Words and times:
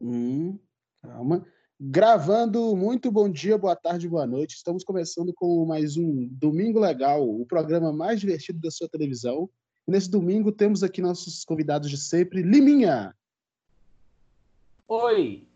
Hum, 0.00 0.56
calma. 1.02 1.44
Gravando, 1.80 2.76
muito 2.76 3.10
bom 3.10 3.28
dia, 3.28 3.58
boa 3.58 3.74
tarde, 3.74 4.08
boa 4.08 4.26
noite. 4.26 4.54
Estamos 4.54 4.84
começando 4.84 5.32
com 5.34 5.64
mais 5.64 5.96
um 5.96 6.28
Domingo 6.30 6.78
Legal, 6.78 7.28
o 7.28 7.44
programa 7.44 7.92
mais 7.92 8.20
divertido 8.20 8.60
da 8.60 8.70
sua 8.70 8.88
televisão. 8.88 9.50
E 9.86 9.90
nesse 9.90 10.08
domingo 10.08 10.52
temos 10.52 10.84
aqui 10.84 11.00
nossos 11.00 11.44
convidados 11.44 11.90
de 11.90 11.96
sempre, 11.96 12.42
Liminha. 12.42 13.12
Oi! 14.86 15.46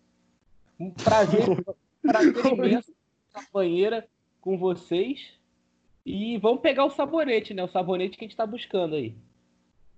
Um 0.79 0.91
prazer, 0.91 1.45
prazer 2.03 2.47
imenso 2.47 2.93
na 3.33 3.45
banheira 3.53 4.09
com 4.41 4.59
vocês. 4.59 5.21
E 6.05 6.37
vamos 6.39 6.63
pegar 6.63 6.85
o 6.85 6.91
sabonete, 6.91 7.55
né? 7.55 7.63
O 7.63 7.69
sabonete 7.69 8.17
que 8.17 8.25
a 8.25 8.27
gente 8.27 8.33
está 8.33 8.47
buscando 8.47 8.97
aí. 8.97 9.15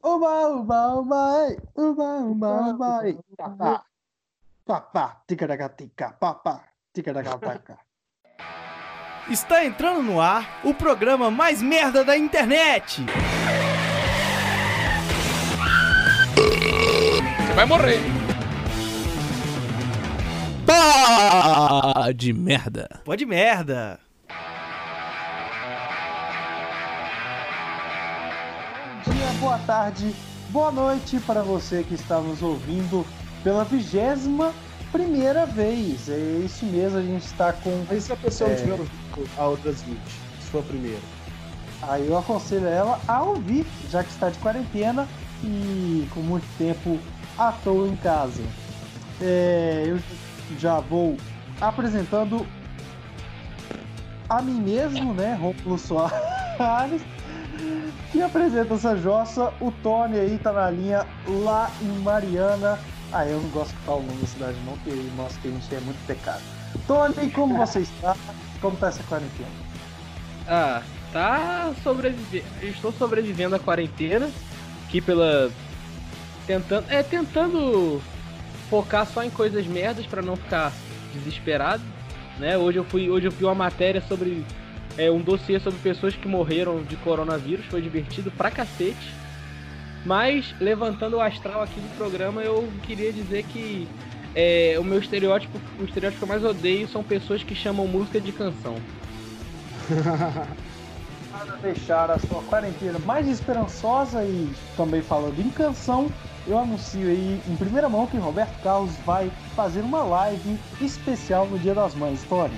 Uba, 0.02 0.48
uba, 0.48 1.00
uba, 1.00 1.48
ei. 1.48 1.58
uba, 1.76 2.18
uba, 2.20 2.70
uba, 2.74 3.08
ei. 3.08 3.18
Papá, 4.64 4.80
papá, 4.80 5.22
ticaracatica, 5.26 6.12
papá, 6.18 6.64
ticaracatica. 6.92 7.78
Está 9.28 9.64
entrando 9.64 10.02
no 10.02 10.20
ar 10.20 10.60
o 10.64 10.74
programa 10.74 11.30
mais 11.30 11.62
merda 11.62 12.02
da 12.04 12.16
internet. 12.16 13.02
Você 17.36 17.52
vai 17.54 17.66
morrer. 17.66 18.00
Pá 20.66 22.10
de 22.14 22.32
merda. 22.32 22.88
Pode 23.04 23.26
merda. 23.26 24.00
Bom 29.04 29.12
dia, 29.12 29.32
boa 29.40 29.58
tarde, 29.58 30.14
boa 30.48 30.72
noite 30.72 31.20
para 31.20 31.42
você 31.42 31.82
que 31.82 31.94
está 31.94 32.18
nos 32.18 32.42
ouvindo 32.42 33.06
pela 33.42 33.62
vigésima 33.62 34.54
primeira 34.98 35.44
vez. 35.44 36.08
É 36.08 36.16
isso 36.44 36.64
mesmo, 36.66 36.98
a 36.98 37.02
gente 37.02 37.24
está 37.26 37.52
com. 37.52 37.84
Mas 37.88 38.04
se 38.04 38.12
a 38.12 38.16
pessoa 38.16 38.48
não 38.50 38.56
É. 38.56 38.60
tiver 38.60 38.72
ouvido 38.72 39.30
a 39.36 39.44
outras 39.46 39.82
20, 39.82 39.98
se 40.40 40.50
for 40.52 40.60
a 40.60 40.62
primeira. 40.62 41.00
Aí 41.82 42.06
eu 42.06 42.16
aconselho 42.16 42.66
ela 42.66 43.00
a 43.08 43.22
ouvir, 43.22 43.66
já 43.90 44.04
que 44.04 44.10
está 44.10 44.30
de 44.30 44.38
quarentena 44.38 45.06
e 45.42 46.06
com 46.14 46.20
muito 46.20 46.46
tempo 46.56 46.98
à 47.36 47.50
toa 47.52 47.88
em 47.88 47.96
casa. 47.96 48.42
É, 49.20 49.84
eu 49.86 49.98
já 50.58 50.78
vou 50.80 51.16
apresentando 51.60 52.46
a 54.28 54.40
mim 54.40 54.60
mesmo, 54.60 55.12
né, 55.12 55.34
Rômulo 55.34 55.76
Soares, 55.78 57.02
e 58.14 58.22
apresenta 58.22 58.74
essa 58.74 58.96
jossa. 58.96 59.52
O 59.60 59.70
Tony 59.70 60.18
aí 60.18 60.38
tá 60.38 60.52
na 60.52 60.70
linha 60.70 61.04
lá 61.26 61.70
em 61.82 61.98
Mariana. 62.00 62.78
Ah, 63.14 63.24
eu 63.28 63.40
não 63.40 63.48
gosto 63.50 63.70
de 63.70 63.80
falar 63.82 63.98
o 63.98 64.02
nome 64.02 64.20
da 64.20 64.26
cidade 64.26 64.58
não, 64.66 64.76
porque 64.78 64.90
mostra 65.14 65.40
que 65.40 65.46
a 65.46 65.50
gente 65.52 65.74
é 65.76 65.80
muito 65.80 66.04
pecado. 66.04 66.42
Tony, 66.84 67.30
como 67.30 67.54
você 67.64 67.78
está? 67.78 68.16
Como 68.60 68.76
tá 68.76 68.88
essa 68.88 69.04
quarentena? 69.04 69.48
Ah, 70.48 70.82
tá 71.12 71.72
sobrevivendo. 71.84 72.44
Estou 72.60 72.92
sobrevivendo 72.92 73.54
à 73.54 73.58
quarentena. 73.60 74.28
Aqui 74.88 75.00
pela. 75.00 75.48
Tentando. 76.44 76.90
É, 76.90 77.04
tentando 77.04 78.02
focar 78.68 79.06
só 79.06 79.22
em 79.22 79.30
coisas 79.30 79.64
merdas 79.64 80.06
para 80.06 80.20
não 80.20 80.34
ficar 80.34 80.72
desesperado. 81.14 81.84
Né? 82.40 82.58
Hoje 82.58 82.78
eu 82.78 82.84
fui. 82.84 83.08
Hoje 83.08 83.28
eu 83.28 83.30
vi 83.30 83.44
uma 83.44 83.54
matéria 83.54 84.02
sobre. 84.08 84.44
É, 84.98 85.08
um 85.08 85.20
dossiê 85.20 85.60
sobre 85.60 85.78
pessoas 85.78 86.16
que 86.16 86.26
morreram 86.26 86.82
de 86.82 86.96
coronavírus. 86.96 87.64
Foi 87.66 87.80
divertido 87.80 88.32
pra 88.32 88.50
cacete. 88.50 89.14
Mas, 90.04 90.54
levantando 90.60 91.16
o 91.16 91.20
astral 91.20 91.62
aqui 91.62 91.80
do 91.80 91.96
programa, 91.96 92.42
eu 92.42 92.68
queria 92.82 93.12
dizer 93.12 93.44
que 93.44 93.88
é, 94.34 94.76
o 94.78 94.84
meu 94.84 94.98
estereótipo, 94.98 95.58
o 95.80 95.84
estereótipo 95.84 96.18
que 96.18 96.24
eu 96.24 96.28
mais 96.28 96.44
odeio 96.44 96.86
são 96.88 97.02
pessoas 97.02 97.42
que 97.42 97.54
chamam 97.54 97.86
música 97.86 98.20
de 98.20 98.32
canção. 98.32 98.76
Para 101.32 101.56
deixar 101.56 102.10
a 102.10 102.18
sua 102.18 102.42
quarentena 102.44 102.98
mais 103.00 103.26
esperançosa 103.26 104.22
e 104.24 104.48
também 104.76 105.02
falando 105.02 105.38
em 105.40 105.50
canção, 105.50 106.08
eu 106.46 106.56
anuncio 106.58 107.08
aí 107.08 107.40
em 107.48 107.56
primeira 107.56 107.88
mão 107.88 108.06
que 108.06 108.16
Roberto 108.16 108.54
Carlos 108.62 108.92
vai 109.04 109.30
fazer 109.56 109.80
uma 109.80 110.02
live 110.04 110.56
especial 110.80 111.46
no 111.46 111.58
Dia 111.58 111.74
das 111.74 111.94
Mães, 111.94 112.22
Tony. 112.28 112.54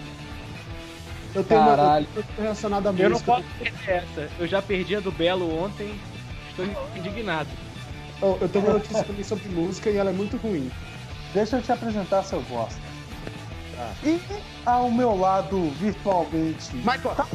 Eu 1.35 1.43
tenho 1.45 1.61
uma 1.61 1.77
Caralho. 1.77 2.07
eu 2.15 2.23
tenho 2.23 2.43
relacionada 2.43 2.91
à 2.91 2.93
Eu 2.93 3.05
não 3.05 3.11
música. 3.11 3.33
posso 3.33 3.45
perder 3.59 3.91
essa. 3.91 4.31
Eu 4.39 4.47
já 4.47 4.61
perdi 4.61 4.97
a 4.97 5.01
do 5.01 5.13
Belo 5.13 5.63
ontem. 5.63 5.95
Estou 6.59 6.67
indignado. 6.97 7.51
Eu, 8.23 8.39
eu 8.41 8.49
tenho 8.49 8.65
uma 8.65 8.75
notícia 8.75 9.05
também 9.05 9.25
sobre 9.25 9.49
música 9.49 9.91
e 9.91 9.97
ela 9.97 10.11
é 10.11 10.13
muito 10.13 10.37
ruim. 10.39 10.71
Deixa 11.35 11.57
eu 11.57 11.63
te 11.63 11.71
apresentar 11.71 12.23
seu 12.23 12.41
bosta. 12.43 12.81
E 14.03 14.19
ao 14.65 14.91
meu 14.91 15.15
lado, 15.19 15.71
virtualmente, 15.73 16.75
Michael! 16.77 17.15
ta- 17.15 17.27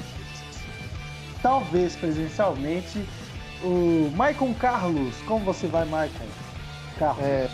talvez 1.42 1.96
presencialmente, 1.96 3.06
o 3.64 4.12
Maicon 4.16 4.54
Carlos. 4.56 5.16
Como 5.28 5.46
você 5.46 5.68
vai, 5.68 5.86
Maicon? 5.86 6.26
Carlos. 6.98 7.24
É, 7.24 7.48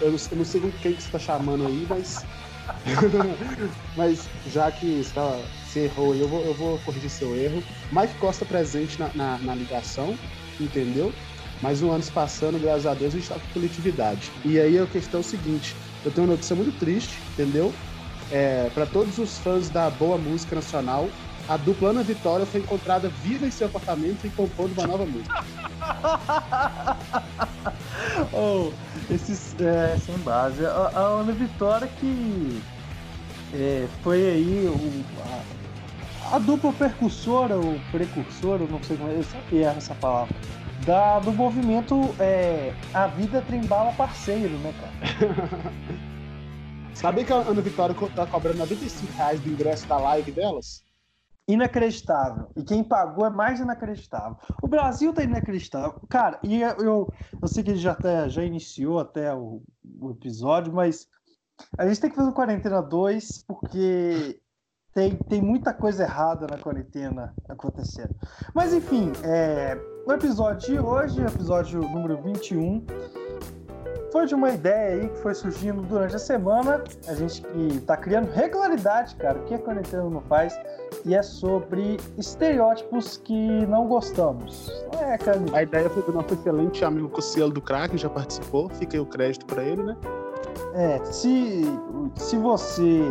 eu, 0.00 0.10
não, 0.10 0.18
eu 0.32 0.36
não 0.38 0.44
sei 0.44 0.60
quem 0.82 0.94
que 0.94 1.02
você 1.02 1.10
tá 1.10 1.18
chamando 1.18 1.66
aí, 1.66 1.86
mas. 1.88 2.24
mas 3.96 4.28
já 4.46 4.70
que 4.72 5.02
você, 5.02 5.12
tá- 5.14 5.40
você 5.64 5.84
errou 5.84 6.12
aí, 6.12 6.20
eu 6.20 6.28
vou, 6.28 6.44
eu 6.44 6.54
vou 6.54 6.78
corrigir 6.80 7.10
seu 7.10 7.36
erro. 7.36 7.62
Mike 7.92 8.14
Costa 8.14 8.44
presente 8.44 8.98
na, 8.98 9.10
na, 9.14 9.38
na 9.38 9.54
ligação, 9.54 10.18
entendeu? 10.64 11.12
Mas 11.62 11.82
um 11.82 11.90
ano 11.90 12.02
se 12.02 12.10
passando, 12.10 12.58
graças 12.58 12.86
a 12.86 12.94
Deus, 12.94 13.14
a 13.14 13.18
gente 13.18 13.28
tá 13.28 13.34
com 13.34 13.52
coletividade. 13.52 14.30
E 14.44 14.58
aí 14.58 14.78
a 14.78 14.86
questão 14.86 15.18
é 15.18 15.22
o 15.22 15.24
seguinte: 15.26 15.76
eu 16.04 16.10
tenho 16.10 16.26
uma 16.26 16.32
notícia 16.34 16.56
muito 16.56 16.72
triste, 16.72 17.20
entendeu? 17.32 17.74
É, 18.30 18.70
para 18.70 18.86
todos 18.86 19.18
os 19.18 19.38
fãs 19.38 19.68
da 19.68 19.90
boa 19.90 20.16
música 20.16 20.54
nacional, 20.54 21.08
a 21.48 21.56
dupla 21.56 21.90
Ana 21.90 22.02
Vitória 22.02 22.46
foi 22.46 22.60
encontrada 22.60 23.08
viva 23.08 23.46
em 23.46 23.50
seu 23.50 23.66
apartamento 23.66 24.26
e 24.26 24.30
compondo 24.30 24.72
uma 24.72 24.86
nova 24.86 25.04
música. 25.04 25.44
Oh, 28.32 28.70
esses 29.12 29.54
é, 29.58 29.96
sem 29.98 30.16
base. 30.18 30.64
A, 30.64 30.70
a 30.94 31.00
Ana 31.00 31.32
Vitória 31.32 31.88
que 31.88 32.62
é, 33.52 33.86
foi 34.02 34.18
aí 34.30 34.66
o- 34.66 35.04
a, 35.22 35.42
a 36.30 36.38
dupla 36.38 36.72
percussora 36.72 37.56
ou 37.56 37.78
precursora, 37.90 38.64
não 38.66 38.82
sei 38.82 38.96
como 38.96 39.10
é, 39.10 39.16
eu 39.16 39.24
sempre 39.24 39.58
erro 39.58 39.76
essa 39.76 39.94
palavra, 39.96 40.34
da, 40.86 41.18
do 41.18 41.32
movimento 41.32 42.14
é, 42.20 42.72
A 42.94 43.08
Vida 43.08 43.42
Trembala 43.42 43.92
Parceiro, 43.92 44.56
né, 44.58 44.72
cara? 44.80 45.72
Sabia 46.94 47.24
que 47.24 47.32
a 47.32 47.36
Ana 47.36 47.60
Vitória 47.60 47.96
tá 48.14 48.26
cobrando 48.26 48.58
95 48.58 49.12
reais 49.16 49.40
do 49.40 49.48
ingresso 49.48 49.86
da 49.88 49.96
live 49.96 50.30
delas? 50.32 50.84
Inacreditável. 51.48 52.50
E 52.54 52.62
quem 52.62 52.84
pagou 52.84 53.26
é 53.26 53.30
mais 53.30 53.58
inacreditável. 53.58 54.36
O 54.62 54.68
Brasil 54.68 55.12
tá 55.12 55.22
inacreditável. 55.22 56.00
Cara, 56.08 56.38
e 56.44 56.60
eu, 56.60 56.76
eu, 56.78 57.12
eu 57.42 57.48
sei 57.48 57.64
que 57.64 57.70
ele 57.70 57.78
já, 57.78 57.92
até, 57.92 58.28
já 58.28 58.44
iniciou 58.44 59.00
até 59.00 59.34
o, 59.34 59.62
o 60.00 60.10
episódio, 60.10 60.72
mas 60.72 61.08
a 61.76 61.88
gente 61.88 62.00
tem 62.00 62.10
que 62.10 62.16
fazer 62.16 62.28
o 62.28 62.34
Quarentena 62.34 62.80
2 62.80 63.44
porque 63.48 64.40
tem, 64.94 65.14
tem 65.14 65.40
muita 65.40 65.72
coisa 65.72 66.02
errada 66.02 66.46
na 66.48 66.58
quarentena 66.58 67.32
acontecendo. 67.48 68.14
Mas 68.54 68.72
enfim, 68.72 69.12
é, 69.22 69.78
o 70.06 70.12
episódio 70.12 70.74
de 70.74 70.80
hoje, 70.80 71.20
episódio 71.22 71.80
número 71.80 72.20
21, 72.22 72.84
foi 74.10 74.26
de 74.26 74.34
uma 74.34 74.50
ideia 74.50 75.02
aí 75.02 75.08
que 75.08 75.18
foi 75.18 75.34
surgindo 75.34 75.82
durante 75.82 76.16
a 76.16 76.18
semana. 76.18 76.82
A 77.06 77.14
gente 77.14 77.42
que 77.42 77.80
tá 77.82 77.96
criando 77.96 78.28
regularidade, 78.32 79.14
cara, 79.14 79.38
o 79.38 79.44
que 79.44 79.54
a 79.54 79.58
quarentena 79.58 80.02
não 80.10 80.20
faz 80.22 80.58
e 81.04 81.14
é 81.14 81.22
sobre 81.22 81.96
estereótipos 82.18 83.18
que 83.18 83.66
não 83.66 83.86
gostamos. 83.86 84.68
É, 85.00 85.16
cara? 85.16 85.38
A 85.52 85.62
ideia 85.62 85.88
foi 85.88 86.02
do 86.02 86.12
nosso 86.12 86.34
excelente 86.34 86.84
amigo 86.84 87.08
Cossielo 87.08 87.52
do 87.52 87.60
Crack, 87.60 87.96
já 87.96 88.10
participou. 88.10 88.68
Fica 88.70 88.96
aí 88.96 89.00
o 89.00 89.06
crédito 89.06 89.46
pra 89.46 89.62
ele, 89.62 89.82
né? 89.82 89.96
É, 90.74 91.04
se, 91.04 91.62
se 92.16 92.36
você 92.36 93.02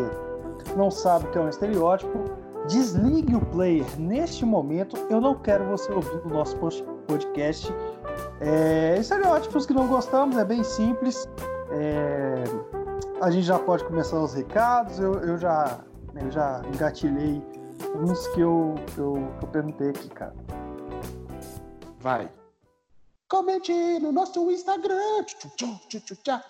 não 0.76 0.90
sabe 0.90 1.26
o 1.26 1.32
que 1.32 1.38
é 1.38 1.42
um 1.42 1.50
estereótipo, 1.50 2.24
desligue 2.68 3.36
o 3.36 3.46
player 3.46 3.86
neste 4.00 4.46
momento. 4.46 4.96
Eu 5.10 5.20
não 5.20 5.36
quero 5.36 5.66
você 5.66 5.92
ouvindo 5.92 6.26
o 6.26 6.30
nosso 6.30 6.56
podcast. 7.08 7.74
É, 8.40 8.98
estereótipos 9.00 9.66
que 9.66 9.74
não 9.74 9.88
gostamos, 9.88 10.38
é 10.38 10.46
bem 10.46 10.64
simples. 10.64 11.28
É, 11.72 12.44
a 13.22 13.30
gente 13.32 13.46
já 13.46 13.60
pode 13.60 13.84
começar 13.86 14.22
os 14.22 14.34
recados. 14.34 15.00
Eu, 15.00 15.14
eu 15.16 15.38
já, 15.38 15.80
eu 16.16 16.32
já 16.32 16.62
engatilhei 16.74 17.42
uns 17.96 18.28
que 18.30 18.42
eu, 18.42 18.76
eu, 18.98 19.14
que 19.40 19.46
eu 19.46 19.50
perguntei 19.52 19.90
aqui, 19.90 20.10
cara. 20.10 20.36
Vai. 22.00 22.32
Comente 23.28 23.72
no 24.00 24.12
nosso 24.12 24.50
Instagram, 24.50 25.24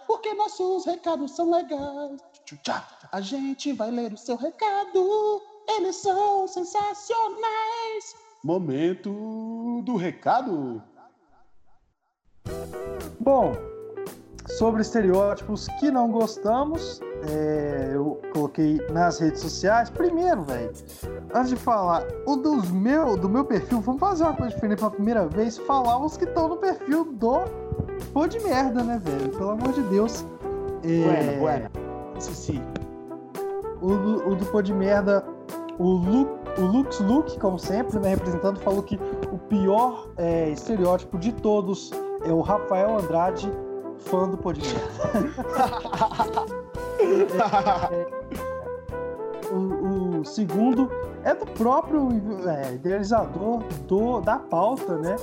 porque 0.08 0.34
nossos 0.34 0.86
recados 0.86 1.36
são 1.36 1.52
legais. 1.52 2.22
Tchu, 2.50 2.56
tchu, 2.56 2.64
tchá. 2.64 2.84
A 3.12 3.22
gente 3.22 3.74
vai 3.74 3.92
ler 3.92 4.12
o 4.12 4.18
seu 4.18 4.36
recado, 4.36 5.42
eles 5.68 5.98
são 5.98 6.48
sensacionais. 6.48 8.16
Momento 8.44 9.84
do 9.84 9.96
recado. 9.96 10.82
Bom, 13.20 13.54
sobre 14.58 14.82
estereótipos 14.82 15.68
que 15.80 15.92
não 15.92 16.10
gostamos. 16.10 17.00
É, 17.30 17.92
eu 17.94 18.20
coloquei 18.34 18.78
nas 18.90 19.20
redes 19.20 19.42
sociais. 19.42 19.92
Primeiro, 19.92 20.42
velho, 20.44 20.72
antes 21.36 21.50
de 21.50 21.56
falar, 21.56 22.04
o 22.26 22.36
dos 22.36 22.72
meu, 22.72 23.16
do 23.16 23.30
meu 23.30 23.46
perfil, 23.46 23.80
vamos 23.82 24.00
fazer 24.00 24.24
uma 24.24 24.36
coisa 24.36 24.56
diferente 24.56 24.80
pela 24.80 24.92
primeira 24.92 25.28
vez, 25.28 25.60
falar 25.60 26.04
os 26.04 26.18
que 26.18 26.26
estão 26.26 26.48
no 26.48 26.58
perfil 26.58 27.14
do 27.14 27.42
Pô 28.12 28.26
de 28.26 28.40
merda, 28.40 28.82
né, 28.82 28.98
velho? 28.98 29.30
Pelo 29.38 29.52
amor 29.52 29.72
de 29.72 29.84
Deus. 29.84 30.26
É... 30.84 31.04
Buena, 31.04 31.40
buena. 31.40 31.89
Sim. 32.20 32.62
O, 33.82 33.88
do- 33.96 34.30
o 34.30 34.36
do 34.36 34.46
Pô 34.48 34.62
de 34.62 34.74
merda, 34.74 35.24
o, 35.78 35.84
Lu, 35.88 36.28
o 36.58 36.62
Lux 36.62 37.00
Luke, 37.00 37.40
como 37.40 37.58
sempre, 37.58 37.98
né, 38.00 38.10
representando, 38.10 38.60
falou 38.60 38.84
que 38.84 39.00
o 39.32 39.38
pior 39.38 40.08
é, 40.18 40.50
estereótipo 40.50 41.18
de 41.18 41.32
todos 41.32 41.92
é 42.24 42.32
o 42.34 42.42
Rafael 42.42 42.98
Andrade, 42.98 43.52
fã 44.00 44.28
do 44.30 44.38
Pô 44.38 44.52
de 44.54 44.62
merda. 44.62 44.90
O, 49.52 50.20
o 50.20 50.26
segundo 50.26 50.92
é 51.24 51.34
do 51.34 51.44
próprio 51.46 52.08
é, 52.48 52.76
idealizador 52.76 53.64
do, 53.88 54.22
da 54.22 54.38
pauta, 54.38 54.96
né? 54.98 55.16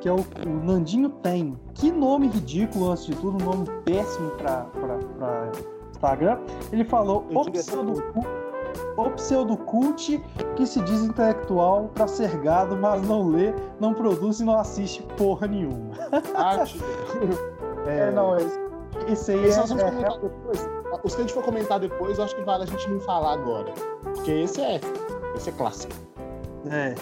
Que 0.00 0.08
é 0.08 0.12
o, 0.12 0.18
o 0.46 0.48
Nandinho 0.64 1.08
Tem. 1.08 1.58
Que 1.74 1.90
nome 1.90 2.28
ridículo, 2.28 2.92
antes 2.92 3.06
de 3.06 3.16
tudo, 3.16 3.42
um 3.42 3.44
nome 3.44 3.66
péssimo 3.84 4.30
para 4.32 4.66
Instagram. 6.02 6.38
Ele 6.72 6.84
falou 6.84 7.24
o 7.30 7.44
diria 7.44 7.60
até 7.60 7.70
pseudo, 7.70 8.02
o 8.96 9.10
pseudocult 9.10 10.18
que 10.56 10.66
se 10.66 10.80
diz 10.82 11.02
intelectual 11.02 11.90
pra 11.94 12.06
ser 12.08 12.36
gado, 12.38 12.76
mas 12.76 13.06
não 13.06 13.28
lê, 13.28 13.54
não 13.78 13.94
produz 13.94 14.40
e 14.40 14.44
não 14.44 14.58
assiste 14.58 15.02
porra 15.16 15.46
nenhuma. 15.46 15.94
Arte. 16.34 16.80
É, 17.86 18.10
não, 18.10 18.36
esse, 18.36 18.60
esse 19.08 19.32
aí 19.32 19.44
Esse 19.44 19.58
é, 19.58 19.60
nós 19.60 19.68
vamos 19.70 19.84
é- 19.84 19.90
comentar 19.90 20.18
depois. 20.18 20.68
Os 21.04 21.14
que 21.14 21.20
a 21.20 21.24
gente 21.24 21.34
for 21.34 21.42
comentar 21.42 21.80
depois, 21.80 22.18
eu 22.18 22.24
acho 22.24 22.36
que 22.36 22.42
vale 22.42 22.64
a 22.64 22.66
gente 22.66 22.88
não 22.90 23.00
falar 23.00 23.32
agora. 23.32 23.72
Porque 24.02 24.30
esse 24.30 24.60
é. 24.60 24.80
Esse 25.34 25.48
é 25.48 25.52
clássico. 25.52 25.92
É. 26.70 26.94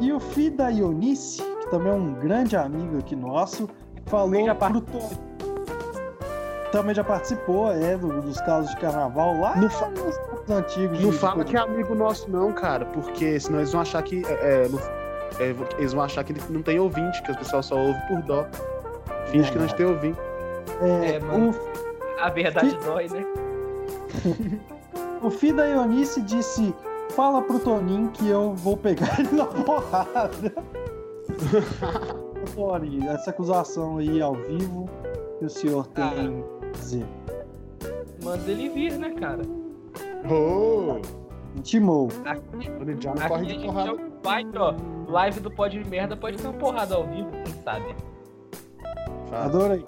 E 0.00 0.12
o 0.12 0.18
Fida 0.18 0.70
Ionice, 0.70 1.42
que 1.42 1.70
também 1.70 1.92
é 1.92 1.94
um 1.94 2.14
grande 2.14 2.56
amigo 2.56 2.98
aqui 2.98 3.14
nosso, 3.14 3.68
falou 4.06 4.42
pro 4.56 4.80
Tom. 4.80 5.29
Também 6.72 6.94
já 6.94 7.02
participou, 7.02 7.72
é, 7.72 7.96
do- 7.96 8.22
dos 8.22 8.40
casos 8.42 8.70
de 8.70 8.76
carnaval 8.80 9.38
lá 9.40 9.56
Não 9.56 9.68
fa- 9.68 9.88
nos 9.90 10.50
antigos. 10.50 11.00
Não 11.00 11.10
fala 11.12 11.44
que 11.44 11.56
é 11.56 11.60
amigo 11.60 11.94
nosso, 11.94 12.30
não, 12.30 12.52
cara. 12.52 12.84
Porque 12.86 13.38
senão 13.40 13.58
eles 13.58 13.72
vão 13.72 13.80
achar 13.80 14.02
que. 14.02 14.22
é, 14.26 14.66
é, 15.38 15.42
é, 15.42 15.54
eles 15.78 15.92
vão 15.92 16.02
achar 16.04 16.22
que 16.24 16.32
ele 16.32 16.40
não 16.48 16.62
tem 16.62 16.78
ouvinte, 16.78 17.20
que 17.22 17.32
o 17.32 17.36
pessoal 17.36 17.62
só 17.62 17.76
ouve 17.76 17.98
por 18.08 18.22
dó. 18.22 18.46
Finge 19.26 19.50
que 19.50 19.58
não 19.58 19.66
tem 19.66 19.86
ouvinte. 19.86 20.18
É, 20.80 21.14
É, 21.16 21.20
mano. 21.20 21.50
o, 21.50 22.20
A 22.22 22.28
verdade 22.30 22.76
dói, 22.84 23.08
né? 23.08 23.24
o 25.22 25.30
Fida 25.30 25.66
Ionice 25.66 26.20
disse: 26.22 26.74
Fala 27.16 27.42
pro 27.42 27.58
Toninho 27.58 28.10
que 28.10 28.28
eu 28.28 28.54
vou 28.54 28.76
pegar 28.76 29.18
ele 29.18 29.32
na 29.36 29.46
porrada. 29.46 30.52
Tony, 32.54 33.06
essa 33.08 33.30
acusação 33.30 33.98
aí 33.98 34.20
ao 34.20 34.34
vivo 34.34 34.88
que 35.38 35.44
o 35.44 35.50
senhor 35.50 35.86
tem 35.88 36.04
a 36.04 36.59
dizer. 36.72 37.06
Manda 38.22 38.50
ele 38.50 38.68
vir, 38.68 38.98
né, 38.98 39.10
cara? 39.10 39.42
Oh, 40.30 41.00
Intimou. 41.56 42.08
o 42.80 42.84
Lidiano 42.84 43.18
Aqui 43.18 43.28
corre 43.28 43.40
a 43.40 43.44
de 43.44 43.50
gente 43.54 43.66
porrada. 43.66 43.88
é 43.88 43.92
o 43.92 44.10
pai, 44.22 44.46
ó. 44.56 44.74
Live 45.08 45.40
do 45.40 45.50
Pode 45.50 45.82
Merda 45.88 46.16
pode 46.16 46.36
ter 46.36 46.46
uma 46.46 46.58
porrada 46.58 46.94
ao 46.94 47.04
vivo, 47.04 47.30
quem 47.30 47.62
sabe? 47.62 47.94
Fala. 49.28 49.44
Adorei. 49.46 49.84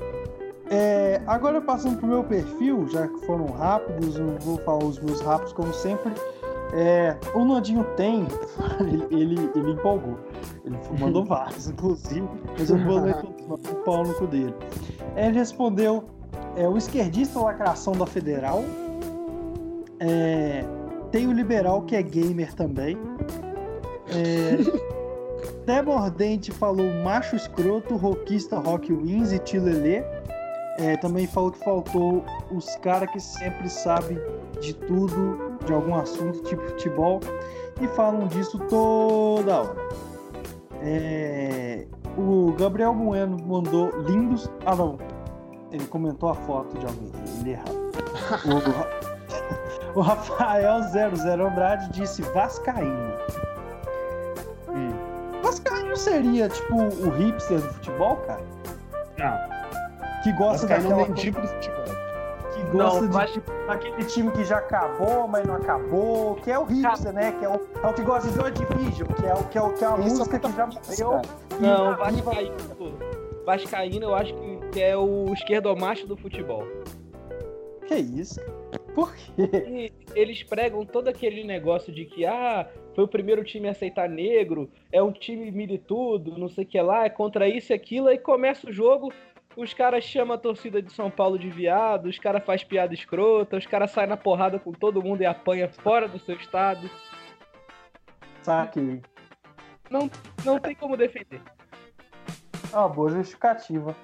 É, 0.71 1.21
agora 1.27 1.61
passando 1.61 1.99
pro 1.99 2.07
meu 2.07 2.25
perfil, 2.25 2.89
já 2.89 3.07
que 3.07 3.27
foram 3.27 3.47
rápidos, 3.47 4.17
eu 4.17 4.39
vou 4.41 4.57
falar 4.59 4.85
os 4.85 4.99
meus 5.01 5.21
rápidos 5.21 5.53
como 5.53 5.73
sempre. 5.75 6.13
É, 6.73 7.15
o 7.35 7.45
Nandinho 7.45 7.85
tem, 7.97 8.27
ele, 8.81 9.07
ele, 9.11 9.51
ele 9.55 9.73
empolgou. 9.73 10.19
Ele 10.65 10.77
mandou 10.99 11.25
vários, 11.25 11.69
inclusive, 11.69 12.27
mas 12.59 12.71
eu 12.71 12.79
vou 12.79 13.01
ler 13.01 13.15
todos, 13.17 13.47
não, 13.47 13.55
o 13.57 13.85
pau 13.85 14.03
no 14.05 14.15
cu 14.15 14.27
dele. 14.27 14.55
Ele 15.15 15.39
respondeu: 15.39 16.05
é, 16.57 16.69
o 16.69 16.77
esquerdista 16.77 17.39
lacração 17.41 17.93
da 17.95 18.07
Federal. 18.07 18.65
É, 20.01 20.65
tem 21.11 21.27
o 21.27 21.33
liberal 21.33 21.83
que 21.83 21.95
é 21.95 22.03
gamer 22.03 22.55
também. 22.55 22.97
É, 24.09 24.93
Té 25.67 25.81
Mordente 25.81 26.51
falou 26.51 26.91
macho 27.05 27.37
escroto, 27.37 27.97
rockista 27.97 28.59
Rock 28.59 28.93
Wins 28.93 29.33
e 29.33 29.39
Tilelê. 29.39 30.03
É, 30.79 30.97
também 30.97 31.27
falou 31.27 31.53
que 31.53 31.59
faltou 31.63 32.25
os 32.51 32.75
caras 32.77 33.11
que 33.11 33.21
sempre 33.21 33.69
sabem 33.69 34.19
de 34.61 34.75
tudo, 34.75 35.59
de 35.65 35.73
algum 35.73 35.95
assunto, 35.95 36.43
tipo 36.45 36.63
futebol, 36.63 37.21
e 37.81 37.87
falam 37.89 38.27
disso 38.27 38.59
toda 38.71 39.61
hora. 39.61 39.89
É, 40.81 41.87
o 42.17 42.53
Gabriel 42.59 42.95
Bueno 42.95 43.37
mandou 43.47 43.91
lindos. 44.01 44.51
Ah, 44.65 44.75
não. 44.75 44.99
Ele 45.73 45.87
comentou 45.87 46.29
a 46.29 46.35
foto 46.35 46.79
de 46.79 46.87
alguém. 46.87 47.11
Ele 47.41 47.51
errado. 47.53 47.93
O, 48.45 48.59
Ra- 48.71 48.89
o 49.97 50.01
Rafael 50.01 50.83
00 50.83 51.47
Andrade 51.47 51.91
disse 51.93 52.23
Vascaíno. 52.23 53.13
Hum. 54.69 54.91
Vascaíno 55.43 55.97
seria 55.97 56.49
tipo 56.49 56.77
o 56.77 57.11
hipster 57.11 57.59
do 57.61 57.73
futebol, 57.75 58.17
cara? 58.27 58.41
Não, 59.19 60.23
Que 60.23 60.33
gosta 60.33 60.67
Vascaíno 60.67 60.89
daquela 60.97 61.11
é 61.11 61.15
tipo 61.15 61.41
de 61.41 61.49
futebol. 61.49 61.85
que 62.55 62.63
gosta 62.77 63.01
Não, 63.03 63.09
de 63.27 63.33
tipo, 63.33 63.53
daquele 63.67 64.05
time 64.05 64.31
que 64.33 64.45
já 64.45 64.59
acabou, 64.59 65.27
mas 65.29 65.47
não 65.47 65.55
acabou, 65.57 66.37
que 66.37 66.51
é 66.51 66.59
o 66.59 66.65
hipster, 66.65 67.13
né? 67.13 67.33
Que 67.39 67.45
é 67.45 67.49
o, 67.49 67.61
é 67.83 67.87
o 67.87 67.93
que 67.95 68.03
gosta 68.03 68.29
de 68.29 68.35
Joy 68.35 68.51
Division, 68.53 69.09
que 69.09 69.27
é 69.27 69.35
o 69.35 69.45
que 69.45 69.59
é, 69.59 69.63
o, 69.63 69.71
que 69.73 69.85
é 69.85 69.89
uma 69.89 69.99
Esse 70.01 70.11
é 70.11 70.15
o 70.15 70.19
música 70.19 70.39
que 70.39 70.53
já 70.53 70.67
morreu. 70.67 71.23
Não, 71.61 71.97
tá 71.97 72.05
Vascaíno. 72.05 72.55
Vascaíno 73.47 74.05
eu 74.07 74.15
acho 74.15 74.35
que 74.35 74.52
que 74.73 74.81
é 74.81 74.97
o 74.97 75.33
esquerdomacho 75.33 76.07
do 76.07 76.17
futebol. 76.17 76.65
Que 77.87 77.97
isso? 77.97 78.41
Por 78.95 79.15
quê? 79.15 79.33
E 79.69 79.93
eles 80.19 80.43
pregam 80.43 80.85
todo 80.85 81.09
aquele 81.09 81.45
negócio 81.45 81.93
de 81.93 82.05
que, 82.07 82.25
ah, 82.25 82.69
foi 82.95 83.05
o 83.05 83.09
primeiro 83.09 83.45
time 83.45 83.69
a 83.69 83.73
aceitar 83.73 84.09
negro, 84.09 84.71
é 84.91 85.03
um 85.03 85.13
time 85.13 85.51
militudo, 85.51 86.39
não 86.39 86.49
sei 86.49 86.65
o 86.65 86.67
que 86.67 86.81
lá, 86.81 87.05
é 87.05 87.11
contra 87.11 87.49
isso 87.49 87.73
e 87.73 87.75
aquilo, 87.75 88.09
aí 88.09 88.19
começa 88.19 88.69
o 88.69 88.73
jogo, 88.73 89.13
os 89.57 89.75
caras 89.75 90.05
chamam 90.05 90.35
a 90.35 90.39
torcida 90.39 90.81
de 90.81 90.93
São 90.93 91.11
Paulo 91.11 91.39
de 91.39 91.51
viado, 91.51 92.07
os 92.07 92.19
caras 92.19 92.45
fazem 92.45 92.67
piada 92.67 92.95
escrota, 92.95 93.57
os 93.57 93.67
caras 93.67 93.91
saem 93.91 94.09
na 94.09 94.17
porrada 94.17 94.59
com 94.59 94.73
todo 94.73 95.03
mundo 95.03 95.23
e 95.23 95.27
apanha 95.27 95.69
fora 95.69 96.09
do 96.09 96.19
seu 96.19 96.37
estado. 96.37 96.91
Saquei. 98.43 99.03
Não 99.91 100.59
tem 100.59 100.75
como 100.75 100.97
defender. 100.97 101.43
É 102.73 102.77
uma 102.77 102.89
boa 102.89 103.11
justificativa. 103.11 103.95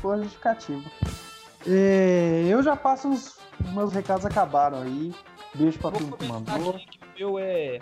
Boa 0.00 0.18
justificativa. 0.18 0.82
É, 1.66 2.44
eu 2.48 2.62
já 2.62 2.76
passo 2.76 3.08
os 3.10 3.36
meus 3.72 3.92
recados 3.92 4.24
acabaram 4.24 4.82
aí. 4.82 5.12
Beijo 5.54 5.78
pra 5.78 5.90
Vou 5.90 5.98
tudo 6.00 6.16
que 6.16 6.26
começar 6.26 6.58
mandou. 6.58 6.74
aqui 6.76 6.86
que 7.16 7.24
o 7.24 7.32
meu 7.34 7.38
é. 7.38 7.78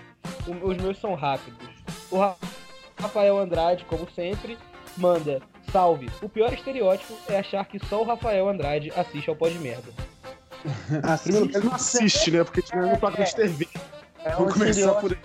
o- 0.46 0.68
Os 0.70 0.76
meus 0.78 0.98
são 0.98 1.14
rápidos. 1.14 1.68
O 2.10 2.18
Ra- 2.18 2.36
Rafael 2.98 3.38
Andrade, 3.38 3.84
como 3.84 4.08
sempre, 4.10 4.56
manda. 4.96 5.42
Salve. 5.72 6.08
O 6.22 6.28
pior 6.28 6.52
estereótipo 6.54 7.12
é 7.28 7.38
achar 7.40 7.64
que 7.66 7.78
só 7.86 8.00
o 8.00 8.04
Rafael 8.04 8.48
Andrade 8.48 8.92
assiste 8.96 9.28
ao 9.28 9.34
Pod 9.36 9.58
Merda. 9.58 9.92
Primeiro, 11.24 11.50
ele 11.58 11.64
não 11.66 11.74
assiste, 11.74 12.30
né? 12.30 12.44
Porque 12.44 12.62
tinha 12.62 12.82
um 12.86 12.96
programa 12.96 13.24
de 13.24 13.34
TV. 13.34 13.68
É 14.24 14.30
Vamos 14.30 14.54
começar 14.54 14.94
por 14.94 15.12
aí. 15.12 15.18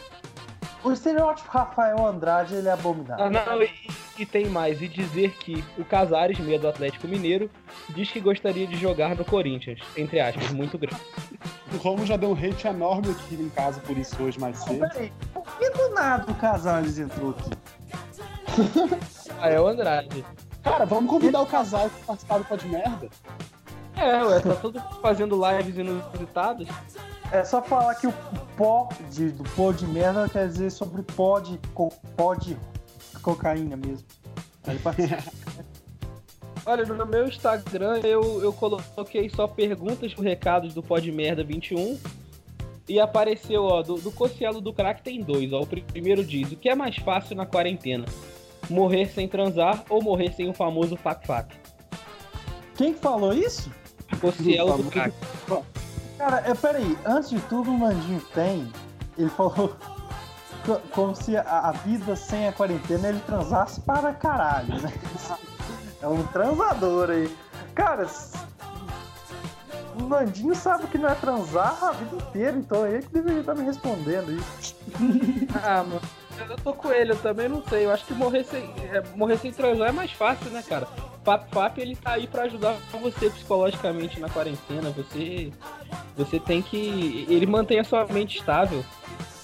O 0.84 0.92
estereótipo 0.92 1.50
Rafael 1.52 2.06
Andrade 2.06 2.56
ele 2.56 2.68
é 2.68 2.72
abominável. 2.72 3.26
Ah, 3.26 3.30
não, 3.30 3.62
e, 3.64 3.70
e 4.22 4.26
tem 4.26 4.46
mais. 4.48 4.82
E 4.82 4.88
dizer 4.88 5.32
que 5.32 5.64
o 5.78 5.84
Casares, 5.84 6.40
meia 6.40 6.60
do 6.60 6.68
Atlético 6.68 7.08
Mineiro, 7.08 7.50
diz 7.90 8.10
que 8.12 8.20
gostaria 8.20 8.68
de 8.68 8.78
jogar 8.78 9.16
no 9.16 9.26
Corinthians. 9.26 9.80
Entre 9.98 10.20
aspas, 10.20 10.52
muito 10.52 10.78
grande. 10.78 11.02
O 11.74 11.78
Romo 11.78 12.06
já 12.06 12.18
deu 12.18 12.30
um 12.30 12.34
hate 12.34 12.68
enorme 12.68 13.12
aqui 13.12 13.36
em 13.36 13.50
casa 13.50 13.80
por 13.82 13.98
isso 13.98 14.22
hoje 14.22 14.40
mais 14.40 14.58
cedo. 14.58 14.80
Peraí, 14.80 15.12
por 15.34 15.44
que 15.58 15.70
do 15.70 15.90
nada 15.90 16.32
o 16.32 16.36
Casares 16.36 17.00
entrou 17.00 17.32
aqui? 17.32 17.52
Rafael 19.42 19.68
Andrade. 19.68 20.26
Cara, 20.64 20.86
vamos 20.86 21.10
convidar 21.10 21.42
o 21.42 21.46
casal 21.48 21.90
que 21.90 22.06
participar 22.06 22.38
do 22.38 22.46
Pod 22.46 22.68
Merda. 22.68 23.10
É, 23.98 24.24
ué, 24.24 24.40
tá 24.40 24.56
todo 24.56 24.82
fazendo 25.02 25.36
lives 25.36 25.78
inusitadas. 25.78 26.68
É 27.32 27.44
só 27.44 27.62
falar 27.62 27.96
que 27.96 28.08
o 28.08 28.14
pó 28.58 28.90
de, 29.10 29.32
do 29.32 29.44
pó 29.52 29.72
de 29.72 29.88
merda 29.88 30.28
quer 30.28 30.48
dizer 30.48 30.70
sobre 30.70 31.02
pó 31.02 31.40
de, 31.40 31.58
pó 32.18 32.36
de 32.36 32.58
cocaína 33.22 33.76
mesmo. 33.78 34.06
Aí 34.66 34.78
participa. 34.80 35.24
Olha, 36.66 36.86
no 36.86 37.06
meu 37.08 37.28
Instagram 37.28 38.00
eu, 38.04 38.42
eu 38.44 38.54
coloquei 38.54 39.30
só 39.30 39.48
perguntas 39.48 40.14
por 40.14 40.24
recados 40.24 40.74
do 40.76 40.84
Pod 40.84 41.12
Merda 41.12 41.44
21 41.44 41.98
e 42.88 43.00
apareceu, 43.00 43.64
ó, 43.64 43.82
do, 43.82 43.96
do 43.96 44.12
Cocielo 44.12 44.62
do 44.62 44.72
Crack 44.72 45.02
tem 45.02 45.22
dois, 45.22 45.52
ó. 45.54 45.62
O 45.62 45.66
pri- 45.66 45.82
primeiro 45.82 46.24
diz: 46.24 46.52
o 46.52 46.56
que 46.56 46.70
é 46.70 46.76
mais 46.76 46.98
fácil 46.98 47.36
na 47.36 47.46
quarentena? 47.48 48.06
Morrer 48.70 49.08
sem 49.08 49.28
transar 49.28 49.84
ou 49.90 50.04
morrer 50.04 50.34
sem 50.34 50.50
o 50.50 50.54
famoso 50.54 50.96
fac-fac? 50.96 51.56
Quem 52.76 52.94
que 52.94 53.00
falou 53.00 53.34
isso? 53.34 53.72
Cossielo 54.20 54.78
do 54.78 54.92
crack. 54.92 55.16
Cara, 56.18 56.44
é, 56.46 56.54
peraí, 56.54 56.98
antes 57.06 57.32
de 57.32 57.40
tudo 57.42 57.72
o 57.72 57.78
Nandinho 57.78 58.22
tem, 58.36 58.72
ele 59.18 59.30
falou 59.30 59.76
como 60.92 61.16
se 61.16 61.36
a, 61.36 61.42
a 61.42 61.72
vida 61.72 62.16
sem 62.16 62.48
a 62.48 62.54
quarentena 62.54 63.10
ele 63.10 63.20
transasse 63.22 63.80
para 63.82 64.14
caralho, 64.14 64.82
né? 64.82 64.94
É 66.02 66.08
um 66.08 66.24
transador 66.28 67.10
aí. 67.10 67.36
Cara, 67.76 68.08
o 70.00 70.04
Nandinho 70.04 70.56
sabe 70.56 70.88
que 70.88 70.98
não 70.98 71.10
é 71.10 71.16
transar 71.16 71.78
a 71.84 71.92
vida 71.92 72.16
inteira, 72.16 72.58
então 72.58 72.86
é 72.86 72.94
ele 72.94 73.04
que 73.04 73.14
deveria 73.14 73.40
estar 73.42 73.56
me 73.56 73.64
respondendo 73.64 74.32
isso. 74.32 74.76
Ah, 75.64 75.84
mano. 75.84 76.02
Eu 76.50 76.58
tô 76.58 76.74
com 76.74 76.92
ele, 76.92 77.12
eu 77.12 77.18
também 77.18 77.48
não 77.48 77.62
sei. 77.64 77.86
Eu 77.86 77.92
acho 77.92 78.06
que 78.06 78.14
morrer 78.14 78.44
sem, 78.44 78.64
é, 78.92 79.04
morrer 79.16 79.38
sem 79.38 79.52
transar 79.52 79.90
é 79.90 79.92
mais 79.92 80.12
fácil, 80.12 80.50
né, 80.50 80.64
cara? 80.68 80.88
Pap 81.24 81.48
Pap, 81.52 81.78
ele 81.78 81.96
tá 81.96 82.14
aí 82.14 82.26
pra 82.26 82.44
ajudar 82.44 82.78
você 82.92 83.30
psicologicamente 83.30 84.20
na 84.20 84.28
quarentena. 84.28 84.90
Você 84.90 85.52
você 86.16 86.40
tem 86.40 86.62
que. 86.62 87.26
Ele 87.30 87.46
mantém 87.46 87.80
a 87.80 87.84
sua 87.84 88.06
mente 88.06 88.40
estável. 88.40 88.84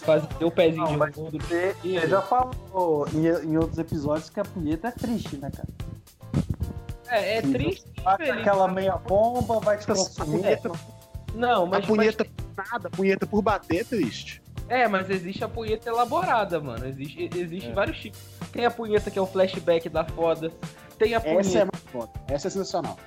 Fazer 0.07 0.27
o 0.45 0.49
pezinho 0.49 0.83
Não, 0.85 0.91
de 0.93 0.97
mas 0.97 1.15
mundo. 1.17 1.37
Você, 1.37 1.75
você 1.83 2.07
já 2.07 2.21
falou 2.21 3.05
em, 3.13 3.27
em 3.27 3.57
outros 3.57 3.77
episódios 3.77 4.29
que 4.29 4.39
a 4.39 4.45
punheta 4.45 4.87
é 4.87 4.91
triste, 4.91 5.35
né, 5.35 5.51
cara? 5.53 5.67
É, 7.09 7.37
é 7.39 7.41
triste. 7.41 7.85
Vai 8.01 8.15
feliz. 8.17 8.37
aquela 8.39 8.69
meia 8.69 8.95
bomba, 8.95 9.59
vai 9.59 9.77
te 9.77 9.85
consumir. 9.85 10.39
punheta, 10.39 10.71
Não, 11.35 11.65
mas. 11.65 11.83
a 11.83 11.87
punheta 11.87 12.23
por 12.25 12.65
nada, 12.71 12.87
a 12.87 12.91
punheta 12.91 13.27
por 13.27 13.41
bater 13.41 13.81
é 13.81 13.83
triste. 13.83 14.41
mas- 14.55 14.69
é, 14.69 14.87
mas 14.87 15.09
existe 15.09 15.43
a 15.43 15.49
punheta 15.49 15.89
elaborada, 15.89 16.57
mano. 16.61 16.87
Existe, 16.87 17.29
existe 17.35 17.69
É. 17.69 17.73
vários 17.73 17.99
tipos. 17.99 18.19
Tem 18.53 18.65
a 18.65 18.71
punheta 18.71 19.11
que 19.11 19.19
é 19.19 19.21
o 19.21 19.25
flashback 19.27 19.89
da 19.89 20.05
foda. 20.05 20.51
Tem 20.97 21.15
a 21.15 21.19
punheta. 21.19 21.41
Essa 21.41 21.59
é 21.59 21.65
mais 21.65 21.83
foda. 21.91 22.11
Essa 22.29 22.47
é 22.47 22.51
sensacional. 22.51 22.97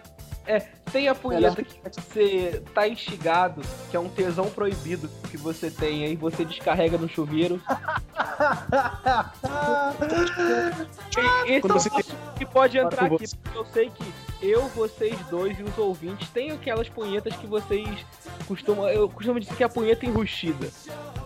Tem 0.92 1.08
a 1.08 1.14
punheta 1.14 1.62
que 1.62 1.80
você 1.84 2.62
tá 2.74 2.88
instigado, 2.88 3.62
que 3.90 3.96
é 3.96 4.00
um 4.00 4.08
tesão 4.08 4.50
proibido 4.50 5.08
que 5.30 5.36
você 5.36 5.70
tem, 5.70 6.04
aí 6.04 6.16
você 6.16 6.44
descarrega 6.44 6.98
no 6.98 7.08
chuveiro. 7.08 7.60
E- 11.46 11.52
Esse 11.52 11.60
Quando 11.60 11.72
é 11.72 11.74
um 11.74 11.78
você 11.80 11.90
tem- 11.90 11.98
assunto 12.00 12.32
que 12.36 12.46
pode 12.46 12.78
entrar 12.78 13.06
aqui, 13.06 13.26
porque 13.42 13.58
eu 13.58 13.64
sei 13.66 13.90
que 13.90 14.04
eu, 14.42 14.68
vocês 14.68 15.18
dois 15.30 15.58
e 15.58 15.62
os 15.62 15.76
ouvintes 15.78 16.28
têm 16.30 16.50
aquelas 16.50 16.88
punhetas 16.88 17.34
que 17.36 17.46
vocês 17.46 17.88
costumam. 18.46 18.88
Eu 18.88 19.08
costumo 19.08 19.38
dizer 19.38 19.54
que 19.54 19.62
é 19.62 19.66
a 19.66 19.68
punheta 19.68 20.06
enrustida. 20.06 20.68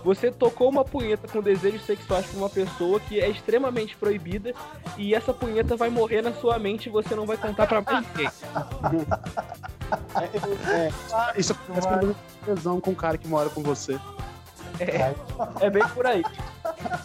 Você 0.04 0.30
tocou 0.30 0.68
uma 0.68 0.84
punheta 0.84 1.26
com 1.28 1.40
desejos 1.40 1.82
sexuais 1.82 2.26
pra 2.26 2.38
uma 2.38 2.50
pessoa 2.50 3.00
que 3.00 3.20
é 3.20 3.28
extremamente 3.28 3.96
proibida 3.96 4.54
e 4.96 5.14
essa 5.14 5.32
punheta 5.32 5.76
vai 5.76 5.88
morrer 5.88 6.22
na 6.22 6.32
sua 6.34 6.58
mente 6.58 6.86
e 6.86 6.92
você 6.92 7.14
não 7.14 7.26
vai 7.26 7.36
contar 7.36 7.66
pra 7.66 7.80
mais 7.80 8.06
ninguém. 8.08 8.30
É, 10.16 10.24
é, 10.24 10.88
é, 10.88 10.92
isso 11.38 11.52
acontece 11.52 11.86
quando 11.86 12.06
você 12.06 12.16
tesão 12.44 12.80
com 12.80 12.90
o 12.90 12.96
cara 12.96 13.16
que 13.18 13.28
mora 13.28 13.48
com 13.50 13.62
você. 13.62 13.98
É 15.60 15.70
bem 15.70 15.86
por 15.88 16.06
aí. 16.06 16.22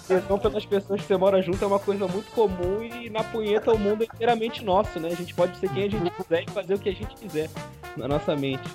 Tesão 0.08 0.40
pelas 0.40 0.66
pessoas 0.66 1.02
que 1.02 1.08
você 1.08 1.18
mora 1.18 1.42
junto 1.42 1.64
é 1.64 1.68
uma 1.68 1.80
coisa 1.80 2.08
muito 2.08 2.32
comum 2.32 2.82
e 2.82 3.10
na 3.10 3.24
punheta 3.24 3.72
o 3.72 3.78
mundo 3.78 4.04
é 4.04 4.06
inteiramente 4.06 4.64
nosso, 4.64 5.00
né? 5.00 5.10
A 5.10 5.16
gente 5.16 5.34
pode 5.34 5.58
ser 5.58 5.70
quem 5.70 5.84
a 5.84 5.90
gente 5.90 6.10
quiser 6.12 6.44
e 6.44 6.52
fazer 6.52 6.74
o 6.74 6.80
que 6.80 6.90
a 6.90 6.94
gente 6.94 7.16
quiser 7.16 7.50
na 7.96 8.08
nossa 8.08 8.36
mente. 8.36 8.70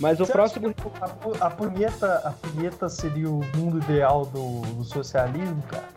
Mas 0.00 0.20
o 0.20 0.26
Você 0.26 0.32
próximo. 0.32 0.74
A, 1.40 1.46
a 1.46 1.50
punheta, 1.50 2.22
a 2.24 2.30
punheta 2.30 2.88
seria 2.88 3.28
o 3.28 3.40
mundo 3.56 3.78
ideal 3.78 4.26
do, 4.26 4.62
do 4.74 4.84
socialismo, 4.84 5.62
cara? 5.68 5.88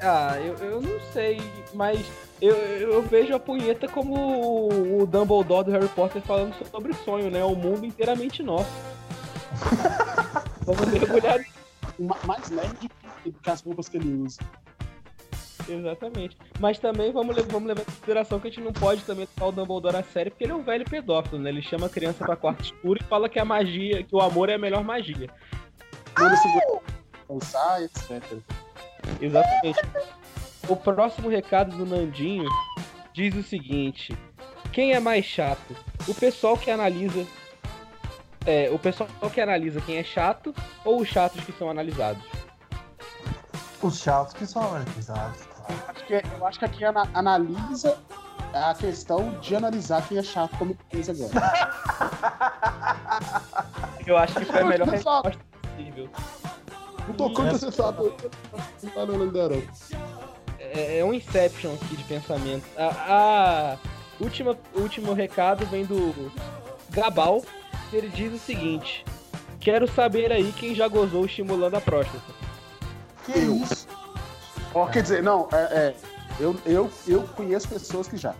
Ah, 0.00 0.38
eu, 0.38 0.54
eu 0.58 0.80
não 0.80 1.00
sei, 1.12 1.40
mas 1.72 2.06
eu, 2.40 2.54
eu 2.54 3.02
vejo 3.02 3.34
a 3.34 3.40
punheta 3.40 3.88
como 3.88 4.14
o, 4.14 5.02
o 5.02 5.06
Dumbledore 5.06 5.64
do 5.64 5.70
Harry 5.72 5.88
Potter 5.88 6.20
falando 6.22 6.54
sobre 6.70 6.92
o 6.92 6.94
sonho, 6.96 7.30
né? 7.30 7.42
O 7.44 7.56
mundo 7.56 7.84
inteiramente 7.84 8.42
nosso. 8.42 8.70
Vamos 10.64 10.86
mergulhar 10.88 11.40
Ma- 11.98 12.16
Mais 12.24 12.50
leve 12.50 12.90
que 13.42 13.50
as 13.50 13.62
roupas 13.62 13.88
que 13.88 13.96
ele 13.96 14.14
usa. 14.22 14.40
Exatamente. 15.68 16.36
Mas 16.60 16.78
também 16.78 17.12
vamos, 17.12 17.34
vamos 17.46 17.66
levar 17.68 17.80
em 17.82 17.84
consideração 17.84 18.38
que 18.38 18.46
a 18.48 18.50
gente 18.50 18.62
não 18.62 18.72
pode 18.72 19.02
também 19.02 19.26
tocar 19.26 19.46
o 19.46 19.52
Dumbledore 19.52 19.96
a 19.96 20.02
sério, 20.02 20.30
porque 20.30 20.44
ele 20.44 20.52
é 20.52 20.54
um 20.54 20.62
velho 20.62 20.84
pedófilo, 20.84 21.38
né? 21.40 21.50
Ele 21.50 21.62
chama 21.62 21.86
a 21.86 21.90
criança 21.90 22.24
pra 22.24 22.36
quarto 22.36 22.62
escuro 22.64 23.00
e 23.00 23.04
fala 23.04 23.28
que 23.28 23.38
a 23.38 23.44
magia, 23.44 24.02
que 24.02 24.14
o 24.14 24.20
amor 24.20 24.48
é 24.48 24.54
a 24.54 24.58
melhor 24.58 24.84
magia. 24.84 25.28
Manda 26.18 26.36
segura 26.36 26.80
dançar, 27.28 27.82
etc. 27.82 28.22
Exatamente. 29.20 29.80
O 30.68 30.76
próximo 30.76 31.28
recado 31.28 31.76
do 31.76 31.84
Nandinho 31.86 32.48
diz 33.12 33.34
o 33.34 33.42
seguinte: 33.42 34.16
quem 34.72 34.92
é 34.92 35.00
mais 35.00 35.24
chato? 35.24 35.76
O 36.06 36.14
pessoal 36.14 36.56
que 36.56 36.70
analisa. 36.70 37.26
É, 38.46 38.70
o 38.70 38.78
pessoal 38.78 39.08
que 39.32 39.40
analisa 39.40 39.80
quem 39.80 39.96
é 39.98 40.04
chato 40.04 40.54
ou 40.84 41.00
os 41.00 41.08
chatos 41.08 41.42
que 41.44 41.52
são 41.52 41.68
analisados? 41.68 42.22
Os 43.82 43.98
chatos 44.00 44.32
que 44.34 44.46
são 44.46 44.62
analisados. 44.74 45.40
Acho 45.88 46.04
que, 46.04 46.14
eu 46.14 46.46
acho 46.46 46.58
que 46.60 46.64
aqui 46.64 46.84
ana- 46.84 47.08
analisa 47.12 47.98
a 48.54 48.72
questão 48.74 49.38
de 49.40 49.56
analisar 49.56 50.06
quem 50.06 50.16
é 50.18 50.22
chato 50.22 50.56
como 50.56 50.76
fez 50.90 51.08
agora. 51.10 51.72
Eu 54.06 54.16
acho 54.16 54.34
que 54.34 54.44
foi 54.44 54.60
a 54.60 54.64
melhor 54.64 54.88
resposta 54.88 55.36
possível. 55.76 56.08
Não 57.08 57.14
tô 57.14 57.30
contra 57.32 57.52
você 57.58 57.72
falar, 57.72 57.92
não 57.92 58.90
tá 58.90 59.06
não, 59.06 59.24
Lindarão. 59.24 59.62
é, 60.60 60.98
é 61.00 61.04
um 61.04 61.12
Inception 61.12 61.74
aqui 61.74 61.96
de 61.96 62.04
pensamento. 62.04 62.64
A, 62.78 63.74
a 63.74 63.76
última, 64.22 64.56
o 64.74 64.80
último 64.80 65.12
recado 65.12 65.66
vem 65.66 65.84
do 65.84 66.32
Gabal. 66.90 67.42
Ele 67.92 68.08
diz 68.08 68.32
o 68.32 68.38
seguinte: 68.38 69.04
Quero 69.60 69.88
saber 69.88 70.32
aí 70.32 70.52
quem 70.52 70.74
já 70.74 70.88
gozou 70.88 71.24
estimulando 71.24 71.74
a 71.74 71.80
próstata. 71.80 72.32
Que 73.24 73.38
Eu. 73.38 73.56
isso? 73.56 73.86
Ó, 74.74 74.86
quer 74.86 75.02
dizer, 75.02 75.22
não, 75.22 75.48
é, 75.52 75.56
é, 75.56 75.94
eu, 76.38 76.54
eu, 76.66 76.90
eu 77.08 77.22
conheço 77.34 77.68
pessoas 77.68 78.06
que 78.06 78.16
já. 78.16 78.34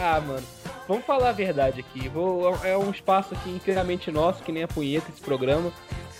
Ah, 0.00 0.20
mano, 0.20 0.46
vamos 0.88 1.04
falar 1.04 1.28
a 1.28 1.32
verdade 1.32 1.80
aqui. 1.80 2.08
Vou, 2.08 2.56
é 2.64 2.76
um 2.76 2.90
espaço 2.90 3.34
aqui 3.34 3.50
inteiramente 3.50 4.10
nosso, 4.10 4.42
que 4.42 4.50
nem 4.50 4.62
a 4.62 4.68
punheta 4.68 5.10
esse 5.10 5.20
programa. 5.20 5.70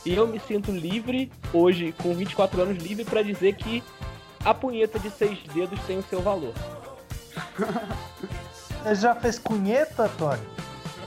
E 0.05 0.15
eu 0.15 0.27
me 0.27 0.39
sinto 0.39 0.71
livre, 0.71 1.33
hoje, 1.53 1.93
com 2.01 2.15
24 2.15 2.63
anos, 2.63 2.83
livre 2.83 3.05
pra 3.05 3.23
dizer 3.23 3.55
que 3.55 3.83
a 4.45 4.55
punheta 4.55 4.99
de 4.99 5.11
seis 5.11 5.39
dedos 5.53 5.81
tem 5.87 5.99
o 5.99 6.03
seu 6.05 6.21
valor. 6.21 6.55
Você 8.85 8.95
já 8.95 9.15
fez 9.17 9.39
cunheta, 9.39 10.09
Tony? 10.17 10.41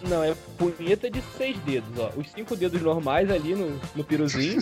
Não, 0.07 0.23
é 0.23 0.33
punheta 0.57 1.09
de 1.09 1.21
seis 1.21 1.57
dedos, 1.59 1.97
ó. 1.97 2.09
Os 2.15 2.29
cinco 2.31 2.55
dedos 2.55 2.81
normais 2.81 3.29
ali 3.29 3.55
no, 3.55 3.79
no 3.95 4.03
piruzinho. 4.03 4.59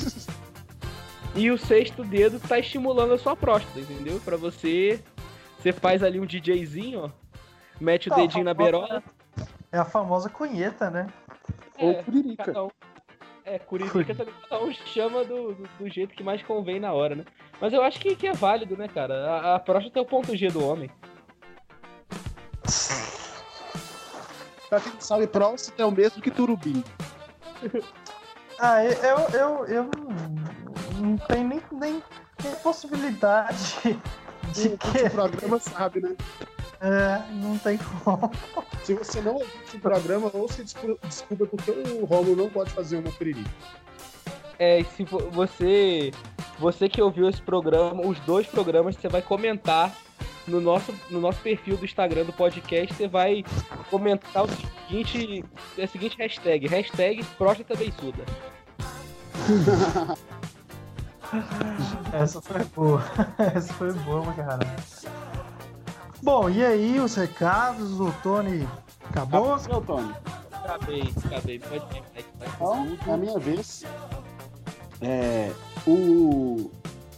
e 1.36 1.52
o 1.52 1.58
sexto 1.58 2.04
dedo 2.04 2.40
tá 2.40 2.58
estimulando 2.60 3.14
a 3.14 3.18
sua 3.18 3.36
próstata, 3.36 3.80
entendeu? 3.80 4.20
Pra 4.24 4.38
você. 4.38 5.00
Você 5.60 5.72
faz 5.72 6.04
ali 6.04 6.20
um 6.20 6.26
DJzinho, 6.26 7.06
ó. 7.06 7.10
Mete 7.80 8.08
o 8.08 8.12
Não, 8.12 8.18
dedinho 8.18 8.44
na 8.46 8.54
berola. 8.54 9.04
É 9.72 9.78
a 9.78 9.86
famosa 9.86 10.30
cunheta, 10.30 10.90
né? 10.90 11.08
Ou 11.80 11.92
É, 11.92 12.04
curirica. 12.04 12.46
cada 12.46 12.64
um. 12.66 12.70
É, 13.44 13.60
curirica 13.60 14.14
também 14.14 14.34
cada 14.50 14.64
um 14.64 14.74
chama 14.74 15.24
do, 15.24 15.54
do, 15.54 15.70
do 15.80 15.90
jeito 15.90 16.14
que 16.14 16.24
mais 16.24 16.44
convém 16.44 16.80
na 16.80 16.92
hora, 16.92 17.16
né? 17.16 17.24
Mas 17.62 17.74
eu 17.74 17.82
acho 17.82 18.00
que, 18.00 18.16
que 18.16 18.28
é 18.28 18.34
válido, 18.34 18.76
né, 18.76 18.88
cara? 18.88 19.14
A, 19.30 19.56
a 19.56 19.60
próstata 19.60 20.00
é 20.00 20.02
o 20.02 20.06
ponto 20.06 20.36
G 20.36 20.50
do 20.50 20.64
homem. 20.66 20.90
Pra 24.70 24.80
quem 24.82 24.94
não 24.94 25.02
sabe, 25.02 25.28
próstata 25.28 25.82
é 25.82 25.86
o 25.86 25.92
mesmo 25.92 26.22
que 26.22 26.32
turubim. 26.32 26.84
Ah, 28.60 28.84
eu, 28.84 28.92
eu, 29.40 29.66
eu, 29.68 29.84
não- 31.00 31.16
tenho 31.28 31.48
nem, 31.48 31.62
nem, 31.72 32.04
nem 32.44 32.52
possibilidade 32.64 34.00
de 34.52 34.68
O 34.70 34.78
que. 34.80 35.10
programa 35.12 35.60
sabe, 35.60 36.00
né? 36.02 36.16
É, 36.82 37.22
não 37.34 37.56
tem 37.60 37.78
como. 38.04 38.32
Se 38.84 38.96
você 38.96 39.22
não 39.22 39.34
ouviu 39.34 39.62
esse 39.64 39.78
programa, 39.78 40.32
ou 40.34 40.48
se 40.50 40.64
desculpa, 40.64 41.46
porque 41.46 41.70
o 41.70 42.06
Romulo 42.06 42.36
não 42.36 42.50
pode 42.50 42.72
fazer 42.72 42.98
uma 42.98 43.12
curirica. 43.12 43.48
É, 44.58 44.80
e 44.80 44.86
se 44.86 45.04
vo- 45.04 45.30
você 45.30 46.12
você 46.58 46.90
que 46.90 47.00
ouviu 47.00 47.30
esse 47.30 47.44
programa, 47.44 48.04
os 48.08 48.20
dois 48.22 48.48
programas, 48.48 48.96
você 48.96 49.08
vai 49.08 49.22
comentar 49.22 49.96
no 50.48 50.62
nosso, 50.62 50.94
no 51.10 51.20
nosso 51.20 51.40
perfil 51.42 51.78
do 51.78 51.86
Instagram 51.86 52.24
do 52.26 52.34
podcast, 52.34 52.94
você 52.94 53.08
vai 53.08 53.44
comentar 53.90 54.46
o 54.46 54.48
seguinte, 54.48 55.44
a 55.82 55.88
seguinte 55.88 56.18
hashtag, 56.18 56.68
hashtag 56.68 57.24
próstata 57.38 57.76
beiçuda. 57.76 58.24
Essa 62.14 62.42
foi 62.42 62.64
boa. 62.64 63.04
Essa 63.38 63.74
foi 63.74 63.92
boa, 63.94 64.34
caralho. 64.34 64.68
Bom, 66.22 66.50
e 66.50 66.66
aí, 66.66 67.00
os 67.00 67.16
recados, 67.16 68.00
o 68.00 68.12
Tony 68.24 68.68
acabou? 69.10 69.58
Meu 69.68 69.82
Tony. 69.82 70.14
Acabei, 70.52 71.14
acabei, 71.26 71.60
pode 71.60 71.98
ir. 71.98 72.04
Então, 72.56 72.98
é 73.08 73.14
a 73.14 73.18
minha 73.18 73.38
vez. 73.40 73.84
É, 75.02 75.52
o 75.86 76.72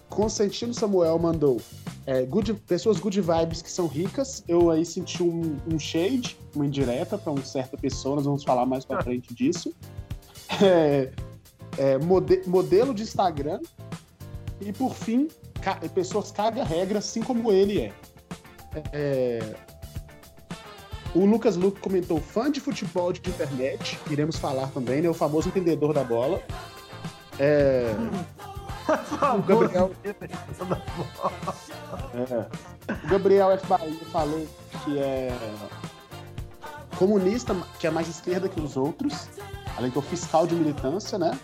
Constantino 0.09 0.74
Samuel 0.74 1.17
mandou 1.17 1.62
é, 2.10 2.24
good, 2.24 2.56
pessoas 2.66 3.00
good 3.00 3.22
vibes 3.22 3.62
que 3.62 3.70
são 3.70 3.86
ricas. 3.86 4.44
Eu 4.48 4.72
aí 4.72 4.84
senti 4.84 5.22
um, 5.22 5.58
um 5.72 5.78
shade, 5.78 6.36
uma 6.56 6.66
indireta 6.66 7.20
para 7.20 7.32
uma 7.32 7.46
certa 7.46 7.78
pessoa, 7.78 8.16
nós 8.16 8.25
vamos 8.25 8.44
falar 8.44 8.66
mais 8.66 8.84
para 8.84 9.04
frente 9.04 9.32
disso. 9.32 9.72
É, 10.60 11.12
é, 11.78 12.00
mode, 12.00 12.42
modelo 12.48 12.96
de 12.96 13.04
Instagram. 13.04 13.60
E 14.60 14.74
por 14.74 14.96
fim, 14.96 15.28
ca, 15.62 15.75
pessoas 15.94 16.32
caga 16.32 16.63
regra, 16.63 16.98
assim 16.98 17.22
como 17.22 17.51
ele 17.51 17.80
é. 17.80 17.94
é 18.92 19.56
o 21.13 21.25
Lucas 21.25 21.56
Luke 21.56 21.80
comentou 21.80 22.20
fã 22.20 22.51
de 22.51 22.60
futebol 22.60 23.13
de 23.13 23.20
internet, 23.30 24.00
iremos 24.10 24.38
falar 24.38 24.68
também, 24.72 25.01
né? 25.01 25.10
O 25.10 25.13
famoso 25.13 25.50
entendedor 25.50 25.94
da 25.94 26.04
bola. 26.04 26.42
É... 27.38 27.94
o 29.38 29.42
Gabriel. 29.44 29.92
É. 32.13 32.94
O 33.06 33.08
Gabriel 33.08 33.51
F. 33.51 33.68
Bahia 33.68 33.94
falou 34.12 34.48
que 34.84 34.98
é 34.98 35.32
comunista, 36.98 37.56
que 37.80 37.88
é 37.88 37.89
mais 37.89 38.08
esquerda 38.08 38.50
que 38.50 38.60
os 38.60 38.75
outros, 38.75 39.30
além 39.78 39.89
do 39.92 40.01
fiscal 40.01 40.46
de 40.46 40.56
militância, 40.56 41.18
né? 41.18 41.39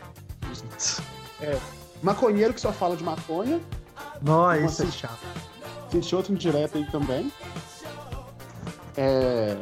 É. 1.41 1.57
Maconheiro 2.01 2.53
que 2.53 2.61
só 2.61 2.71
fala 2.71 2.95
de 2.95 3.03
maconha. 3.03 3.59
Não, 4.21 4.53
isso 4.55 4.83
é 4.83 4.87
chato. 4.87 5.19
Senti 5.91 6.15
outro 6.15 6.33
indireto 6.33 6.77
aí 6.77 6.85
também. 6.91 7.31
É... 8.97 9.57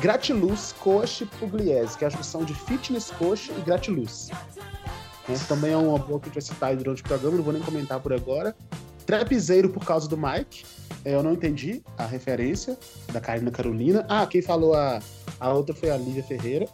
Gratiluz, 0.00 0.74
Coach 0.80 1.26
Pugliese, 1.38 1.96
que 1.96 2.04
é 2.04 2.08
a 2.08 2.10
junção 2.10 2.44
de 2.44 2.54
Fitness 2.54 3.10
Coach 3.12 3.52
e 3.52 3.60
Gratiluz. 3.60 4.30
É, 5.28 5.34
também 5.46 5.72
é 5.72 5.76
uma 5.76 5.98
boa 5.98 6.18
que 6.18 6.28
a 6.28 6.32
gente 6.32 6.34
vai 6.34 6.42
citar 6.42 6.76
durante 6.76 7.02
o 7.02 7.04
programa, 7.04 7.36
não 7.36 7.44
vou 7.44 7.52
nem 7.52 7.62
comentar 7.62 8.00
por 8.00 8.12
agora. 8.12 8.56
Trapzeiro 9.06 9.68
por 9.68 9.84
causa 9.84 10.08
do 10.08 10.16
Mike. 10.16 10.64
É, 11.04 11.14
eu 11.14 11.22
não 11.22 11.32
entendi 11.32 11.82
a 11.98 12.06
referência 12.06 12.78
da 13.12 13.20
Karina 13.20 13.50
Carolina. 13.50 14.06
Ah, 14.08 14.26
quem 14.26 14.40
falou 14.40 14.74
a, 14.74 15.00
a 15.40 15.52
outra 15.52 15.74
foi 15.74 15.90
a 15.90 15.96
Lívia 15.96 16.22
Ferreira. 16.22 16.66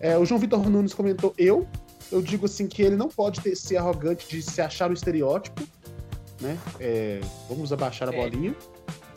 É, 0.00 0.18
o 0.18 0.24
João 0.24 0.40
Vitor 0.40 0.68
Nunes 0.68 0.94
comentou 0.94 1.32
eu. 1.38 1.66
Eu 2.10 2.20
digo 2.20 2.46
assim 2.46 2.66
que 2.66 2.82
ele 2.82 2.96
não 2.96 3.08
pode 3.08 3.40
ter, 3.40 3.54
ser 3.54 3.76
arrogante 3.76 4.28
de 4.28 4.42
se 4.42 4.60
achar 4.60 4.90
um 4.90 4.94
estereótipo. 4.94 5.62
Né? 6.40 6.58
É, 6.80 7.20
vamos 7.48 7.72
abaixar 7.72 8.08
a 8.08 8.14
é. 8.14 8.16
bolinha. 8.16 8.54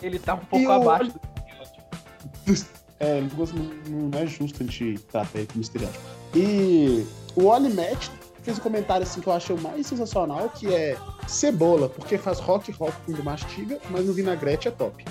Ele 0.02 0.20
tá 0.20 0.36
um 0.36 0.46
pouco 0.46 0.72
abaixo 0.72 1.12
do 1.14 1.20
é, 3.00 3.22
não 3.90 4.20
é 4.20 4.26
justo 4.26 4.64
a 4.64 4.66
gente 4.66 5.00
tratar 5.12 5.40
ele 5.40 5.48
como 5.48 5.62
estereótipo. 5.62 6.04
E 6.34 7.06
o 7.36 7.46
Oli 7.46 7.70
fez 8.46 8.60
um 8.60 8.62
comentário 8.62 9.04
assim 9.04 9.20
que 9.20 9.28
eu 9.28 9.34
achei 9.34 9.56
o 9.56 9.60
mais 9.60 9.88
sensacional, 9.88 10.50
que 10.50 10.74
é 10.74 10.96
cebola, 11.28 11.90
porque 11.90 12.16
faz 12.18 12.40
rock 12.40 12.72
rock 12.74 12.96
quando 13.04 13.24
mastiga, 13.24 13.80
mas 13.90 14.06
no 14.06 14.14
vinagrete 14.14 14.68
é 14.68 14.72
top. 14.72 15.04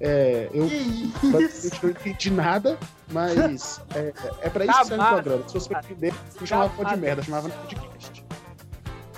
É, 0.00 0.50
eu 0.52 0.66
não 1.82 1.90
entendi 1.90 2.30
nada, 2.30 2.76
mas 3.12 3.80
é, 3.94 4.12
é 4.40 4.50
pra 4.50 4.64
isso 4.64 4.78
que 4.80 4.86
serve 4.86 5.04
o 5.04 5.08
programa. 5.08 5.48
Se 5.48 5.54
você 5.54 5.74
entender, 5.74 6.14
não 6.38 6.46
chamava 6.46 6.84
de 6.84 6.96
merda, 6.96 7.22
chamava 7.22 7.48
de 7.48 7.76
podcast. 7.76 8.24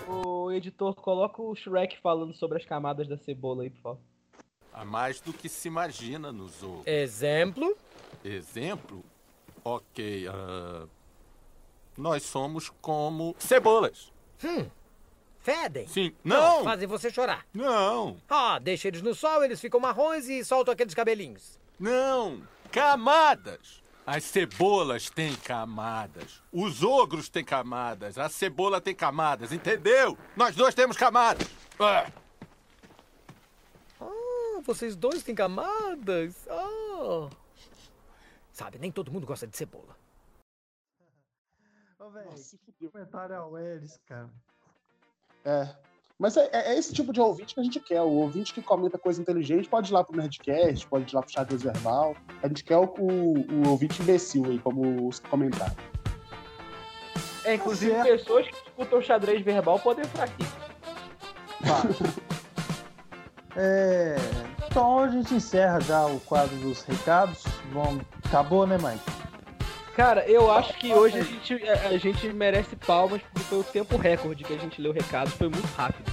O 0.07 0.53
editor, 0.53 0.95
coloca 0.95 1.41
o 1.41 1.55
Shrek 1.55 1.99
falando 2.03 2.35
sobre 2.35 2.59
as 2.59 2.67
camadas 2.67 3.09
da 3.09 3.17
cebola 3.17 3.63
aí, 3.63 3.71
por 3.71 3.81
favor. 3.81 4.01
Há 4.75 4.85
mais 4.85 5.21
do 5.21 5.33
que 5.33 5.49
se 5.49 5.69
imagina 5.69 6.31
no 6.31 6.49
zoo. 6.49 6.83
Exemplo? 6.85 7.75
Exemplo? 8.25 9.03
Ok, 9.65 10.29
uh, 10.29 10.89
nós 11.97 12.23
somos 12.23 12.71
como 12.81 13.35
cebolas. 13.39 14.13
Hum, 14.45 14.67
fedem? 15.41 15.87
Sim, 15.87 16.15
não! 16.25 16.65
Fazem 16.65 16.89
você 16.89 17.11
chorar? 17.11 17.47
Não! 17.53 18.17
Ah, 18.29 18.59
deixa 18.59 18.89
eles 18.89 19.03
no 19.03 19.15
sol, 19.15 19.45
eles 19.45 19.61
ficam 19.61 19.81
marrons 19.81 20.29
e 20.29 20.45
soltam 20.45 20.73
aqueles 20.73 20.95
cabelinhos. 20.95 21.59
Não! 21.79 22.43
Camadas! 22.71 23.83
As 24.05 24.25
cebolas 24.25 25.09
têm 25.11 25.35
camadas. 25.37 26.43
Os 26.53 26.83
ogros 26.83 27.29
têm 27.29 27.45
camadas. 27.45 28.19
A 28.19 28.29
cebola 28.29 28.81
tem 28.81 28.95
camadas, 28.95 29.53
entendeu? 29.53 30.19
Nós 30.37 30.57
dois 30.57 30.75
temos 30.75 30.97
camadas. 30.97 31.49
Ah 31.79 32.07
vocês 34.63 34.97
dois 34.97 35.23
têm 35.23 35.35
camadas. 35.35 36.47
Oh. 36.49 37.29
Sabe, 38.53 38.79
nem 38.79 38.91
todo 38.91 39.11
mundo 39.11 39.27
gosta 39.27 39.47
de 39.47 39.57
cebola. 39.57 39.97
Ô, 42.05 42.11
velho, 42.11 42.31
comentário 42.91 43.37
ao 43.37 43.57
Elis, 43.57 44.01
cara. 44.07 44.29
É. 45.45 45.69
Mas 46.19 46.37
é, 46.37 46.51
é, 46.53 46.77
esse 46.77 46.93
tipo 46.93 47.13
de 47.13 47.21
ouvinte 47.21 47.55
que 47.55 47.61
a 47.61 47.63
gente 47.63 47.79
quer. 47.79 48.03
O 48.03 48.11
ouvinte 48.11 48.53
que 48.53 48.61
comenta 48.61 48.99
coisa 48.99 49.21
inteligente 49.21 49.69
pode 49.69 49.91
ir 49.91 49.95
lá 49.95 50.03
pro 50.03 50.17
Nerdcast, 50.17 50.87
pode 50.89 51.13
ir 51.13 51.15
lá 51.15 51.23
pro 51.23 51.33
xadrez 51.33 51.63
verbal. 51.63 52.17
A 52.43 52.49
gente 52.49 52.65
quer 52.65 52.77
o, 52.77 52.85
o, 52.85 53.35
o 53.53 53.69
ouvinte 53.69 54.03
imbecil 54.03 54.47
aí, 54.47 54.59
como 54.59 55.09
os 55.09 55.21
comentários. 55.21 55.77
É, 57.45 57.55
inclusive 57.55 57.95
tá 57.95 58.03
pessoas 58.03 58.49
que 58.49 58.55
escutam 58.55 59.01
xadrez 59.01 59.43
verbal 59.43 59.79
podem 59.79 60.05
entrar 60.05 60.25
aqui. 60.25 60.45
é, 63.57 64.17
então 64.69 64.99
a 64.99 65.09
gente 65.09 65.35
encerra 65.35 65.81
já 65.81 66.07
o 66.07 66.19
quadro 66.21 66.57
dos 66.57 66.83
recados. 66.83 67.45
Bom, 67.73 68.01
acabou, 68.25 68.67
né, 68.67 68.77
Mike? 68.79 69.22
Cara, 69.95 70.27
eu 70.27 70.51
acho 70.51 70.73
que 70.79 70.93
hoje 70.93 71.19
a 71.19 71.23
gente, 71.23 71.55
a 71.65 71.99
gente 71.99 72.27
merece 72.33 72.75
palmas 72.77 73.21
porque 73.23 73.41
foi 73.41 73.59
o 73.59 73.65
tempo 73.65 73.97
recorde 73.97 74.43
que 74.43 74.55
a 74.55 74.59
gente 74.59 74.81
leu 74.81 74.93
recados, 74.93 75.35
foi 75.35 75.49
muito 75.49 75.67
rápido. 75.77 76.11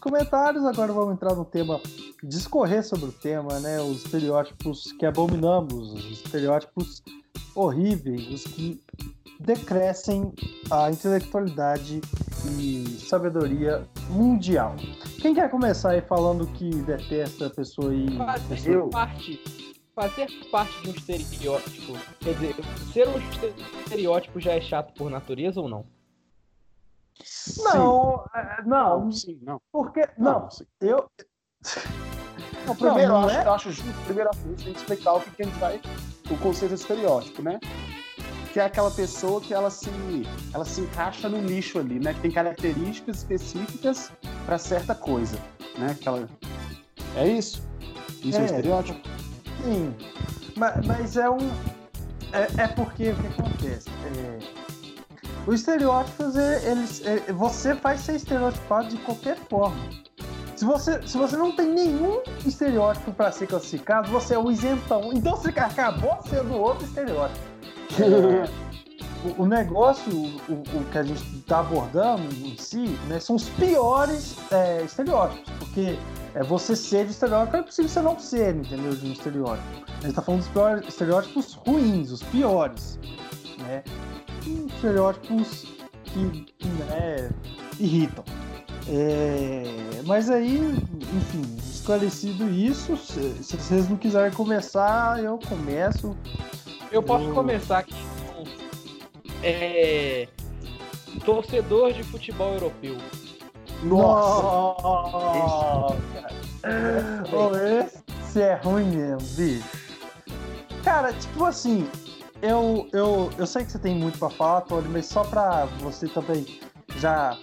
comentários, 0.00 0.64
agora 0.64 0.92
vamos 0.92 1.14
entrar 1.14 1.34
no 1.34 1.44
tema, 1.44 1.80
discorrer 2.22 2.84
sobre 2.84 3.06
o 3.06 3.12
tema, 3.12 3.58
né? 3.60 3.80
Os 3.80 4.04
estereótipos 4.04 4.92
que 4.92 5.06
abominamos, 5.06 5.92
os 5.92 6.04
estereótipos 6.10 7.02
horríveis, 7.54 8.28
os 8.28 8.44
que 8.44 8.80
decrescem 9.40 10.32
a 10.70 10.90
intelectualidade 10.90 12.00
e 12.58 12.84
sabedoria 13.00 13.86
mundial. 14.10 14.76
Quem 15.20 15.34
quer 15.34 15.50
começar 15.50 15.90
aí 15.90 16.02
falando 16.02 16.46
que 16.46 16.70
detesta 16.82 17.46
a 17.46 17.50
pessoa 17.50 17.94
e. 17.94 18.16
Fazer 18.16 18.74
eu? 18.74 18.88
parte. 18.88 19.40
Fazer 19.94 20.28
parte 20.50 20.82
de 20.82 20.88
um 20.88 20.92
estereótipo. 20.92 21.92
Quer 22.20 22.34
dizer, 22.34 22.54
ser 22.92 23.08
um 23.08 23.18
estereótipo 23.82 24.40
já 24.40 24.52
é 24.52 24.60
chato 24.60 24.94
por 24.94 25.10
natureza 25.10 25.60
ou 25.60 25.68
não? 25.68 25.84
Não, 27.58 28.24
é, 28.34 28.62
não, 28.64 29.00
não, 29.00 29.12
sim, 29.12 29.38
não. 29.42 29.60
Porque 29.70 30.08
não, 30.16 30.40
não 30.40 30.48
eu 30.80 31.06
não, 32.66 32.74
primeiro, 32.74 33.12
não, 33.12 33.22
eu, 33.22 33.28
acho, 33.28 33.36
é? 33.36 33.48
acho 33.48 33.72
justo, 33.72 34.04
primeiro 34.04 34.30
a 34.30 34.34
gente 34.34 34.64
tem 34.64 34.72
que 34.72 34.78
explicar 34.78 35.14
o 35.14 35.20
que, 35.20 35.30
que 35.30 35.42
a 35.42 35.46
gente 35.46 35.58
vai 35.58 35.80
o 36.30 36.36
conceito 36.38 36.74
de 36.74 36.80
estereótipo, 36.80 37.42
né? 37.42 37.58
Que 38.52 38.60
é 38.60 38.64
aquela 38.64 38.90
pessoa 38.90 39.40
que 39.40 39.52
ela 39.52 39.70
se 39.70 39.90
ela 40.52 40.64
se 40.64 40.80
encaixa 40.80 41.28
no 41.28 41.40
nicho 41.40 41.78
ali, 41.78 41.98
né? 41.98 42.14
Que 42.14 42.20
tem 42.20 42.30
características 42.30 43.18
específicas 43.18 44.12
para 44.46 44.58
certa 44.58 44.94
coisa, 44.94 45.38
né? 45.78 45.96
Aquela 46.00 46.28
é 47.16 47.28
isso. 47.28 47.62
Isso 48.22 48.38
é, 48.38 48.40
é 48.40 48.42
um 48.42 48.46
estereótipo. 48.46 49.08
Sim, 49.64 49.94
mas, 50.56 50.86
mas 50.86 51.16
é 51.16 51.28
um 51.28 51.50
é, 52.32 52.62
é 52.62 52.68
porque 52.68 53.10
o 53.10 53.16
que 53.16 53.26
acontece? 53.26 53.88
É 54.16 54.70
os 55.46 55.60
estereótipos, 55.60 56.36
eles, 56.36 57.02
você 57.34 57.74
faz 57.74 58.00
ser 58.00 58.16
estereotipado 58.16 58.88
de 58.88 58.98
qualquer 58.98 59.36
forma. 59.48 59.90
Se 60.60 60.66
você, 60.66 61.00
se 61.08 61.16
você 61.16 61.38
não 61.38 61.52
tem 61.52 61.72
nenhum 61.72 62.20
estereótipo 62.44 63.12
para 63.12 63.32
ser 63.32 63.46
classificado, 63.46 64.10
você 64.10 64.34
é 64.34 64.38
o 64.38 64.50
isentão. 64.50 65.10
Então 65.10 65.34
você 65.34 65.48
acabou 65.58 66.18
sendo 66.28 66.54
outro 66.54 66.84
estereótipo. 66.84 67.40
o, 69.24 69.44
o, 69.44 69.46
negócio, 69.46 70.12
o, 70.12 70.52
o, 70.52 70.84
que 70.92 70.98
a 70.98 71.02
gente 71.02 71.22
está 71.38 71.60
abordando 71.60 72.24
em 72.44 72.54
si, 72.58 72.88
né, 73.08 73.18
são 73.18 73.36
os 73.36 73.48
piores 73.48 74.36
é, 74.52 74.82
estereótipos. 74.82 75.50
Porque 75.60 75.98
é 76.34 76.42
você 76.42 76.76
ser 76.76 77.06
de 77.06 77.12
estereótipo, 77.12 77.56
é 77.56 77.62
possível 77.62 77.88
você 77.88 78.02
não 78.02 78.18
ser, 78.18 78.54
entendeu? 78.54 78.94
De 78.94 79.08
um 79.08 79.12
estereótipo. 79.12 79.66
A 79.86 79.92
gente 80.02 80.10
está 80.10 80.20
falando 80.20 80.40
dos 80.40 80.50
piores, 80.50 80.88
estereótipos 80.88 81.54
ruins, 81.54 82.10
os 82.10 82.22
piores. 82.24 82.98
Né? 83.60 83.82
estereótipos 84.76 85.64
que, 86.04 86.52
que 86.58 86.68
né, 86.68 87.30
irritam. 87.78 88.24
É, 88.88 90.02
mas 90.06 90.30
aí, 90.30 90.58
enfim, 91.14 91.56
esclarecido 91.58 92.48
isso, 92.48 92.96
se, 92.96 93.42
se, 93.42 93.56
vocês 93.56 93.88
não 93.88 93.96
quiserem 93.96 94.32
começar, 94.32 95.22
eu 95.22 95.38
começo. 95.48 96.16
Eu 96.90 97.02
posso 97.02 97.26
eu... 97.26 97.34
começar 97.34 97.78
aqui. 97.78 97.94
É, 99.42 100.28
torcedor 101.24 101.92
de 101.92 102.02
futebol 102.02 102.54
europeu. 102.54 102.96
Nossa! 103.82 104.36
Ô, 107.32 107.56
esse 107.56 108.42
é 108.42 108.54
ruim 108.54 108.84
mesmo, 108.84 109.28
bicho. 109.36 109.80
Cara, 110.84 111.12
tipo 111.12 111.44
assim, 111.44 111.88
eu, 112.42 112.88
eu, 112.92 113.30
eu 113.36 113.46
sei 113.46 113.64
que 113.64 113.72
você 113.72 113.78
tem 113.78 113.94
muito 113.94 114.18
pra 114.18 114.30
falar, 114.30 114.62
Tony, 114.62 114.88
mas 114.88 115.06
só 115.06 115.24
pra 115.24 115.66
você 115.80 116.08
também 116.08 116.44
já, 116.96 117.36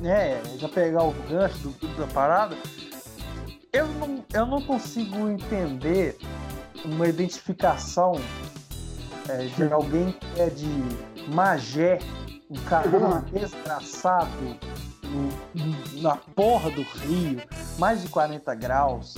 né, 0.00 0.40
já 0.58 0.68
pegar 0.68 1.04
o 1.04 1.12
gancho 1.28 1.68
do, 1.68 1.88
da 1.96 2.06
parada, 2.08 2.56
eu 3.72 3.86
não, 3.86 4.24
eu 4.32 4.46
não 4.46 4.60
consigo 4.62 5.28
entender 5.28 6.18
uma 6.84 7.06
identificação 7.06 8.12
é, 9.28 9.46
de 9.46 9.72
alguém 9.72 10.12
que 10.12 10.40
é 10.40 10.48
de 10.50 10.68
Magé, 11.32 11.98
um 12.50 12.56
cara 12.64 12.88
desgraçado 13.32 14.28
no- 15.04 16.00
na 16.02 16.16
porra 16.16 16.70
do 16.70 16.82
Rio, 16.82 17.40
mais 17.78 18.02
de 18.02 18.08
40 18.08 18.54
graus. 18.54 19.14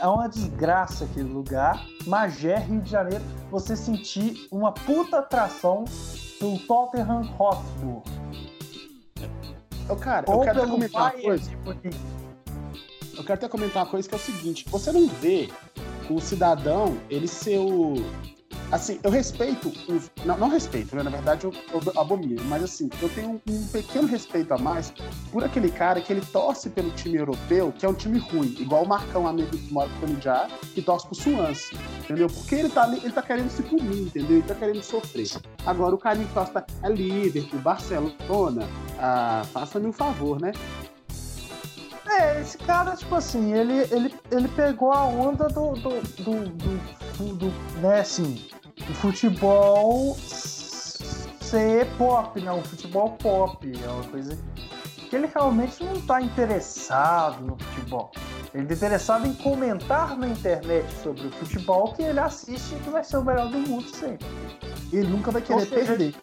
É 0.00 0.06
uma 0.06 0.26
desgraça 0.26 1.04
aquele 1.04 1.30
lugar. 1.32 1.84
Magé, 2.06 2.56
Rio 2.58 2.80
de 2.80 2.90
Janeiro, 2.90 3.22
você 3.50 3.76
sentir 3.76 4.48
uma 4.50 4.72
puta 4.72 5.18
atração 5.18 5.84
pelo 6.40 6.58
Tottenham 6.60 7.20
Hotspur. 7.38 8.02
Eu, 9.88 9.96
cara, 9.96 10.24
eu 10.28 10.40
quero 10.40 10.58
até 10.60 10.70
comentar 10.70 11.02
uma 11.02 11.22
coisa. 11.22 11.50
de 11.50 11.56
Munique. 11.56 12.00
Eu 13.16 13.22
quero 13.22 13.34
até 13.34 13.48
comentar 13.48 13.84
uma 13.84 13.90
coisa 13.90 14.08
que 14.08 14.14
é 14.14 14.18
o 14.18 14.20
seguinte: 14.20 14.64
você 14.68 14.92
não 14.92 15.06
vê 15.06 15.48
o 16.08 16.20
cidadão 16.20 16.96
ele 17.10 17.28
ser 17.28 17.58
o. 17.58 17.94
Assim, 18.74 18.98
eu 19.04 19.10
respeito 19.12 19.68
os. 19.88 20.10
Não, 20.24 20.36
não 20.36 20.48
respeito, 20.48 20.96
né? 20.96 21.04
Na 21.04 21.10
verdade, 21.10 21.44
eu, 21.44 21.52
eu 21.72 22.00
abomino, 22.00 22.42
mas 22.46 22.60
assim, 22.64 22.90
eu 23.00 23.08
tenho 23.08 23.30
um, 23.30 23.40
um 23.48 23.68
pequeno 23.68 24.08
respeito 24.08 24.52
a 24.52 24.58
mais 24.58 24.92
por 25.30 25.44
aquele 25.44 25.70
cara 25.70 26.00
que 26.00 26.12
ele 26.12 26.20
torce 26.20 26.68
pelo 26.70 26.90
time 26.90 27.16
europeu, 27.18 27.72
que 27.78 27.86
é 27.86 27.88
um 27.88 27.94
time 27.94 28.18
ruim, 28.18 28.52
igual 28.58 28.82
o 28.82 28.88
Marcão, 28.88 29.28
amigo 29.28 29.56
que 29.56 29.72
mora 29.72 29.88
com 30.00 30.06
o 30.06 30.20
já, 30.20 30.48
que 30.74 30.82
torce 30.82 31.06
pro 31.06 31.14
Swansea, 31.14 31.78
entendeu? 32.02 32.26
Porque 32.26 32.56
ele 32.56 32.68
tá, 32.68 32.88
ele 32.92 33.12
tá 33.12 33.22
querendo 33.22 33.48
se 33.48 33.62
punir, 33.62 34.06
entendeu? 34.08 34.38
Ele 34.38 34.42
tá 34.42 34.56
querendo 34.56 34.82
sofrer. 34.82 35.28
Agora, 35.64 35.94
o 35.94 35.98
carinho 35.98 36.26
que 36.26 36.34
torce 36.34 36.50
pra- 36.50 36.66
é 36.82 36.88
Liverpool, 36.88 37.60
Barcelona, 37.60 38.66
ah, 38.98 39.44
faça-me 39.52 39.86
um 39.86 39.92
favor, 39.92 40.40
né? 40.40 40.50
É, 42.06 42.40
esse 42.40 42.58
cara, 42.58 42.96
tipo 42.96 43.14
assim, 43.14 43.52
ele, 43.54 43.86
ele, 43.92 44.14
ele 44.32 44.48
pegou 44.48 44.92
a 44.92 45.04
onda 45.04 45.46
do, 45.46 45.74
do, 45.74 46.00
do, 46.22 46.48
do, 46.48 47.34
do, 47.34 47.80
né, 47.80 48.00
assim, 48.00 48.44
o 48.80 48.94
futebol 48.94 50.16
ser 50.18 51.86
pop, 51.96 52.40
né? 52.40 52.52
O 52.52 52.62
futebol 52.62 53.10
pop, 53.10 53.72
é 53.72 53.88
uma 53.88 54.04
coisa 54.04 54.38
que 55.08 55.14
ele 55.14 55.28
realmente 55.32 55.82
não 55.84 56.00
tá 56.00 56.20
interessado 56.20 57.44
no 57.44 57.56
futebol. 57.56 58.10
Ele 58.52 58.66
tá 58.66 58.74
interessado 58.74 59.26
em 59.26 59.34
comentar 59.34 60.16
na 60.16 60.28
internet 60.28 60.92
sobre 61.02 61.26
o 61.26 61.30
futebol 61.30 61.92
que 61.92 62.02
ele 62.02 62.18
assiste 62.18 62.74
e 62.74 62.78
que 62.80 62.90
vai 62.90 63.04
ser 63.04 63.18
o 63.18 63.24
melhor 63.24 63.48
do 63.48 63.58
mundo 63.58 63.88
sempre. 63.88 64.26
Ele 64.92 65.06
nunca 65.08 65.30
vai 65.30 65.42
querer 65.42 65.66
seja, 65.66 65.74
perder. 65.74 66.14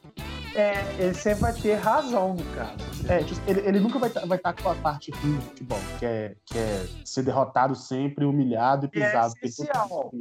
É, 0.53 0.83
ele 0.99 1.13
sempre 1.13 1.41
vai 1.41 1.53
ter 1.53 1.75
razão 1.75 2.33
no 2.33 2.43
caso. 2.55 2.75
É, 3.07 3.23
tipo, 3.23 3.39
ele, 3.49 3.61
ele 3.61 3.79
nunca 3.79 3.97
vai 3.97 4.09
estar 4.09 4.25
vai 4.25 4.37
tá 4.37 4.51
com 4.53 4.69
a 4.69 4.75
parte 4.75 5.09
ruim 5.11 5.35
do 5.35 5.41
futebol, 5.43 5.79
que 5.97 6.05
é, 6.05 6.35
que 6.45 6.57
é 6.57 6.85
ser 7.05 7.23
derrotado 7.23 7.73
sempre, 7.73 8.25
humilhado 8.25 8.85
e 8.85 8.89
Que 8.89 9.01
é 9.01 9.07
pisado. 9.07 9.33
porque 9.33 9.49
todo 9.49 9.63
essencial. 9.63 10.11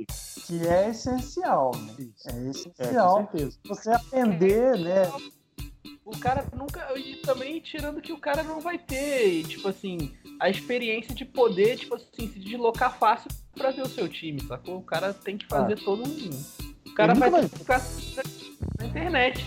Que 0.46 0.68
é 0.68 0.90
essencial, 0.90 1.72
né? 1.76 1.94
É 1.98 2.30
É, 2.30 2.32
com 2.32 2.50
essencial 2.50 3.16
certeza. 3.32 3.58
você 3.66 3.90
aprender, 3.90 4.78
né? 4.78 5.10
O 6.04 6.18
cara 6.18 6.44
nunca. 6.56 6.86
E 6.98 7.16
também 7.16 7.60
tirando 7.60 8.00
que 8.00 8.12
o 8.12 8.18
cara 8.18 8.42
não 8.42 8.60
vai 8.60 8.78
ter, 8.78 9.44
tipo 9.44 9.68
assim, 9.68 10.12
a 10.40 10.48
experiência 10.48 11.14
de 11.14 11.24
poder, 11.24 11.76
tipo 11.76 11.94
assim, 11.94 12.28
se 12.32 12.38
deslocar 12.38 12.96
fácil 12.98 13.30
pra 13.54 13.70
ver 13.70 13.82
o 13.82 13.88
seu 13.88 14.08
time, 14.08 14.40
sacou? 14.42 14.78
O 14.78 14.82
cara 14.82 15.12
tem 15.12 15.36
que 15.36 15.46
fazer 15.46 15.76
todo 15.76 16.02
um. 16.02 16.30
O 16.86 16.94
cara 16.94 17.14
vai 17.14 17.30
que 17.48 17.58
ficar 17.58 17.80
na 18.78 18.86
internet. 18.86 19.44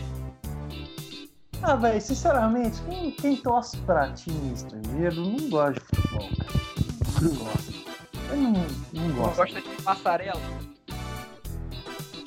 Ah, 1.65 1.75
velho, 1.75 2.01
sinceramente, 2.01 2.81
quem, 2.83 3.11
quem 3.11 3.35
torce 3.37 3.77
pra 3.77 4.11
time 4.11 4.53
estrangeiro 4.53 5.15
não 5.25 5.49
gosta 5.49 5.73
de 5.79 5.79
futebol, 5.85 6.29
cara. 6.37 7.21
Não 7.21 7.35
gosta. 7.35 7.73
Eu 8.31 8.37
não, 8.37 8.51
não 8.51 9.07
Não 9.07 9.15
gosto. 9.15 9.35
gosta 9.37 9.61
de 9.61 9.81
passarela. 9.81 10.41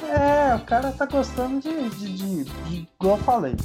É, 0.09 0.55
o 0.55 0.61
cara 0.64 0.92
tá 0.92 1.05
gostando 1.07 1.61
de, 1.61 1.90
de, 1.90 2.14
de, 2.14 2.44
de- 2.44 2.88
igual 2.99 3.16
eu 3.18 3.25
falei, 3.25 3.57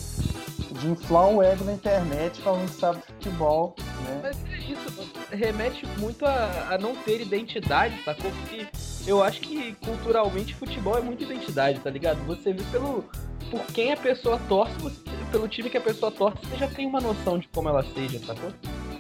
de 0.71 0.88
inflar 0.88 1.27
o 1.27 1.41
ego 1.43 1.63
na 1.63 1.73
internet 1.73 2.41
falando 2.41 2.69
que 2.69 2.79
sabe 2.79 2.99
de 2.99 3.05
futebol, 3.13 3.75
né? 4.05 4.19
Mas 4.23 4.38
é 4.51 4.57
isso, 4.71 5.12
remete 5.31 5.86
muito 5.99 6.25
a, 6.25 6.69
a 6.71 6.77
não 6.77 6.95
ter 6.95 7.21
identidade, 7.21 8.01
sacou? 8.03 8.31
Porque 8.31 8.67
eu 9.05 9.21
acho 9.23 9.41
que 9.41 9.73
culturalmente 9.86 10.55
futebol 10.55 10.97
é 10.97 11.01
muita 11.01 11.23
identidade, 11.23 11.79
tá 11.79 11.89
ligado? 11.89 12.17
Você 12.25 12.53
vê 12.53 12.63
pelo. 12.71 13.03
Por 13.49 13.65
quem 13.67 13.91
a 13.91 13.97
pessoa 13.97 14.39
torce, 14.47 14.73
você- 14.79 15.01
pelo 15.29 15.47
time 15.47 15.69
que 15.69 15.77
a 15.77 15.81
pessoa 15.81 16.10
torce, 16.12 16.38
você 16.45 16.57
já 16.57 16.67
tem 16.67 16.88
uma 16.88 17.01
noção 17.01 17.38
de 17.38 17.47
como 17.49 17.67
ela 17.67 17.84
seja, 17.84 18.19
sacou? 18.25 18.51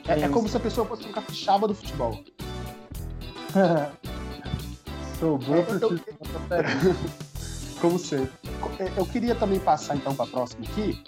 É, 0.07 0.21
é 0.21 0.27
como 0.29 0.47
se 0.49 0.57
a 0.57 0.59
pessoa 0.59 0.85
fosse 0.87 1.07
um 1.07 1.11
capixaba 1.11 1.67
do 1.67 1.75
futebol. 1.75 2.19
Sou 5.19 5.37
bom, 5.37 5.55
Eu- 5.55 5.63
preciso 5.65 6.01
Como 7.81 7.97
sempre. 7.97 8.31
É, 8.79 8.91
Eu 8.99 9.05
queria 9.05 9.33
também 9.35 9.59
passar 9.59 9.95
então 9.95 10.13
para 10.15 10.25
a 10.25 10.27
próxima 10.27 10.63
aqui. 10.65 11.03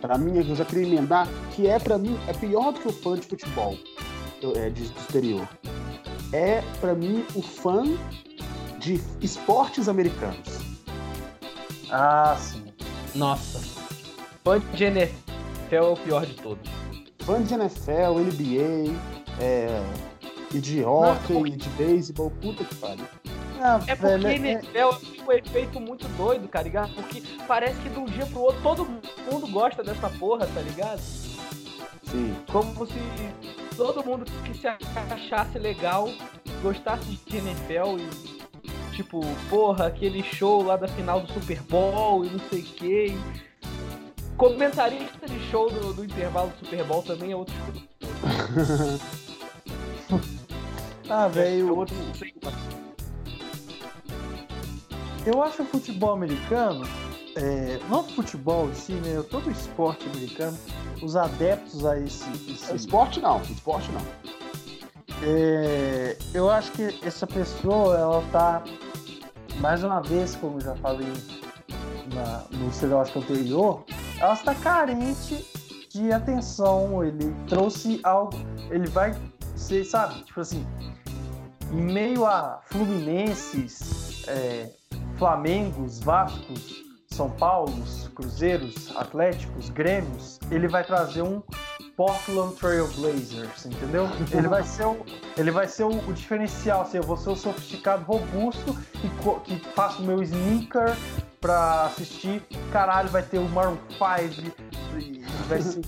Para 0.00 0.16
mim, 0.18 0.36
eu 0.38 0.54
já 0.56 0.64
queria 0.64 0.86
emendar, 0.86 1.28
que 1.54 1.66
é 1.66 1.78
para 1.78 1.98
mim, 1.98 2.18
é 2.26 2.32
pior 2.32 2.72
do 2.72 2.80
que 2.80 2.88
o 2.88 2.92
fã 2.92 3.14
de 3.16 3.26
futebol 3.26 3.76
eu- 4.42 4.52
é, 4.56 4.70
de, 4.70 4.82
do 4.88 4.98
exterior. 5.00 5.48
É 6.32 6.62
para 6.80 6.94
mim 6.94 7.24
o 7.34 7.42
fã 7.42 7.82
de 8.78 9.00
esportes 9.20 9.88
americanos. 9.88 10.58
Ah, 11.90 12.36
sim. 12.38 12.64
Nossa. 13.14 13.60
Fã 14.44 14.58
de 14.72 14.84
NFL 14.84 15.14
é 15.70 15.80
o 15.82 15.96
pior 15.96 16.24
de 16.24 16.34
todos. 16.34 16.70
Fã 17.20 17.42
de 17.42 17.52
NFL, 17.54 18.18
NBA, 18.20 18.94
é, 19.40 19.82
e 20.54 20.58
de 20.60 20.82
hockey, 20.84 21.46
e 21.46 21.50
de 21.56 21.68
beisebol, 21.70 22.30
puta 22.40 22.64
que 22.64 22.74
pariu. 22.76 23.04
Ah, 23.60 23.78
É 23.86 23.94
porque 23.94 24.16
velho, 24.16 24.26
é- 24.26 24.36
NFL 24.36 24.94
tem 25.12 25.19
um 25.30 25.32
efeito 25.32 25.80
muito 25.80 26.06
doido, 26.16 26.48
tá 26.48 26.60
ligado? 26.60 26.92
Porque 26.94 27.22
parece 27.46 27.80
que 27.80 27.88
de 27.88 27.98
um 27.98 28.04
dia 28.04 28.26
pro 28.26 28.40
outro 28.40 28.60
todo 28.62 28.84
mundo 28.84 29.46
gosta 29.46 29.82
dessa 29.82 30.10
porra, 30.10 30.46
tá 30.46 30.60
ligado? 30.60 31.00
Sim. 32.10 32.36
Como 32.50 32.86
se 32.86 32.98
todo 33.76 34.04
mundo 34.04 34.24
que 34.44 34.54
se 34.54 34.66
achasse 34.66 35.58
legal 35.58 36.08
gostasse 36.62 37.18
de 37.26 37.36
NFL 37.36 37.98
e. 37.98 38.40
Tipo, 38.94 39.20
porra, 39.48 39.86
aquele 39.86 40.22
show 40.22 40.62
lá 40.62 40.76
da 40.76 40.86
final 40.88 41.20
do 41.20 41.32
Super 41.32 41.62
Bowl 41.62 42.24
e 42.24 42.28
não 42.28 42.40
sei 42.50 42.60
o 42.60 42.64
que. 42.64 43.18
Comentarista 44.36 45.26
de 45.26 45.38
show 45.50 45.70
do, 45.70 45.94
do 45.94 46.04
intervalo 46.04 46.50
do 46.50 46.58
Super 46.58 46.84
Bowl 46.84 47.02
também 47.02 47.32
é 47.32 47.36
outro 47.36 47.54
ah, 51.08 51.26
é 51.26 51.28
velho, 51.28 51.76
outro 51.76 51.96
Eu 55.26 55.42
acho 55.42 55.62
o 55.62 55.66
futebol 55.66 56.12
americano, 56.12 56.86
é, 57.36 57.78
não 57.88 58.00
o 58.00 58.04
futebol 58.04 58.68
em 58.70 58.74
si, 58.74 58.92
né? 58.92 59.22
Todo 59.30 59.48
o 59.48 59.50
esporte 59.50 60.06
americano, 60.08 60.56
os 61.02 61.14
adeptos 61.16 61.84
a 61.84 61.98
esse. 61.98 62.28
esse- 62.50 62.74
Esporte 62.74 63.20
não, 63.20 63.40
esporte 63.42 63.90
não. 63.92 64.00
é, 65.22 66.16
eu 66.32 66.48
acho 66.50 66.72
que 66.72 66.98
essa 67.04 67.26
pessoa, 67.26 67.96
ela 67.98 68.24
tá, 68.32 68.62
mais 69.60 69.84
uma 69.84 70.00
vez, 70.00 70.34
como 70.36 70.56
eu 70.56 70.60
já 70.62 70.74
falei 70.76 71.12
na- 72.14 72.44
no 72.52 72.68
estereótipo 72.70 73.18
anterior, 73.18 73.84
ela 74.18 74.32
está 74.32 74.54
carente 74.54 75.46
de 75.90 76.10
atenção. 76.12 77.04
Ele 77.04 77.34
trouxe 77.48 78.00
algo, 78.02 78.34
ele 78.70 78.86
vai 78.88 79.14
ser, 79.54 79.84
sabe, 79.84 80.22
tipo 80.22 80.40
assim, 80.40 80.66
em 81.70 81.82
meio 81.82 82.24
a 82.24 82.60
Fluminenses, 82.64 84.24
é, 84.26 84.70
Flamengos, 85.20 86.00
Vascos, 86.00 86.82
São 87.08 87.28
Paulos, 87.30 88.08
Cruzeiros, 88.14 88.96
Atléticos, 88.96 89.68
Grêmios, 89.68 90.40
ele 90.50 90.66
vai 90.66 90.82
trazer 90.82 91.20
um 91.20 91.42
Portland 91.94 92.54
Trail 92.56 92.88
Blazers, 92.96 93.66
entendeu? 93.66 94.08
Ele 94.32 94.48
vai 94.48 94.62
ser 94.64 94.86
o, 94.86 95.04
ele 95.36 95.50
vai 95.50 95.68
ser 95.68 95.84
o, 95.84 95.90
o 96.08 96.12
diferencial, 96.14 96.80
assim, 96.80 96.96
eu 96.96 97.02
vou 97.02 97.18
ser 97.18 97.28
o 97.28 97.36
sofisticado 97.36 98.02
robusto 98.04 98.74
co- 99.22 99.40
que 99.40 99.58
faço 99.74 100.02
o 100.02 100.06
meu 100.06 100.22
sneaker 100.22 100.96
pra 101.38 101.82
assistir. 101.84 102.42
Caralho, 102.72 103.10
vai 103.10 103.22
ter 103.22 103.38
o 103.38 103.44
Maroon 103.50 103.76
5, 103.90 104.98
e 104.98 105.22
vai 105.48 105.60
ser. 105.60 105.82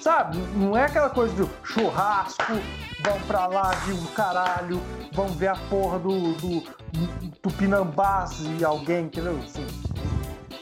Sabe, 0.00 0.38
não 0.56 0.76
é 0.76 0.84
aquela 0.84 1.10
coisa 1.10 1.34
do 1.34 1.50
churrasco, 1.62 2.42
vão 3.04 3.20
pra 3.26 3.46
lá 3.46 3.70
de 3.84 3.92
um 3.92 4.06
caralho, 4.06 4.80
vão 5.12 5.28
ver 5.28 5.48
a 5.48 5.56
porra 5.68 5.98
do, 5.98 6.32
do, 6.34 6.60
do 6.60 7.30
Tupinambás 7.42 8.40
e 8.58 8.64
alguém, 8.64 9.04
entendeu? 9.06 9.38
Assim, 9.44 9.66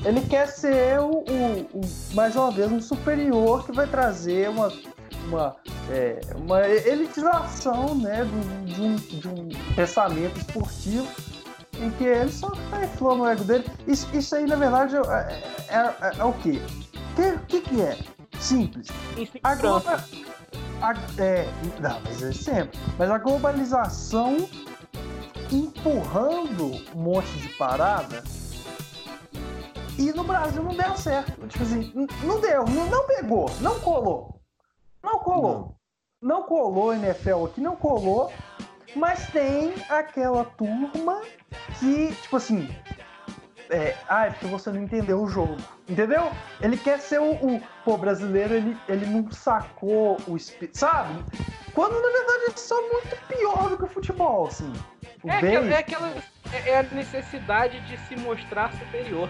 ele 0.05 0.21
quer 0.23 0.47
ser 0.49 0.99
o, 1.01 1.19
o- 1.21 1.69
o- 1.73 2.15
mais 2.15 2.35
uma 2.35 2.51
vez 2.51 2.71
um 2.73 2.81
superior 2.81 3.65
que 3.65 3.71
vai 3.73 3.87
trazer 3.87 4.49
uma, 4.49 4.73
uma, 5.29 5.57
é, 5.91 6.19
uma 6.37 6.67
elitização 6.69 7.95
né, 7.95 8.25
de, 8.65 8.75
de 8.75 8.81
um, 8.83 8.97
de 8.97 9.29
um 9.29 9.49
pensamento 9.77 10.37
esportivo 10.39 11.07
em 11.81 11.91
que 11.91 12.03
ele 12.05 12.33
só 12.33 12.51
tá 12.71 12.85
inflando 12.85 13.23
o 13.23 13.27
ego 13.29 13.45
dele. 13.45 13.65
Isso, 13.87 14.09
isso 14.13 14.35
aí, 14.35 14.47
na 14.47 14.57
verdade, 14.57 14.97
é, 14.97 15.43
é, 15.69 15.79
é- 15.79 16.13
é 16.19 16.25
o 16.25 16.33
quê? 16.33 16.61
O 17.13 17.15
que, 17.15 17.39
que, 17.47 17.61
que 17.69 17.81
é? 17.83 17.97
Simples. 18.41 18.89
Agora, 19.43 20.05
a, 20.81 20.95
é, 21.21 21.47
não, 21.81 22.01
mas 22.01 22.23
é 22.23 22.33
sempre. 22.33 22.79
Mas 22.99 23.11
a 23.11 23.19
globalização 23.19 24.49
empurrando 25.51 26.73
um 26.95 27.03
monte 27.03 27.31
de 27.39 27.49
parada 27.51 28.23
e 29.99 30.13
no 30.13 30.23
Brasil 30.23 30.63
não 30.63 30.75
deu 30.75 30.97
certo. 30.97 31.47
Tipo 31.49 31.65
assim, 31.65 31.93
não 32.23 32.41
deu, 32.41 32.65
não, 32.67 32.87
não 32.87 33.07
pegou, 33.07 33.51
não 33.61 33.81
colou. 33.81 34.41
Não 35.03 35.19
colou. 35.19 35.77
Não, 36.21 36.43
colou 36.43 36.93
NFL 36.93 37.47
aqui, 37.47 37.61
não 37.61 37.77
colou. 37.77 38.33
Mas 38.97 39.29
tem 39.31 39.75
aquela 39.89 40.45
turma 40.45 41.21
que, 41.79 42.15
tipo 42.23 42.37
assim. 42.37 42.69
É, 43.71 43.95
ah, 44.09 44.27
é 44.27 44.31
porque 44.31 44.47
você 44.47 44.71
não 44.71 44.83
entendeu 44.83 45.21
o 45.23 45.29
jogo. 45.29 45.57
Entendeu? 45.89 46.31
Ele 46.61 46.77
quer 46.77 46.99
ser 47.01 47.21
o. 47.21 47.33
o 47.33 47.63
pô, 47.85 47.97
brasileiro, 47.99 48.55
ele, 48.55 48.77
ele 48.89 49.07
não 49.07 49.31
sacou 49.31 50.17
o 50.27 50.37
espírito. 50.37 50.79
Sabe? 50.79 51.23
Quando 51.75 51.93
na 51.95 52.09
verdade 52.19 52.45
eles 52.49 52.61
são 52.61 52.81
muito 52.91 53.17
pior 53.29 53.69
do 53.69 53.77
que 53.77 53.85
o 53.85 53.89
futebol, 53.89 54.47
assim. 54.47 54.73
O 55.23 55.31
É 55.31 55.37
aquela, 55.37 55.61
base- 55.61 55.73
é 55.73 55.79
aquela. 55.79 56.09
é- 56.53 56.71
é 56.71 56.79
a 56.79 56.83
necessidade 56.85 57.81
de 57.83 57.97
se 58.09 58.17
mostrar 58.17 58.73
superior, 58.73 59.29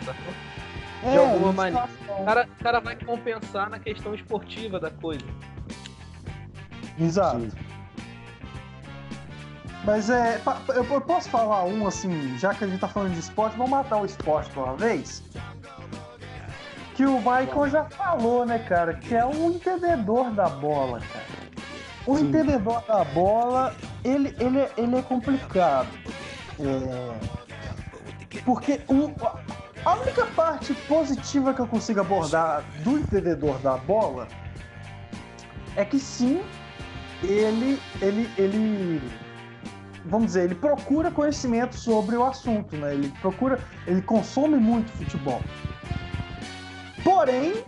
é, 1.03 1.11
de 1.11 1.19
alguma 1.19 1.47
eles 1.49 1.57
maneira. 1.57 1.89
O 2.09 2.25
cara, 2.25 2.49
o 2.61 2.63
cara 2.63 2.81
vai 2.81 2.97
compensar 2.97 3.69
na 3.69 3.79
questão 3.79 4.15
esportiva 4.15 4.79
da 4.79 4.91
coisa. 4.91 5.25
Exato. 6.99 7.41
Sim. 7.41 7.51
Mas 9.85 10.11
é. 10.11 10.41
Eu 10.75 10.85
eu 10.85 11.01
posso 11.01 11.29
falar 11.31 11.65
um 11.65 11.87
assim, 11.87 12.37
já 12.39 12.53
que 12.55 12.65
a 12.65 12.67
gente 12.67 12.81
tá 12.81 12.89
falando 12.89 13.13
de 13.13 13.21
esporte, 13.21 13.57
vamos 13.57 13.71
matar 13.71 13.99
o 13.99 14.05
esporte 14.05 14.51
de 14.51 14.59
uma 14.59 14.77
vez? 14.77 15.23
Que 16.95 17.05
o 17.07 17.19
Michael 17.19 17.71
já 17.71 17.85
falou, 17.85 18.45
né, 18.45 18.59
cara? 18.59 18.95
Que 18.95 19.15
é 19.15 19.25
um 19.25 19.51
entendedor 19.53 20.31
da 20.33 20.49
bola, 20.49 21.01
cara. 21.13 21.25
O 22.07 22.17
Sim. 22.19 22.29
entendedor 22.29 22.83
da 22.89 23.05
bola, 23.05 23.75
ele, 24.05 24.35
ele, 24.41 24.59
é- 24.59 24.73
ele 24.77 24.97
é 24.97 25.03
complicado. 25.03 25.89
É, 26.59 27.39
Porque 28.45 28.81
o- 28.89 29.15
a 29.85 29.95
única 29.95 30.27
parte 30.27 30.75
positiva 30.75 31.55
que 31.55 31.61
eu 31.61 31.67
consigo 31.69 32.01
abordar 32.01 32.63
do 32.83 32.99
entendedor 32.99 33.59
da 33.59 33.77
bola 33.77 34.27
é 35.77 35.85
que 35.85 35.99
sim, 36.01 36.43
ele, 37.23 37.79
ele, 38.03 38.29
ele, 38.37 39.03
vamos 40.09 40.29
dizer, 40.29 40.45
ele 40.45 40.55
procura 40.55 41.11
conhecimento 41.11 41.77
sobre 41.77 42.17
o 42.17 42.25
assunto, 42.25 42.77
né? 42.77 42.95
Ele 42.95 43.13
procura, 43.21 43.59
ele 43.87 44.03
consome 44.03 44.57
muito 44.57 44.91
futebol. 44.93 45.41
Porém, 47.05 47.63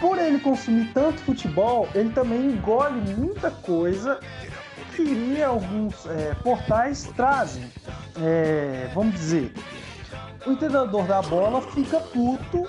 por 0.00 0.18
ele 0.18 0.38
consumir 0.38 0.92
tanto 0.92 1.20
futebol, 1.20 1.88
ele 1.94 2.10
também 2.10 2.50
engole 2.50 3.00
muita 3.16 3.50
coisa 3.50 4.20
que 4.94 5.42
alguns 5.42 6.06
é, 6.06 6.34
portais 6.42 7.04
trazem. 7.16 7.64
É, 8.20 8.90
vamos 8.94 9.14
dizer, 9.14 9.52
o 10.46 10.52
entendedor 10.52 11.06
da 11.06 11.22
bola 11.22 11.62
fica 11.62 11.98
puto 12.00 12.66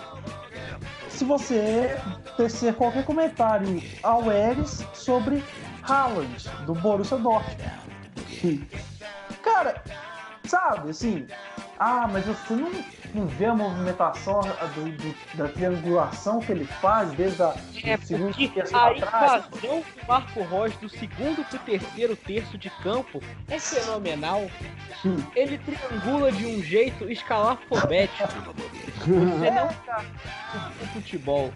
se 1.09 1.23
você 1.23 1.97
tecer 2.35 2.73
qualquer 2.75 3.05
comentário 3.05 3.81
ao 4.03 4.31
Eres 4.31 4.85
sobre 4.93 5.43
Haaland, 5.83 6.49
do 6.65 6.73
Borussia 6.73 7.17
Dortmund. 7.17 8.67
Cara, 9.45 9.81
sabe, 10.43 10.89
assim, 10.89 11.27
ah, 11.79 12.07
mas 12.11 12.25
você 12.25 12.53
não, 12.55 12.71
não 13.13 13.27
vê 13.27 13.45
a 13.45 13.53
movimentação 13.55 14.41
do- 14.41 14.91
do- 14.91 15.37
da 15.37 15.47
triangulação 15.47 16.39
que 16.39 16.51
ele 16.51 16.65
faz 16.65 17.11
desde 17.13 17.41
a 17.43 17.53
É 17.83 17.95
do 17.95 18.05
segundo 18.05 18.33
terço 18.53 18.75
a 18.75 18.91
pra 18.95 19.07
trás? 19.07 19.45
invasão 19.45 19.79
do 19.81 20.07
Marco 20.07 20.41
Rocha 20.43 20.77
do 20.81 20.89
segundo 20.89 21.43
pro 21.47 21.59
terceiro 21.59 22.15
terço 22.15 22.57
de 22.57 22.69
campo 22.81 23.21
é 23.47 23.59
fenomenal. 23.59 24.49
Hum. 25.05 25.17
Ele 25.35 25.57
triangula 25.59 26.31
de 26.31 26.45
um 26.45 26.63
jeito 26.63 27.09
escalafobético. 27.11 28.27
Você 29.05 29.51
não 29.51 29.67
tá 29.85 30.03
no 30.81 30.87
futebol. 30.87 31.53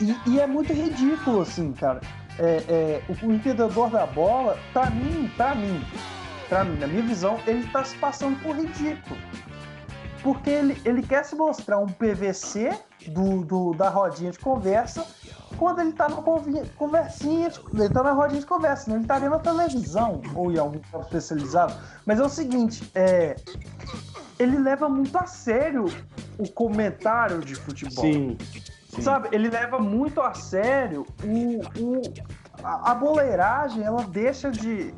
E, 0.00 0.30
e 0.30 0.40
é 0.40 0.46
muito 0.46 0.72
ridículo, 0.72 1.42
assim, 1.42 1.72
cara. 1.72 2.00
É, 2.38 2.64
é, 2.68 3.02
o, 3.26 3.32
entendedor 3.32 3.90
da 3.90 4.06
bola, 4.06 4.58
pra 4.72 4.90
mim, 4.90 5.30
pra 5.36 5.54
mim, 5.54 5.84
pra 6.48 6.64
mim, 6.64 6.78
na 6.78 6.86
minha 6.86 7.02
visão, 7.02 7.38
ele 7.46 7.66
tá 7.68 7.84
se 7.84 7.96
passando 7.96 8.40
por 8.42 8.56
ridículo. 8.56 9.20
Porque 10.22 10.50
ele, 10.50 10.80
ele 10.84 11.02
quer 11.02 11.24
se 11.24 11.34
mostrar 11.34 11.78
um 11.78 11.86
PVC 11.86 12.72
do, 13.08 13.44
do- 13.44 13.74
da 13.74 13.88
rodinha 13.88 14.30
de 14.30 14.38
conversa 14.38 15.04
quando 15.58 15.80
ele 15.80 15.92
tá 15.92 16.08
na 16.08 16.16
conversinha, 16.76 17.50
ele 17.74 17.88
tá 17.88 18.02
na 18.02 18.12
rodinha 18.12 18.40
de 18.40 18.46
conversa, 18.46 18.88
não 18.88 18.96
ele 18.96 19.04
estaria 19.04 19.30
na 19.30 19.38
televisão 19.38 20.20
ou 20.34 20.50
em 20.50 20.58
algum 20.58 20.80
especializado. 21.00 21.74
Mas 22.04 22.18
é 22.18 22.22
o 22.24 22.28
seguinte, 22.28 22.90
é, 22.94 23.36
ele 24.38 24.58
leva 24.58 24.88
muito 24.88 25.16
a 25.16 25.26
sério 25.26 25.84
o 26.38 26.48
comentário 26.50 27.40
de 27.40 27.54
futebol. 27.54 28.04
Sim. 28.04 28.36
Sim. 28.94 29.00
Sabe, 29.02 29.28
ele 29.32 29.48
leva 29.48 29.78
muito 29.78 30.20
a 30.20 30.34
sério 30.34 31.06
o, 31.24 31.60
o- 31.82 32.02
a, 32.62 32.92
a 32.92 32.94
boleiragem, 32.94 33.82
ela 33.82 34.02
deixa 34.04 34.50
de, 34.50 34.92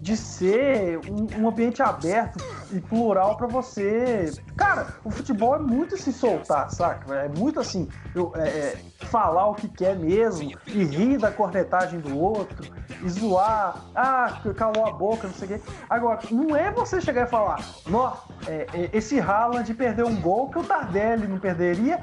de 0.00 0.16
ser 0.16 0.98
um, 1.08 1.28
um 1.42 1.48
ambiente 1.48 1.80
aberto 1.80 2.38
e 2.72 2.80
plural 2.80 3.36
pra 3.36 3.46
você. 3.46 4.32
Cara, 4.56 4.88
o 5.04 5.10
futebol 5.10 5.54
é 5.54 5.58
muito 5.60 5.96
se 5.96 6.12
soltar, 6.12 6.68
saca? 6.70 7.14
É 7.14 7.28
muito 7.28 7.60
assim, 7.60 7.88
eu, 8.14 8.32
é, 8.34 8.48
é, 8.48 8.76
falar 9.06 9.46
o 9.46 9.54
que 9.54 9.68
quer 9.68 9.94
mesmo 9.96 10.50
e 10.66 10.82
rir 10.84 11.16
da 11.18 11.30
cornetagem 11.30 12.00
do 12.00 12.18
outro 12.18 12.66
e 13.02 13.08
zoar, 13.08 13.84
ah, 13.94 14.40
calou 14.56 14.84
a 14.86 14.90
boca, 14.90 15.28
não 15.28 15.34
sei 15.34 15.46
o 15.46 15.50
quê. 15.60 15.60
Agora, 15.88 16.18
não 16.32 16.56
é 16.56 16.72
você 16.72 17.00
chegar 17.00 17.28
e 17.28 17.30
falar, 17.30 17.60
nó, 17.86 18.14
é, 18.48 18.66
é, 18.74 18.90
esse 18.92 19.20
Haaland 19.20 19.72
perdeu 19.74 20.08
um 20.08 20.20
gol 20.20 20.50
que 20.50 20.58
o 20.58 20.64
Tardelli 20.64 21.28
não 21.28 21.38
perderia 21.38 22.00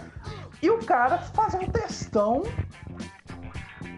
e 0.63 0.69
o 0.71 0.79
cara 0.79 1.17
fazer 1.19 1.57
um 1.57 1.67
textão 1.69 2.43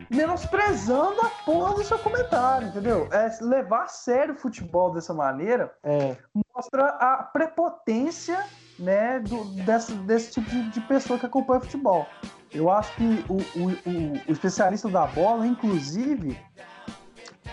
menosprezando 0.10 1.22
a 1.22 1.30
porra 1.46 1.76
do 1.76 1.84
seu 1.84 1.98
comentário, 2.00 2.68
entendeu? 2.70 3.08
É, 3.12 3.30
levar 3.42 3.84
a 3.84 3.88
sério 3.88 4.34
o 4.34 4.38
futebol 4.38 4.92
dessa 4.92 5.14
maneira 5.14 5.72
É, 5.84 6.16
mostra 6.56 6.88
a 6.88 7.18
prepotência 7.24 8.44
né, 8.80 9.20
do- 9.20 9.46
dessa- 9.64 9.94
desse 9.94 10.32
tipo 10.34 10.50
de, 10.50 10.70
de 10.72 10.82
pessoa 10.82 11.18
que 11.18 11.26
acompanha 11.26 11.62
futebol. 11.62 12.06
Eu 12.54 12.70
acho 12.70 12.94
que 12.96 13.26
o, 13.30 13.36
o- 13.36 13.72
o- 13.90 14.14
o 14.28 14.32
especialista 14.32 14.90
da 14.90 15.06
bola, 15.08 15.46
inclusive, 15.48 16.38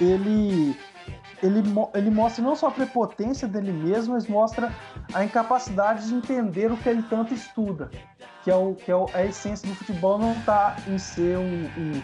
ele, 0.00 0.76
ele, 1.42 1.62
ele 1.94 2.10
mostra 2.10 2.42
não 2.44 2.54
só 2.54 2.68
a 2.68 2.70
prepotência 2.70 3.48
dele 3.48 3.72
mesmo, 3.72 4.14
mas 4.14 4.26
mostra 4.28 4.72
a 5.12 5.24
incapacidade 5.24 6.06
de 6.08 6.14
entender 6.14 6.70
o 6.70 6.76
que 6.76 6.88
ele 6.88 7.02
tanto 7.02 7.34
estuda. 7.34 7.90
Que 8.44 8.50
é, 8.50 8.54
o, 8.54 8.74
que 8.74 8.90
é 8.90 8.96
o- 8.96 9.08
a 9.14 9.24
essência 9.24 9.68
do 9.68 9.74
futebol 9.74 10.18
não 10.18 10.32
está 10.32 10.76
em 10.86 10.98
ser 10.98 11.38
um, 11.38 11.64
um- 11.76 12.02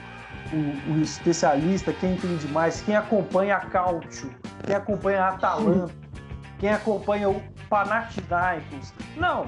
um- 0.52 0.92
um 0.94 1.02
especialista, 1.02 1.92
quem 1.92 2.14
entende 2.14 2.48
mais, 2.48 2.80
quem 2.80 2.96
acompanha 2.96 3.56
a 3.56 3.60
Cautio, 3.60 4.34
quem 4.64 4.74
acompanha 4.74 5.24
a 5.24 5.28
Atalanta, 5.30 5.92
quem 6.58 6.70
acompanha 6.70 7.28
o 7.28 7.42
Panathinaikos. 7.68 8.92
Não, 9.16 9.42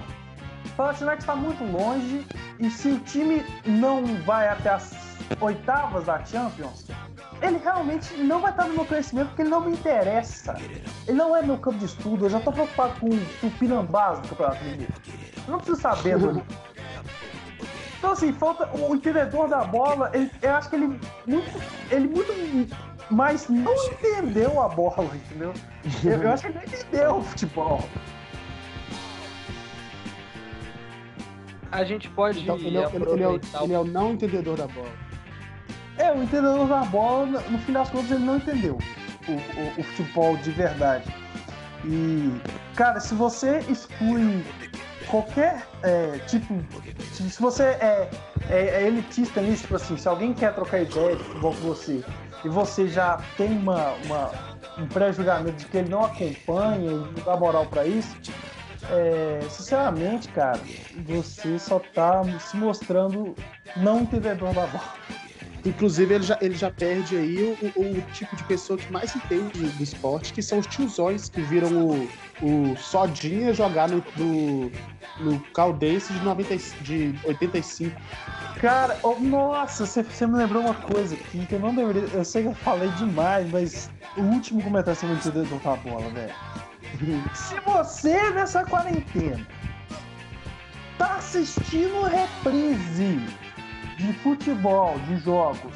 o 0.66 0.70
Panathinaikos 0.76 1.22
está 1.24 1.35
muito 1.37 1.64
longe 1.64 2.26
e 2.59 2.70
se 2.70 2.88
o 2.88 2.98
time 3.00 3.44
não 3.64 4.05
vai 4.24 4.48
até 4.48 4.70
as 4.70 4.92
oitavas 5.40 6.05
da 6.05 6.25
Champions, 6.25 6.87
ele 7.43 7.59
realmente 7.59 8.14
não 8.14 8.40
vai 8.40 8.51
estar 8.51 8.64
no 8.66 8.75
meu 8.75 8.85
conhecimento 8.85 9.29
porque 9.29 9.43
ele 9.43 9.51
não 9.51 9.61
me 9.61 9.73
interessa. 9.73 10.57
Ele 11.07 11.16
não 11.16 11.37
é 11.37 11.43
meu 11.43 11.59
campo 11.59 11.79
de 11.79 11.85
estudo, 11.87 12.27
eu 12.27 12.31
já 12.31 12.38
estou 12.38 12.53
preocupado 12.53 12.99
com 13.01 13.07
o 13.09 13.21
Tupinambás 13.40 14.19
do 14.21 14.29
Campeonato 14.29 14.64
Mineiro. 14.64 14.93
Eu 15.47 15.53
não 15.53 15.59
preciso 15.59 15.81
saber 15.81 16.19
do 16.19 16.43
então, 17.99 18.12
assim, 18.12 18.33
falta 18.33 18.69
o 18.77 18.95
entendedor 18.95 19.49
da 19.49 19.62
bola. 19.64 20.11
Ele, 20.14 20.31
eu 20.43 20.55
acho 20.55 20.69
que 20.71 20.77
ele 20.77 20.87
muito, 21.27 21.62
ele 21.90 22.09
muito 22.09 22.77
mais 23.11 23.49
não 23.49 23.75
entendeu 23.87 24.61
a 24.62 24.69
bola, 24.69 25.11
entendeu? 25.14 25.53
Eu, 26.05 26.23
eu 26.23 26.33
acho 26.33 26.43
que 26.43 26.49
ele 26.49 26.59
não 26.59 26.64
entendeu 26.64 27.16
o 27.16 27.23
futebol. 27.23 27.85
A 31.73 31.85
gente 31.85 32.09
pode 32.11 32.40
então, 32.40 32.57
ele, 32.57 32.79
é, 32.79 32.81
ele- 32.93 33.05
ele 33.12 33.23
é 33.23 33.29
o, 33.29 33.40
ele 33.62 33.73
é 33.75 33.79
o 33.79 33.85
não 33.85 34.12
entendedor 34.12 34.57
da 34.57 34.66
bola. 34.66 34.90
É, 36.00 36.12
o 36.12 36.22
entendedor 36.22 36.66
da 36.66 36.82
bola, 36.84 37.26
no 37.48 37.58
fim 37.58 37.72
das 37.72 37.90
contas, 37.90 38.10
ele 38.10 38.24
não 38.24 38.36
entendeu 38.36 38.78
o, 39.28 39.32
o- 39.32 39.80
o 39.80 39.82
futebol 39.82 40.36
de 40.38 40.50
verdade. 40.50 41.04
E, 41.84 42.32
cara, 42.74 43.00
se 43.00 43.14
você 43.14 43.58
exclui 43.68 44.44
qualquer 45.08 45.66
é, 45.82 46.18
tipo. 46.26 46.54
Se 47.12 47.40
você 47.40 47.64
é, 47.64 48.10
é, 48.48 48.58
é 48.82 48.86
elitista 48.86 49.40
nisso, 49.40 49.62
tipo 49.62 49.76
assim, 49.76 49.96
se 49.96 50.08
alguém 50.08 50.32
quer 50.32 50.54
trocar 50.54 50.80
ideia 50.80 51.16
de 51.16 51.22
futebol 51.24 51.54
com 51.54 51.68
você 51.68 52.02
e 52.44 52.48
você 52.48 52.88
já 52.88 53.18
tem 53.36 53.50
uma, 53.58 53.92
uma- 54.06 54.30
um 54.78 54.86
pré-julgamento 54.86 55.56
de 55.56 55.66
que 55.66 55.76
ele 55.78 55.88
não 55.90 56.04
acompanha 56.04 56.90
e 56.90 56.94
não 56.94 57.12
dá 57.24 57.36
moral 57.36 57.66
pra 57.66 57.84
isso, 57.86 58.16
é, 58.90 59.40
sinceramente, 59.50 60.28
cara, 60.28 60.58
você 61.06 61.58
só 61.58 61.78
tá 61.94 62.22
se 62.40 62.56
mostrando 62.56 63.34
não 63.76 64.00
entendedor 64.00 64.52
da 64.54 64.66
bola. 64.66 64.84
Inclusive, 65.64 66.14
ele 66.14 66.25
já, 66.25 66.38
ele 66.40 66.55
já 66.55 66.70
perde 66.70 67.16
aí 67.16 67.42
o, 67.42 67.51
o- 67.77 67.99
o 67.99 68.01
tipo 68.12 68.35
de 68.35 68.42
pessoa 68.44 68.79
que 68.79 68.90
mais 68.90 69.14
entende 69.14 69.59
do 69.68 69.83
esporte, 69.83 70.33
que 70.33 70.42
são 70.42 70.59
os 70.59 70.66
tiozões 70.66 71.29
que 71.29 71.40
viram 71.42 71.68
o, 71.73 72.09
o 72.42 72.77
Sodinha 72.77 73.53
jogar 73.53 73.88
no, 73.88 74.03
no, 74.16 74.73
no 75.20 75.40
Caldense 75.55 76.12
de, 76.14 76.20
90, 76.25 76.55
e- 76.55 76.59
de 76.81 77.14
85. 77.25 77.94
Cara, 78.59 78.99
oh, 79.03 79.16
nossa, 79.20 79.85
você, 79.87 80.03
você 80.03 80.27
me 80.27 80.37
lembrou 80.37 80.62
uma 80.62 80.75
coisa 80.75 81.14
aqui 81.14 81.44
que 81.46 81.55
eu 81.55 81.61
não 81.61 81.75
deveria. 81.75 82.09
Eu 82.12 82.25
sei 82.25 82.42
que 82.42 82.49
eu 82.49 82.55
falei 82.55 82.88
demais, 82.90 83.46
mas 83.51 83.90
o 84.16 84.23
último 84.23 84.62
comentário 84.62 84.99
sobre 84.99 85.14
o 85.16 85.18
entendedor 85.18 85.59
da 85.61 85.77
bola, 85.77 86.09
velho. 86.11 86.35
Se 87.35 87.55
você 87.61 88.31
nessa 88.31 88.64
quarentena 88.64 89.46
tá 90.99 91.16
assistindo 91.16 92.03
reprise 92.05 93.18
de 94.00 94.12
futebol, 94.14 94.98
de 95.06 95.16
jogos, 95.18 95.74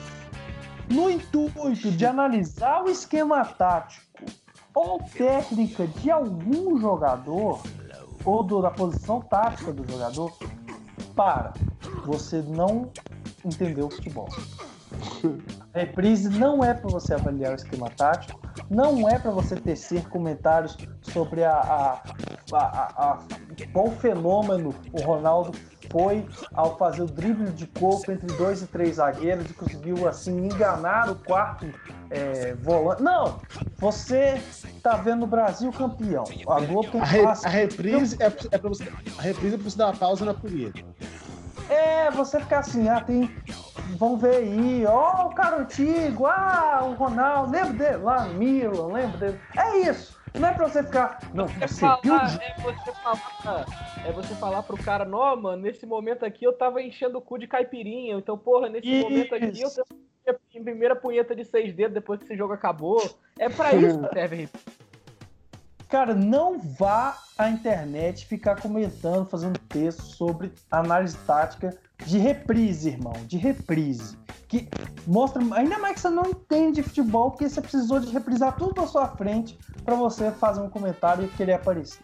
no 0.90 1.10
intuito 1.10 1.90
de 1.90 2.06
analisar 2.06 2.82
o 2.82 2.90
esquema 2.90 3.44
tático 3.44 4.04
ou 4.74 4.98
técnica 5.16 5.86
de 5.86 6.10
algum 6.10 6.78
jogador, 6.80 7.60
ou 8.24 8.42
do- 8.42 8.60
da 8.62 8.70
posição 8.70 9.20
tática 9.20 9.72
do 9.72 9.90
jogador, 9.90 10.32
para. 11.14 11.52
Você 12.04 12.42
não 12.42 12.90
entendeu 13.44 13.86
o 13.86 13.90
futebol. 13.90 14.28
A 15.74 15.78
reprise 15.78 16.28
não 16.28 16.62
é 16.64 16.74
para 16.74 16.90
você 16.90 17.14
avaliar 17.14 17.52
o 17.52 17.54
esquema 17.56 17.88
tático, 17.90 18.40
não 18.70 19.08
é 19.08 19.18
para 19.18 19.30
você 19.30 19.56
tecer 19.56 20.08
comentários 20.08 20.76
sobre 21.02 21.44
a, 21.44 21.54
a, 21.56 22.02
a, 22.52 22.58
a- 23.12 23.18
qual 23.72 23.90
fenômeno 23.90 24.74
o 24.92 25.02
Ronaldo 25.02 25.52
foi 25.90 26.26
ao 26.52 26.76
fazer 26.76 27.02
o 27.02 27.06
drible 27.06 27.50
de 27.50 27.66
corpo 27.66 28.10
entre 28.12 28.26
dois 28.36 28.62
e 28.62 28.66
três 28.66 28.96
zagueiros 28.96 29.50
e 29.50 29.54
conseguiu 29.54 30.08
assim 30.08 30.46
enganar 30.46 31.10
o 31.10 31.14
quarto 31.14 31.66
é, 32.10 32.54
volante. 32.54 33.02
Não! 33.02 33.38
Você 33.78 34.40
tá 34.82 34.96
vendo 34.96 35.24
o 35.24 35.26
Brasil 35.26 35.70
campeão. 35.72 36.24
A 36.48 36.60
Globo 36.60 36.90
tem 36.90 37.00
A, 37.00 37.04
re- 37.04 37.24
a 37.44 37.48
reprise 37.48 38.16
é, 38.20 38.26
é 38.26 38.58
pra 38.58 38.68
você. 38.68 38.84
A 39.18 39.22
reprise 39.22 39.54
é 39.54 39.58
pra 39.58 39.70
você 39.70 39.78
dar 39.78 39.86
uma 39.86 39.96
pausa 39.96 40.24
na 40.24 40.34
punheta. 40.34 40.80
É, 41.68 42.10
você 42.10 42.38
ficar 42.40 42.58
assim, 42.58 42.88
ah, 42.88 43.00
tem. 43.00 43.34
Vamos 43.98 44.20
ver 44.20 44.36
aí, 44.36 44.84
ó, 44.86 45.26
o 45.26 45.34
cara 45.34 45.56
antigo, 45.58 46.26
ah, 46.26 46.80
o 46.84 46.94
Ronaldo, 46.94 47.52
lembra 47.52 47.72
dele 47.72 47.96
lá 48.02 48.24
no 48.24 48.34
Milan, 48.34 48.86
lembra 48.92 49.18
dele. 49.18 49.40
É 49.56 49.78
isso. 49.78 50.18
Não 50.38 50.48
é 50.48 50.52
pra 50.52 50.68
você 50.68 50.82
ficar. 50.82 51.20
Não, 51.32 51.44
É 51.60 51.66
você 51.68 51.86
viu 52.02 52.12
falar, 52.12 52.26
de- 52.26 52.44
é 52.44 52.54
você 52.60 52.92
falar, 52.94 53.66
é 54.04 54.12
você 54.12 54.34
falar 54.34 54.62
pro 54.64 54.76
cara, 54.76 55.04
não, 55.04 55.36
mano, 55.36 55.62
nesse 55.62 55.86
momento 55.86 56.24
aqui 56.24 56.44
eu 56.44 56.52
tava 56.52 56.82
enchendo 56.82 57.18
o 57.18 57.22
cu 57.22 57.38
de 57.38 57.46
caipirinha, 57.46 58.16
então, 58.16 58.36
porra, 58.36 58.68
nesse 58.68 58.88
Isso. 58.88 59.02
momento 59.08 59.34
aqui 59.34 59.62
eu 59.62 59.70
tenho 59.70 60.36
a 60.60 60.64
primeira 60.64 60.96
punheta 60.96 61.36
de 61.36 61.44
seis 61.44 61.72
dedos 61.74 61.94
depois 61.94 62.18
que 62.18 62.24
esse 62.24 62.36
jogo 62.36 62.52
acabou. 62.52 63.00
É 63.38 63.48
pra 63.48 63.74
isso 63.74 64.00
que 64.00 64.12
serve. 64.12 64.48
Cara, 65.88 66.14
não 66.14 66.58
vá 66.58 67.16
à 67.38 67.48
internet 67.48 68.26
ficar 68.26 68.60
comentando, 68.60 69.28
fazendo 69.28 69.58
texto 69.68 70.02
sobre 70.02 70.52
análise 70.70 71.16
tática 71.26 71.76
de 72.04 72.18
reprise, 72.18 72.90
irmão. 72.90 73.12
De 73.26 73.36
reprise. 73.36 74.16
Que 74.48 74.68
mostra. 75.06 75.42
Ainda 75.54 75.78
mais 75.78 75.94
que 75.94 76.00
você 76.00 76.10
não 76.10 76.26
entende 76.26 76.80
de 76.80 76.82
futebol, 76.82 77.30
porque 77.30 77.48
você 77.48 77.60
precisou 77.60 78.00
de 78.00 78.12
reprisar 78.12 78.56
tudo 78.56 78.80
na 78.80 78.86
sua 78.86 79.08
frente 79.08 79.58
pra 79.84 79.94
você 79.94 80.30
fazer 80.30 80.60
um 80.60 80.70
comentário 80.70 81.24
e 81.24 81.28
querer 81.28 81.54
aparecer. 81.54 82.02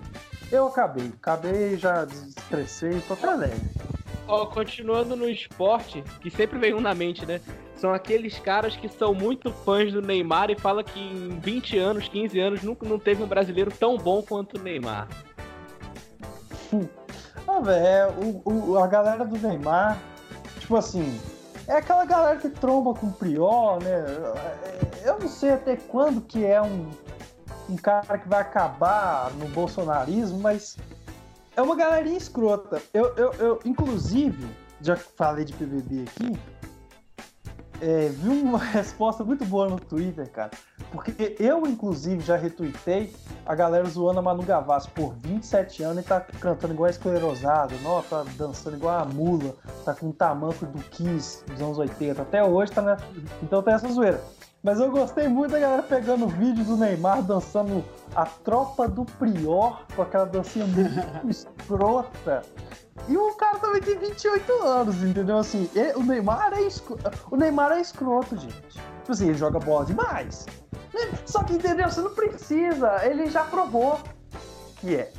Eu 0.51 0.69
acabei. 0.69 1.13
Acabei, 1.21 1.77
já 1.77 2.05
desestressei, 2.05 3.01
tô 3.03 3.15
até 3.15 3.35
leve. 3.35 4.00
Ó, 4.31 4.47
continuando 4.47 5.17
no 5.17 5.29
esporte, 5.29 6.05
que 6.21 6.31
sempre 6.31 6.57
vem 6.57 6.73
um 6.73 6.81
na 6.81 6.95
mente, 6.95 7.27
né? 7.27 7.41
São 7.75 7.93
aqueles 7.93 8.39
caras 8.39 8.77
que 8.77 8.89
são 8.89 9.13
muito 9.13 9.51
fãs 9.53 9.93
do 9.93 10.01
Neymar 10.01 10.51
e 10.51 10.57
falam 10.59 10.85
que 10.85 11.01
em 11.01 11.41
20 11.41 11.77
anos, 11.79 12.09
15 12.09 12.39
anos, 12.39 12.63
nunca 12.63 12.87
não 12.89 12.97
teve 12.99 13.23
um 13.23 13.27
brasileiro 13.27 13.73
tão 13.73 13.97
bom 13.97 14.23
quanto 14.23 14.57
o 14.57 14.63
Neymar. 14.63 15.09
Ah, 17.49 17.59
velho, 17.61 17.85
é, 17.87 18.07
o, 18.09 18.43
o- 18.71 18.79
a 18.79 18.87
galera 18.87 19.25
do 19.25 19.37
Neymar, 19.37 19.99
tipo 20.61 20.77
assim, 20.77 21.21
é 21.67 21.73
aquela 21.79 22.05
galera 22.05 22.39
que 22.39 22.49
tromba 22.51 22.95
com 22.95 23.09
o 23.09 23.13
Prior, 23.13 23.83
né? 23.83 24.05
Eu 25.05 25.19
não 25.19 25.27
sei 25.29 25.51
até 25.51 25.75
quando 25.77 26.21
que 26.21 26.45
é 26.45 26.63
um, 26.63 26.89
um 27.69 27.77
cara 27.77 28.17
que 28.19 28.29
vai 28.29 28.43
acabar 28.43 29.33
no 29.33 29.47
bolsonarismo, 29.49 30.39
mas 30.39 30.77
é 31.61 31.63
uma 31.63 31.77
galerinha 31.77 32.17
escrota. 32.17 32.83
Eu, 32.93 33.15
eu, 33.17 33.33
eu 33.35 33.61
inclusive, 33.65 34.49
já 34.81 34.97
falei 34.97 35.45
de 35.45 35.53
PBB 35.53 36.05
aqui, 36.09 36.39
é, 37.83 38.09
vi 38.09 38.29
uma 38.29 38.59
resposta 38.73 39.23
muito 39.23 39.45
boa 39.45 39.69
no 39.69 39.79
Twitter, 39.79 40.29
cara. 40.31 40.51
Porque 40.91 41.37
eu, 41.39 41.67
inclusive, 41.67 42.23
já 42.23 42.37
retuitei 42.37 43.13
a 43.45 43.55
galera 43.55 43.85
zoando 43.89 44.19
a 44.19 44.23
Manu 44.23 44.43
Gavassi 44.43 44.89
por 44.91 45.15
27 45.17 45.83
anos 45.83 46.05
e 46.05 46.07
tá 46.07 46.21
cantando 46.21 46.73
igual 46.73 46.89
a 46.89 46.91
esclerosada, 46.91 47.75
não, 47.83 48.03
tá 48.03 48.25
dançando 48.37 48.77
igual 48.77 48.99
a 48.99 49.05
mula, 49.05 49.55
tá 49.85 49.95
com 49.95 50.09
o 50.09 50.13
tamanco 50.13 50.65
do 50.67 50.83
Kiss 50.85 51.45
dos 51.45 51.61
anos 51.61 51.79
80. 51.79 52.23
Até 52.23 52.43
hoje 52.43 52.73
tá, 52.73 52.83
né? 52.83 52.97
Então 53.43 53.63
tem 53.63 53.75
essa 53.75 53.89
zoeira. 53.89 54.21
Mas 54.63 54.79
eu 54.79 54.91
gostei 54.91 55.27
muito 55.27 55.53
da 55.53 55.59
galera 55.59 55.83
pegando 55.83 56.27
o 56.27 56.29
vídeo 56.29 56.65
do 56.65 56.77
Neymar 56.77 57.23
dançando 57.23 57.83
a 58.15 58.27
tropa 58.27 58.87
do 58.87 59.05
Prior 59.07 59.87
com 59.97 60.03
aquela 60.03 60.27
dancinha 60.27 60.67
muito 60.67 60.91
escrota. 61.29 62.43
E 63.09 63.17
o 63.17 63.35
cara 63.37 63.59
também 63.59 63.81
tem 63.81 63.99
28 63.99 64.53
anos, 64.63 65.03
entendeu? 65.03 65.39
Assim, 65.39 65.69
e- 65.75 65.97
o 65.97 66.03
Neymar 66.03 66.53
é 66.53 66.63
escroto. 66.63 67.11
O 67.31 67.37
Neymar 67.37 67.73
é 67.73 67.81
escroto, 67.81 68.37
gente. 68.37 68.61
Tipo 68.69 69.13
assim, 69.13 69.29
ele 69.29 69.39
joga 69.39 69.59
bola 69.59 69.87
demais. 69.87 70.45
Né? 70.93 71.11
Só 71.25 71.43
que, 71.43 71.55
entendeu? 71.55 71.89
Você 71.91 72.03
não 72.03 72.15
precisa. 72.15 73.05
Ele 73.07 73.31
já 73.31 73.45
provou 73.45 73.99
que 74.77 74.97
é. 74.97 75.13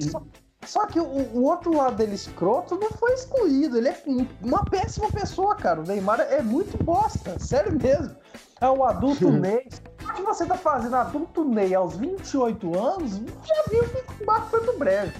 Só, 0.00 0.20
só 0.66 0.86
que 0.86 1.00
o, 1.00 1.04
o 1.04 1.42
outro 1.44 1.76
lado 1.76 1.96
dele 1.96 2.14
escroto 2.14 2.76
não 2.76 2.90
foi 2.92 3.12
excluído. 3.14 3.76
Ele 3.76 3.88
é 3.88 4.02
um- 4.06 4.26
uma 4.40 4.64
péssima 4.64 5.10
pessoa, 5.10 5.54
cara. 5.56 5.80
O 5.80 5.84
Neymar 5.84 6.20
é 6.20 6.40
muito 6.42 6.82
bosta. 6.82 7.36
Sério 7.42 7.76
mesmo. 7.80 8.14
É 8.60 8.68
o 8.68 8.84
adulto 8.84 9.30
Ney. 9.30 9.68
O 10.02 10.14
que 10.14 10.22
você 10.22 10.46
tá 10.46 10.56
fazendo 10.56 10.94
adulto 10.96 11.44
Ney 11.44 11.74
aos 11.74 11.96
28 11.96 12.78
anos, 12.78 13.12
já 13.44 13.62
viu 13.70 13.82
que 13.88 14.22
o 14.22 14.26
barco 14.26 14.48
foi 14.50 14.60
pro 14.60 14.78
breve. 14.78 15.12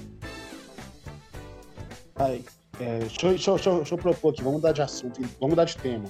Aí, 2.16 2.44
é, 2.78 2.98
deixa, 3.00 3.26
eu- 3.26 3.30
deixa 3.30 3.50
deixa 3.52 3.70
deixa 3.76 3.94
eu 3.94 3.98
propor 3.98 4.32
aqui, 4.32 4.42
vamos 4.42 4.58
mudar 4.60 4.72
de 4.72 4.82
assunto, 4.82 5.20
vamos 5.40 5.50
mudar 5.50 5.64
de 5.64 5.76
tema. 5.76 6.04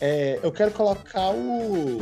É, 0.00 0.38
eu 0.42 0.50
quero 0.52 0.70
colocar 0.72 1.30
o. 1.30 1.98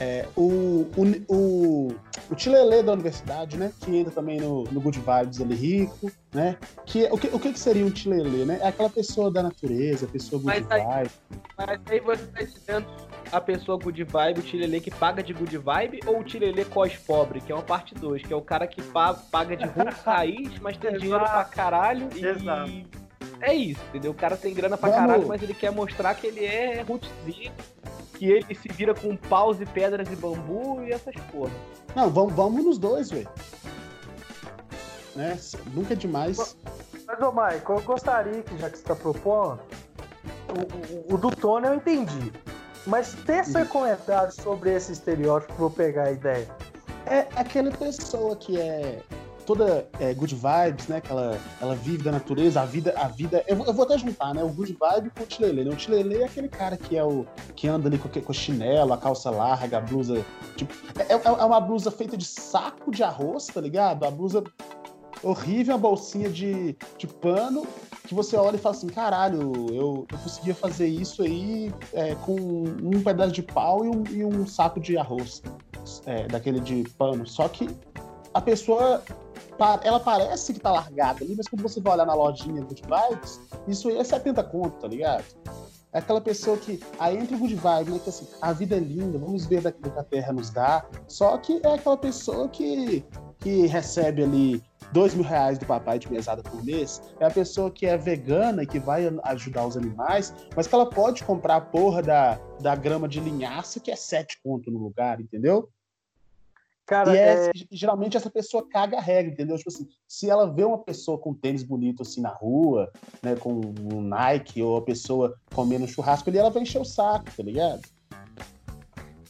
é, 0.00 0.26
o, 0.36 0.86
o, 0.96 1.24
o, 1.28 1.88
o 2.30 2.34
Tilelê 2.34 2.82
da 2.82 2.92
universidade, 2.92 3.56
né? 3.56 3.72
Que 3.80 3.96
entra 3.96 4.12
também 4.12 4.38
no, 4.40 4.64
no 4.64 4.80
Good 4.80 5.00
Vibes 5.00 5.40
ali 5.40 5.54
rico, 5.54 6.10
né? 6.32 6.56
Que, 6.84 7.04
o, 7.10 7.16
que, 7.18 7.28
o 7.28 7.38
que 7.38 7.52
que 7.52 7.58
seria 7.58 7.84
um 7.84 7.90
Tilelê, 7.90 8.44
né? 8.44 8.58
É 8.62 8.68
aquela 8.68 8.90
pessoa 8.90 9.30
da 9.30 9.42
natureza, 9.42 10.06
pessoa 10.06 10.40
good 10.42 10.60
Mas 10.60 10.70
aí- 10.70 10.84
vibe. 10.84 11.10
Mas 11.56 11.80
aí 11.90 12.00
você 12.00 12.26
tá 12.26 12.42
dizendo 12.42 12.86
a 13.32 13.40
pessoa 13.40 13.78
good 13.78 14.04
vibe, 14.04 14.40
o 14.40 14.42
Tilelê 14.42 14.80
que 14.80 14.90
paga 14.90 15.22
de 15.22 15.32
good 15.32 15.56
vibe, 15.58 16.00
ou 16.06 16.20
o 16.20 16.24
Tilelê 16.24 16.64
cos 16.64 16.94
pobre, 16.96 17.40
que 17.40 17.50
é 17.50 17.54
uma 17.54 17.64
parte 17.64 17.94
2, 17.94 18.22
que 18.22 18.32
é 18.32 18.36
o 18.36 18.42
cara 18.42 18.66
que 18.66 18.82
pa- 18.82 19.14
paga 19.14 19.56
de 19.56 19.64
roots 19.66 20.00
raiz, 20.02 20.58
mas 20.60 20.76
tem 20.76 20.96
dinheiro 20.98 21.24
pra 21.24 21.44
caralho 21.44 22.08
e. 22.14 23.05
É 23.40 23.52
isso, 23.54 23.80
entendeu? 23.88 24.12
O 24.12 24.14
cara 24.14 24.36
tem 24.36 24.54
grana 24.54 24.76
pra 24.76 24.88
Vamos. 24.90 25.06
caralho, 25.06 25.28
mas 25.28 25.42
ele 25.42 25.54
quer 25.54 25.70
mostrar 25.70 26.14
que 26.14 26.26
ele 26.26 26.44
é 26.44 26.82
rootzinho, 26.82 27.52
que 28.14 28.26
ele 28.30 28.54
se 28.54 28.68
vira 28.68 28.94
com 28.94 29.14
paus 29.16 29.60
e 29.60 29.66
pedras 29.66 30.10
e 30.10 30.16
bambu 30.16 30.82
e 30.82 30.92
essas 30.92 31.14
porra. 31.30 31.50
Não, 31.94 32.08
vamos, 32.10 32.32
vamos 32.32 32.64
nos 32.64 32.78
dois, 32.78 33.10
velho. 33.10 33.28
Né? 35.14 35.38
Nunca 35.72 35.92
é 35.94 35.96
demais. 35.96 36.56
Mas, 37.06 37.20
ô 37.20 37.32
Maico, 37.32 37.72
eu 37.72 37.80
gostaria 37.82 38.42
que, 38.42 38.58
já 38.58 38.68
que 38.68 38.78
você 38.78 38.84
tá 38.84 38.94
propondo, 38.96 39.60
o, 40.48 41.10
o- 41.12 41.14
o 41.14 41.18
do 41.18 41.30
Tony 41.30 41.66
eu 41.66 41.74
entendi. 41.74 42.32
Mas 42.86 43.14
teça 43.26 43.64
comentários 43.64 44.36
sobre 44.36 44.72
esse 44.74 44.92
estereótipo 44.92 45.52
pra 45.54 45.64
eu 45.64 45.70
pegar 45.70 46.04
a 46.04 46.12
ideia. 46.12 46.48
É 47.06 47.20
aquela 47.36 47.70
pessoa 47.70 48.36
que 48.36 48.60
é 48.60 49.00
toda 49.46 49.88
é, 50.00 50.12
good 50.12 50.34
vibes, 50.34 50.88
né? 50.88 51.00
Que 51.00 51.10
ela, 51.10 51.38
ela 51.60 51.74
vive 51.74 52.02
da 52.02 52.12
natureza, 52.12 52.60
a 52.60 52.64
vida, 52.64 52.92
a 52.96 53.08
vida. 53.08 53.44
Eu, 53.46 53.64
eu 53.64 53.72
vou 53.72 53.84
até 53.84 53.96
juntar, 53.96 54.34
né? 54.34 54.42
O 54.42 54.48
good 54.48 54.76
vibe 54.78 55.10
com 55.10 55.22
o 55.22 55.26
Tilelê, 55.26 55.64
né? 55.64 55.70
O 55.70 55.76
Tilelê 55.76 56.22
é 56.22 56.24
aquele 56.24 56.48
cara 56.48 56.76
que 56.76 56.96
é 56.96 57.04
o 57.04 57.24
que 57.54 57.68
anda 57.68 57.88
ali 57.88 57.98
com, 57.98 58.08
com 58.08 58.32
chinelo, 58.32 58.92
a 58.92 58.98
calça 58.98 59.30
larga, 59.30 59.78
a 59.78 59.80
blusa. 59.80 60.24
Tipo, 60.56 60.74
é, 60.98 61.14
é- 61.14 61.40
é 61.40 61.44
uma 61.44 61.60
blusa 61.60 61.90
feita 61.90 62.16
de 62.16 62.24
saco 62.24 62.90
de 62.90 63.02
arroz, 63.02 63.46
tá 63.46 63.60
ligado? 63.60 64.04
A 64.04 64.10
blusa 64.10 64.42
horrível, 65.22 65.74
uma 65.74 65.80
bolsinha 65.80 66.28
de, 66.28 66.76
de 66.98 67.06
pano, 67.06 67.66
que 68.06 68.14
você 68.14 68.36
olha 68.36 68.56
e 68.56 68.58
fala 68.58 68.74
assim, 68.74 68.86
caralho, 68.86 69.52
eu, 69.70 70.06
eu 70.10 70.18
conseguia 70.22 70.54
fazer 70.54 70.86
isso 70.86 71.22
aí 71.22 71.72
é, 71.92 72.14
com 72.16 72.34
um 72.34 73.02
pedaço 73.02 73.32
de 73.32 73.42
pau 73.42 73.84
e 73.84 73.88
um, 73.88 74.04
e 74.10 74.24
um 74.24 74.46
saco 74.46 74.78
de 74.80 74.96
arroz, 74.96 75.42
é, 76.04 76.26
daquele 76.28 76.60
de 76.60 76.84
pano. 76.96 77.26
Só 77.26 77.48
que 77.48 77.68
a 78.32 78.40
pessoa, 78.40 79.02
ela 79.82 80.00
parece 80.00 80.52
que 80.52 80.60
tá 80.60 80.70
largada 80.72 81.24
ali, 81.24 81.34
mas 81.36 81.48
quando 81.48 81.62
você 81.62 81.80
vai 81.80 81.94
olhar 81.94 82.06
na 82.06 82.14
lojinha 82.14 82.62
Good 82.62 82.82
Vibes, 82.82 83.40
isso 83.66 83.88
aí 83.88 83.98
é 83.98 84.04
70 84.04 84.42
conto, 84.44 84.78
tá 84.78 84.88
ligado? 84.88 85.24
É 85.92 85.98
aquela 85.98 86.20
pessoa 86.20 86.56
que, 86.58 86.78
aí 86.98 87.16
entra 87.16 87.36
o 87.36 87.38
Good 87.38 87.54
Vibes, 87.54 87.94
né, 87.94 88.00
que 88.02 88.08
assim, 88.10 88.26
a 88.42 88.52
vida 88.52 88.76
é 88.76 88.80
linda, 88.80 89.18
vamos 89.18 89.46
ver 89.46 89.62
daquilo 89.62 89.90
que 89.90 89.98
a 89.98 90.04
Terra 90.04 90.32
nos 90.32 90.50
dá, 90.50 90.84
só 91.06 91.38
que 91.38 91.60
é 91.64 91.74
aquela 91.74 91.96
pessoa 91.96 92.48
que, 92.48 93.04
que 93.38 93.66
recebe 93.66 94.22
ali 94.22 94.62
dois 94.92 95.14
mil 95.14 95.24
reais 95.24 95.58
do 95.58 95.66
papai 95.66 95.98
de 95.98 96.10
mesada 96.10 96.42
por 96.42 96.62
mês, 96.64 97.00
é 97.18 97.24
a 97.24 97.30
pessoa 97.30 97.70
que 97.70 97.86
é 97.86 97.96
vegana 97.96 98.62
e 98.62 98.66
que 98.66 98.78
vai 98.78 99.10
ajudar 99.24 99.66
os 99.66 99.76
animais, 99.76 100.34
mas 100.54 100.66
que 100.66 100.74
ela 100.74 100.88
pode 100.88 101.24
comprar 101.24 101.56
a 101.56 101.60
porra 101.60 102.02
da, 102.02 102.38
da 102.60 102.74
grama 102.74 103.08
de 103.08 103.20
linhaça, 103.20 103.80
que 103.80 103.90
é 103.90 103.96
sete 103.96 104.38
conto 104.42 104.70
no 104.70 104.78
lugar, 104.78 105.20
entendeu? 105.20 105.68
Cara, 106.86 107.12
e 107.14 107.18
é, 107.18 107.48
é, 107.48 107.52
geralmente 107.72 108.16
essa 108.16 108.30
pessoa 108.30 108.68
caga 108.68 108.98
a 108.98 109.00
regra, 109.00 109.32
entendeu? 109.32 109.56
Tipo 109.56 109.70
assim, 109.70 109.88
se 110.06 110.30
ela 110.30 110.46
vê 110.46 110.64
uma 110.64 110.78
pessoa 110.78 111.18
com 111.18 111.34
tênis 111.34 111.64
bonito 111.64 112.02
assim 112.02 112.20
na 112.20 112.28
rua, 112.28 112.90
né, 113.22 113.34
com 113.34 113.60
um 113.92 114.00
Nike, 114.00 114.62
ou 114.62 114.76
a 114.76 114.82
pessoa 114.82 115.36
comendo 115.52 115.84
um 115.84 115.88
churrasco 115.88 116.30
ali, 116.30 116.38
ela 116.38 116.50
vai 116.50 116.62
encher 116.62 116.80
o 116.80 116.84
saco, 116.84 117.26
tá 117.36 117.42
ligado? 117.42 117.82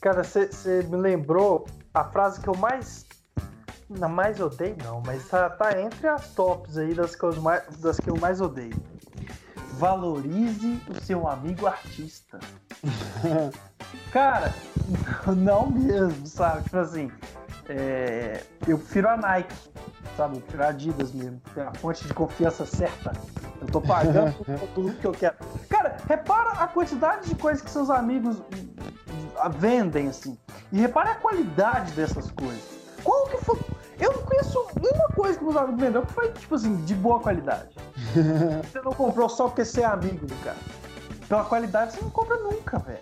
cara, 0.07 0.23
você 0.23 0.83
me 0.85 0.97
lembrou 0.97 1.67
a 1.93 2.05
frase 2.05 2.41
que 2.41 2.49
eu 2.49 2.55
mais. 2.55 3.05
Não, 3.89 4.09
mais 4.09 4.41
odeio, 4.41 4.77
não, 4.85 5.03
mas 5.05 5.29
tá, 5.29 5.51
tá 5.51 5.81
entre 5.81 6.07
as 6.07 6.29
tops 6.35 6.77
aí 6.79 6.95
das 6.95 7.17
que, 7.17 7.25
eu 7.25 7.41
mais, 7.41 7.65
das 7.79 7.99
que 7.99 8.11
eu 8.11 8.17
mais 8.17 8.41
odeio. 8.41 8.75
Valorize 9.75 10.81
o 10.89 11.05
seu 11.05 11.27
amigo 11.29 11.67
artista. 11.67 12.39
Cara, 14.13 14.55
não 15.37 15.71
mesmo, 15.71 16.27
sabe? 16.27 16.65
Tipo 16.65 16.79
assim, 16.79 17.11
é, 17.69 18.43
eu 18.67 18.79
prefiro 18.79 19.09
a 19.09 19.17
Nike, 19.17 19.55
sabe? 20.17 20.37
Eu 20.37 20.41
prefiro 20.41 20.63
a 20.63 20.69
Adidas 20.69 21.13
mesmo. 21.13 21.41
Tem 21.55 21.65
a 21.65 21.75
fonte 21.75 22.07
de 22.07 22.15
confiança 22.15 22.65
certa. 22.65 23.13
Eu 23.61 23.67
tô 23.69 23.81
pagando 23.81 24.35
tudo 24.75 24.93
que 24.95 25.07
eu 25.07 25.13
quero. 25.13 25.37
Cara, 25.69 25.97
repara 26.09 26.51
a 26.53 26.69
quantidade 26.69 27.29
de 27.29 27.35
coisas 27.35 27.63
que 27.63 27.71
seus 27.71 27.91
amigos 27.91 28.39
hum, 28.39 29.51
vendem, 29.59 30.09
assim. 30.09 30.39
E 30.73 30.79
repara 30.79 31.13
a 31.13 31.15
qualidade 31.17 31.93
dessas 31.93 32.31
coisas. 32.31 32.63
Qual 33.03 33.27
que 33.27 33.37
foi. 33.39 33.59
Eu 33.99 34.13
não 34.13 34.23
conheço 34.23 34.61
uma 34.77 35.09
coisa 35.09 35.39
que 35.39 35.45
meus 35.45 35.57
amigos 35.57 35.81
venderam 35.81 36.05
que 36.05 36.13
foi, 36.13 36.31
tipo 36.33 36.55
assim, 36.55 36.77
de 36.85 36.95
boa 36.95 37.19
qualidade. 37.19 37.75
Você 38.63 38.81
não 38.83 38.93
comprou 38.93 39.29
só 39.29 39.49
porque 39.49 39.65
você 39.65 39.81
é 39.81 39.87
amigo 39.87 40.27
do 40.27 40.35
cara. 40.45 40.57
Pela 41.29 41.45
qualidade 41.45 41.95
você 41.95 42.01
não 42.03 42.11
compra 42.11 42.37
nunca, 42.37 42.79
velho. 42.79 43.01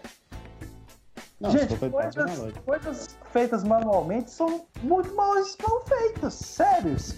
Não, 1.44 1.50
Gente, 1.50 1.76
qualidade, 1.76 2.18
é 2.18 2.22
coisas, 2.22 2.58
coisas 2.64 3.18
feitas 3.30 3.62
manualmente 3.64 4.30
são 4.30 4.64
muito 4.82 5.14
mal, 5.14 5.34
mal 5.34 5.84
feitas, 5.84 6.32
sérios. 6.32 7.14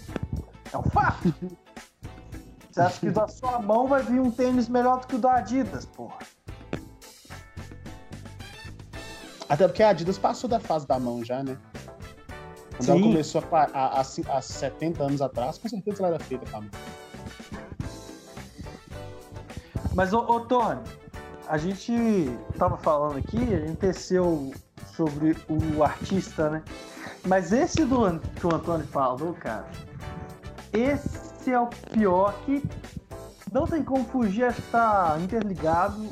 É 0.73 0.77
um 0.77 0.83
fato. 0.83 1.33
Você 2.69 2.81
acha 2.81 2.99
que 2.99 3.09
da 3.09 3.25
sua 3.29 3.59
mão 3.59 3.87
vai 3.87 4.03
vir 4.03 4.19
um 4.19 4.29
tênis 4.29 4.67
melhor 4.67 4.99
do 4.99 5.07
que 5.07 5.15
o 5.15 5.17
da 5.17 5.35
Adidas, 5.35 5.85
porra? 5.85 6.17
Até 9.47 9.65
porque 9.65 9.81
a 9.81 9.89
Adidas 9.89 10.17
passou 10.17 10.49
da 10.49 10.59
fase 10.59 10.85
da 10.85 10.99
mão 10.99 11.23
já, 11.23 11.41
né? 11.41 11.57
Quando 12.75 12.89
ela 12.89 12.97
Sim. 12.97 13.03
começou 13.03 13.43
há, 13.49 13.69
há, 13.73 14.01
há 14.01 14.41
70 14.41 15.03
anos 15.03 15.21
atrás, 15.21 15.57
com 15.57 15.69
certeza 15.69 16.03
ela 16.03 16.15
era 16.15 16.19
feita 16.23 16.45
com 16.51 16.57
a 16.57 16.61
mão. 16.61 16.69
Mas, 19.95 20.13
ô, 20.13 20.19
ô 20.19 20.41
Tony, 20.41 20.81
a 21.49 21.57
gente 21.57 22.29
tava 22.57 22.77
falando 22.77 23.17
aqui, 23.17 23.37
a 23.37 23.59
gente 23.59 23.77
teceu 23.77 24.51
sobre 24.95 25.35
o 25.47 25.83
artista, 25.83 26.49
né? 26.49 26.63
Mas 27.25 27.51
esse 27.51 27.85
do, 27.85 28.19
que 28.19 28.45
o 28.45 28.53
Antônio 28.53 28.85
falou, 28.87 29.33
cara, 29.33 29.67
esse 30.73 31.51
é 31.51 31.59
o 31.59 31.67
pior 31.67 32.33
que 32.45 32.63
não 33.51 33.65
tem 33.65 33.83
como 33.83 34.05
fugir, 34.05 34.43
acho 34.43 34.61
que 34.61 34.71
tá 34.71 35.17
interligado, 35.21 36.07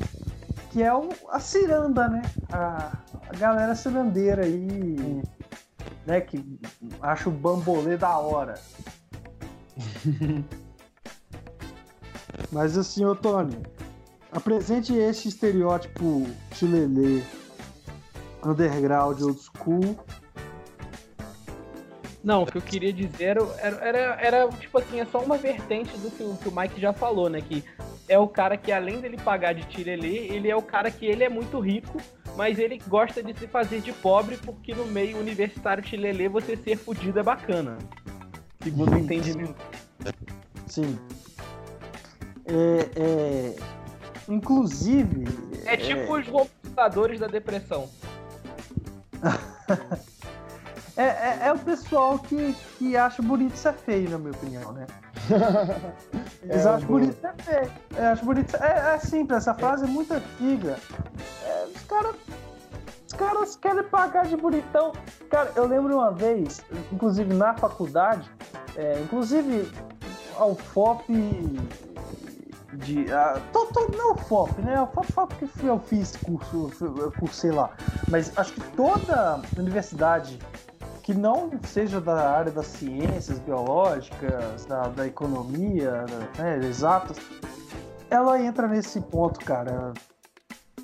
que 0.70 0.82
é 0.82 0.92
o, 0.94 1.10
a 1.28 1.38
ciranda, 1.38 2.08
né? 2.08 2.22
A, 2.50 2.92
a 3.28 3.36
galera 3.36 3.74
cirandeira 3.74 4.44
aí, 4.44 5.22
né? 6.06 6.20
Que 6.20 6.58
acha 7.02 7.28
o 7.28 7.32
bambolê 7.32 7.96
da 7.96 8.16
hora. 8.18 8.54
Mas 12.52 12.78
assim, 12.78 13.02
Tony, 13.16 13.58
apresente 14.36 14.92
esse 14.94 15.28
estereótipo 15.28 16.26
chilelê, 16.52 17.22
underground, 18.44 19.20
old 19.22 19.40
school. 19.40 19.96
Não, 22.22 22.42
o 22.42 22.46
que 22.46 22.58
eu 22.58 22.62
queria 22.62 22.92
dizer 22.92 23.36
era, 23.58 23.78
era, 23.80 23.98
era, 24.20 24.48
tipo 24.50 24.78
assim, 24.78 25.00
é 25.00 25.06
só 25.06 25.20
uma 25.20 25.36
vertente 25.38 25.96
do 25.98 26.10
que, 26.10 26.22
o- 26.22 26.36
que 26.36 26.48
o 26.48 26.54
Mike 26.54 26.80
já 26.80 26.92
falou, 26.92 27.30
né? 27.30 27.40
Que 27.40 27.64
é 28.08 28.18
o 28.18 28.28
cara 28.28 28.56
que, 28.56 28.70
além 28.72 29.00
dele 29.00 29.16
pagar 29.16 29.54
de 29.54 29.64
tirelê, 29.64 30.26
ele 30.26 30.50
é 30.50 30.56
o 30.56 30.62
cara 30.62 30.90
que 30.90 31.06
ele 31.06 31.22
é 31.24 31.28
muito 31.28 31.58
rico, 31.60 31.98
mas 32.36 32.58
ele 32.58 32.80
gosta 32.88 33.22
de 33.22 33.32
se 33.38 33.46
fazer 33.46 33.80
de 33.80 33.92
pobre 33.92 34.36
porque 34.38 34.74
no 34.74 34.84
meio 34.86 35.18
universitário 35.18 35.86
chilelê 35.86 36.28
você 36.28 36.56
ser 36.56 36.76
fudido 36.76 37.18
é 37.18 37.22
bacana. 37.22 37.78
Segundo 38.62 38.92
o 38.94 38.98
entendimento. 38.98 39.54
Sim. 40.66 40.98
É, 42.44 42.90
é, 43.00 43.56
inclusive. 44.28 45.24
É 45.64 45.76
tipo 45.76 46.16
os 46.16 46.26
computadores 46.28 47.20
da 47.20 47.26
depressão. 47.26 47.88
É, 50.96 51.02
é, 51.02 51.38
é 51.48 51.52
o 51.52 51.58
pessoal 51.58 52.18
que, 52.18 52.54
que 52.78 52.96
acha 52.96 53.20
bonito 53.20 53.54
ser 53.54 53.74
feio, 53.74 54.08
na 54.08 54.16
minha 54.16 54.30
opinião, 54.30 54.72
né? 54.72 54.86
Eles 56.42 56.64
É, 56.64 56.68
acham 56.70 56.86
bonito 56.88 57.20
ser 57.20 57.34
feio. 57.42 57.72
É, 57.98 58.06
acho 58.06 58.24
bonito 58.24 58.50
ser... 58.50 58.62
é, 58.62 58.94
é 58.94 58.98
simples, 58.98 59.36
essa 59.36 59.52
frase 59.52 59.84
é 59.84 59.86
muito 59.86 60.14
antiga. 60.14 60.78
É, 61.44 61.66
os 61.66 61.82
caras. 61.82 62.16
Os 63.06 63.12
caras 63.12 63.56
querem 63.56 63.82
pagar 63.84 64.26
de 64.26 64.36
bonitão. 64.36 64.92
Cara, 65.30 65.52
eu 65.54 65.66
lembro 65.66 65.96
uma 65.96 66.10
vez, 66.12 66.62
inclusive 66.90 67.32
na 67.34 67.54
faculdade, 67.54 68.30
é, 68.74 68.98
inclusive 69.00 69.70
ao 70.36 70.54
FOP 70.54 71.12
de. 72.76 73.10
ah, 73.12 73.40
tô, 73.52 73.66
tô, 73.66 73.88
não 73.96 74.12
o 74.12 74.16
FOP, 74.16 74.60
né? 74.62 74.80
O 74.80 74.86
FOP 74.86 75.06
foi 75.12 75.26
porque 75.26 75.66
eu 75.66 75.78
fiz 75.78 76.16
curso, 76.16 76.70
eu 76.80 77.12
cursei 77.12 77.50
lá. 77.50 77.70
Mas 78.08 78.32
acho 78.36 78.52
que 78.52 78.60
toda 78.72 79.40
universidade 79.56 80.38
que 81.06 81.14
não 81.14 81.48
seja 81.62 82.00
da 82.00 82.30
área 82.30 82.50
das 82.50 82.66
ciências 82.66 83.38
biológicas, 83.38 84.64
da, 84.66 84.88
da 84.88 85.06
economia, 85.06 86.04
né, 86.36 86.58
exatas, 86.66 87.16
ela 88.10 88.42
entra 88.42 88.66
nesse 88.66 89.00
ponto, 89.00 89.38
cara, 89.44 89.92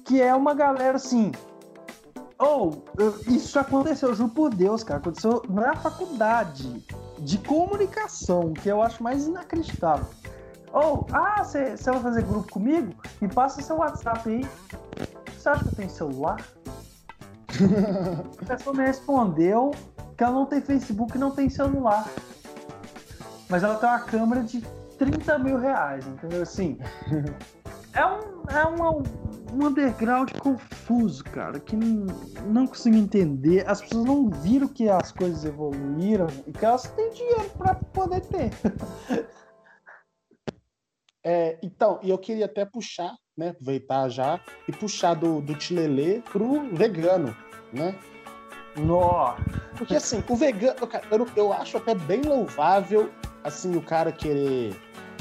que 0.05 0.23
é 0.23 0.33
uma 0.33 0.55
galera 0.55 0.95
assim. 0.95 1.33
Ou, 2.39 2.85
isso 3.27 3.59
aconteceu, 3.59 4.11
eu 4.11 4.15
juro 4.15 4.29
por 4.31 4.55
Deus, 4.55 4.85
cara, 4.85 5.01
aconteceu 5.01 5.43
na 5.49 5.75
faculdade 5.75 6.85
de 7.19 7.39
comunicação, 7.39 8.53
que 8.53 8.69
eu 8.69 8.81
acho 8.81 9.03
mais 9.03 9.27
inacreditável. 9.27 10.07
Ou, 10.73 11.07
ah, 11.13 11.45
você 11.45 11.77
vai 11.85 12.01
fazer 12.01 12.23
grupo 12.23 12.51
comigo? 12.51 12.95
Me 13.21 13.29
passa 13.29 13.61
seu 13.61 13.77
WhatsApp 13.77 14.29
aí. 14.29 14.49
Você 15.37 15.49
acha 15.49 15.63
que 15.63 15.69
eu 15.69 15.75
tenho 15.75 15.91
celular? 15.91 16.41
A 18.41 18.45
pessoa 18.47 18.75
me 18.75 18.85
respondeu 18.85 19.73
que 20.17 20.25
ela 20.25 20.33
não 20.33 20.47
tem 20.47 20.61
Facebook 20.61 21.15
e 21.17 21.21
não 21.21 21.31
tem 21.31 21.51
celular. 21.51 22.09
Mas 23.51 23.63
ela 23.63 23.75
tem 23.75 23.89
uma 23.89 24.01
câmera 24.01 24.43
de 24.43 24.63
30 24.99 25.39
mil 25.39 25.59
reais, 25.59 26.07
entendeu? 26.07 26.43
Assim. 26.43 26.79
É 27.95 28.07
um, 28.07 28.45
é 28.49 28.67
um, 28.67 29.03
um 29.53 29.67
underground 29.67 30.31
confuso, 30.39 31.23
cara, 31.25 31.61
que 31.61 31.77
não, 31.77 32.07
não 32.47 32.67
consigo 32.67 32.97
entender. 32.97 33.69
As 33.69 33.83
pessoas 33.83 34.07
não 34.07 34.31
viram 34.31 34.67
que 34.67 34.89
as 34.89 35.13
coisas 35.13 35.45
evoluíram 35.45 36.27
e 36.47 36.53
que 36.53 36.65
elas 36.65 36.85
têm 36.85 37.11
dinheiro 37.11 37.51
pra 37.59 37.75
poder 37.75 38.23
ter. 38.23 38.51
É, 41.25 41.57
então, 41.63 42.01
e 42.03 42.11
eu 42.11 42.19
queria 42.19 42.47
até 42.47 42.65
puxar, 42.65 43.15
né, 43.37 43.51
aproveitar 43.51 44.09
já, 44.09 44.41
e 44.67 44.73
puxar 44.73 45.15
do, 45.15 45.41
do 45.41 45.55
tilelê 45.55 46.21
pro 46.21 46.69
vegano, 46.75 47.37
né? 47.73 47.95
Nó. 48.77 49.37
Porque 49.77 49.95
assim, 49.95 50.23
o 50.29 50.35
vegano, 50.35 50.77
eu, 51.11 51.27
eu 51.37 51.53
acho 51.53 51.77
até 51.77 51.95
bem 51.95 52.23
louvável, 52.23 53.11
assim, 53.45 53.77
o 53.77 53.83
cara 53.83 54.11
querer, 54.11 54.75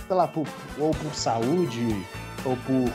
sei 0.08 0.16
lá, 0.16 0.28
por, 0.28 0.48
ou 0.80 0.92
por 0.92 1.14
saúde, 1.14 1.88
ou 2.46 2.58
por 2.58 2.92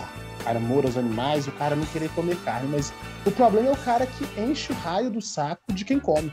amor 0.56 0.84
aos 0.84 0.96
animais, 0.96 1.46
o 1.46 1.52
cara 1.52 1.74
não 1.74 1.86
querer 1.86 2.08
comer 2.10 2.36
carne, 2.44 2.68
mas 2.68 2.92
o 3.24 3.30
problema 3.30 3.68
é 3.68 3.72
o 3.72 3.76
cara 3.76 4.06
que 4.06 4.40
enche 4.40 4.72
o 4.72 4.76
raio 4.76 5.10
do 5.10 5.20
saco 5.20 5.72
de 5.72 5.84
quem 5.84 5.98
come. 5.98 6.32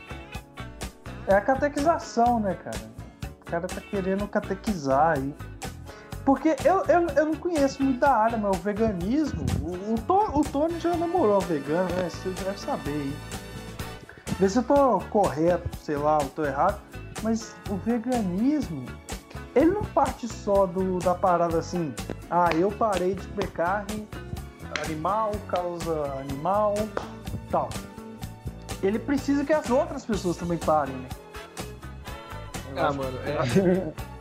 É 1.26 1.34
a 1.34 1.40
catequização, 1.40 2.38
né, 2.38 2.54
cara? 2.54 2.94
O 3.40 3.44
cara 3.44 3.66
tá 3.66 3.80
querendo 3.80 4.26
catequizar 4.28 5.18
aí. 5.18 5.34
Porque 6.24 6.56
eu, 6.64 6.82
eu, 6.86 7.06
eu 7.16 7.26
não 7.26 7.34
conheço 7.34 7.82
muito 7.82 8.00
da 8.00 8.10
área, 8.14 8.38
mas 8.38 8.56
o 8.56 8.60
veganismo. 8.60 9.44
O, 9.60 9.92
o, 9.94 9.98
To- 9.98 10.38
o 10.38 10.42
Tony 10.42 10.80
já 10.80 10.96
namorou 10.96 11.34
uma 11.34 11.40
vegana, 11.40 11.88
né? 11.96 12.08
Você 12.08 12.30
deve 12.30 12.58
saber 12.58 12.90
aí. 12.92 13.16
Vê 14.40 14.48
se 14.48 14.58
eu 14.58 14.62
tô 14.62 15.00
correto, 15.10 15.68
sei 15.82 15.96
lá, 15.96 16.18
eu 16.20 16.28
tô 16.30 16.44
errado. 16.44 16.80
Mas 17.22 17.54
o 17.70 17.76
veganismo, 17.76 18.86
ele 19.54 19.70
não 19.70 19.82
parte 19.84 20.26
só 20.26 20.66
do, 20.66 20.98
da 20.98 21.14
parada 21.14 21.58
assim. 21.58 21.94
Ah, 22.30 22.48
eu 22.54 22.70
parei 22.72 23.14
de 23.14 23.26
comer 23.28 23.50
carne 23.52 24.08
animal, 24.84 25.30
causa 25.48 26.04
animal, 26.20 26.74
tal. 27.50 27.68
Ele 28.82 28.98
precisa 28.98 29.44
que 29.44 29.52
as 29.52 29.70
outras 29.70 30.04
pessoas 30.04 30.36
também 30.36 30.58
parem, 30.58 30.94
né? 30.96 31.08
Ah, 32.76 32.92
mano, 32.92 33.16
é, 33.24 33.92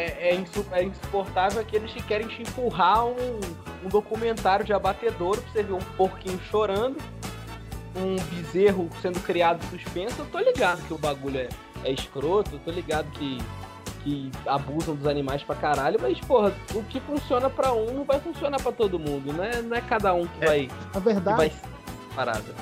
é, 0.00 0.34
insu- 0.34 0.66
é 0.72 0.82
insuportável 0.84 1.60
aqueles 1.60 1.90
que 1.92 2.02
querem 2.02 2.26
te 2.28 2.42
empurrar 2.42 3.04
um, 3.06 3.40
um 3.84 3.88
documentário 3.88 4.64
de 4.64 4.72
abatedouro 4.72 5.40
pra 5.42 5.52
você 5.52 5.62
ver 5.62 5.72
um 5.72 5.80
porquinho 5.96 6.40
chorando, 6.50 6.96
um 7.96 8.16
bezerro 8.34 8.88
sendo 9.00 9.20
criado 9.20 9.62
suspenso. 9.70 10.16
Eu 10.20 10.26
tô 10.26 10.38
ligado 10.38 10.82
que 10.86 10.92
o 10.92 10.98
bagulho 10.98 11.38
é, 11.38 11.48
é 11.84 11.92
escroto, 11.92 12.50
eu 12.54 12.58
tô 12.58 12.70
ligado 12.70 13.10
que, 13.12 13.38
que 14.04 14.30
abusam 14.46 14.94
dos 14.94 15.06
animais 15.06 15.42
pra 15.42 15.54
caralho, 15.54 15.98
mas, 16.00 16.18
porra, 16.20 16.52
o 16.74 16.82
que 16.84 17.00
funciona 17.00 17.48
pra 17.48 17.72
um 17.72 17.92
não 17.92 18.04
vai 18.04 18.20
funcionar 18.20 18.60
pra 18.60 18.72
todo 18.72 18.98
mundo, 18.98 19.32
não 19.32 19.42
é, 19.44 19.62
não 19.62 19.76
é 19.76 19.80
cada 19.80 20.12
um 20.12 20.26
que 20.26 20.44
vai, 20.44 20.68
A 20.94 20.98
verdade, 20.98 21.36
vai 21.36 21.52
parada. 22.14 22.54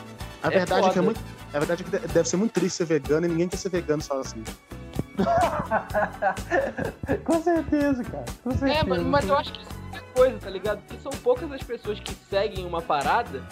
a 0.42 0.46
é 0.48 0.50
verdade 0.50 0.88
é, 0.88 0.92
que 0.92 0.98
é 0.98 1.02
muito. 1.02 1.20
A 1.52 1.58
verdade 1.58 1.82
é 1.82 1.84
que 1.84 1.90
de- 1.98 2.12
deve 2.12 2.28
ser 2.28 2.36
muito 2.36 2.52
triste 2.52 2.76
ser 2.76 2.84
vegano 2.86 3.26
e 3.26 3.28
ninguém 3.28 3.48
quer 3.48 3.56
ser 3.56 3.68
vegano 3.68 4.02
só 4.02 4.18
assim. 4.20 4.42
Com 7.24 7.42
certeza, 7.42 8.04
cara. 8.04 8.24
Com 8.42 8.50
certeza. 8.52 8.80
É, 8.80 8.84
mas, 8.84 9.02
mas 9.02 9.28
eu 9.28 9.36
acho 9.36 9.52
que 9.52 9.60
isso 9.62 9.70
é 9.94 9.98
coisa, 10.18 10.38
tá 10.38 10.50
ligado? 10.50 10.80
Porque 10.82 11.00
são 11.02 11.12
poucas 11.22 11.50
as 11.52 11.62
pessoas 11.62 12.00
que 12.00 12.14
seguem 12.28 12.66
uma 12.66 12.82
parada 12.82 13.42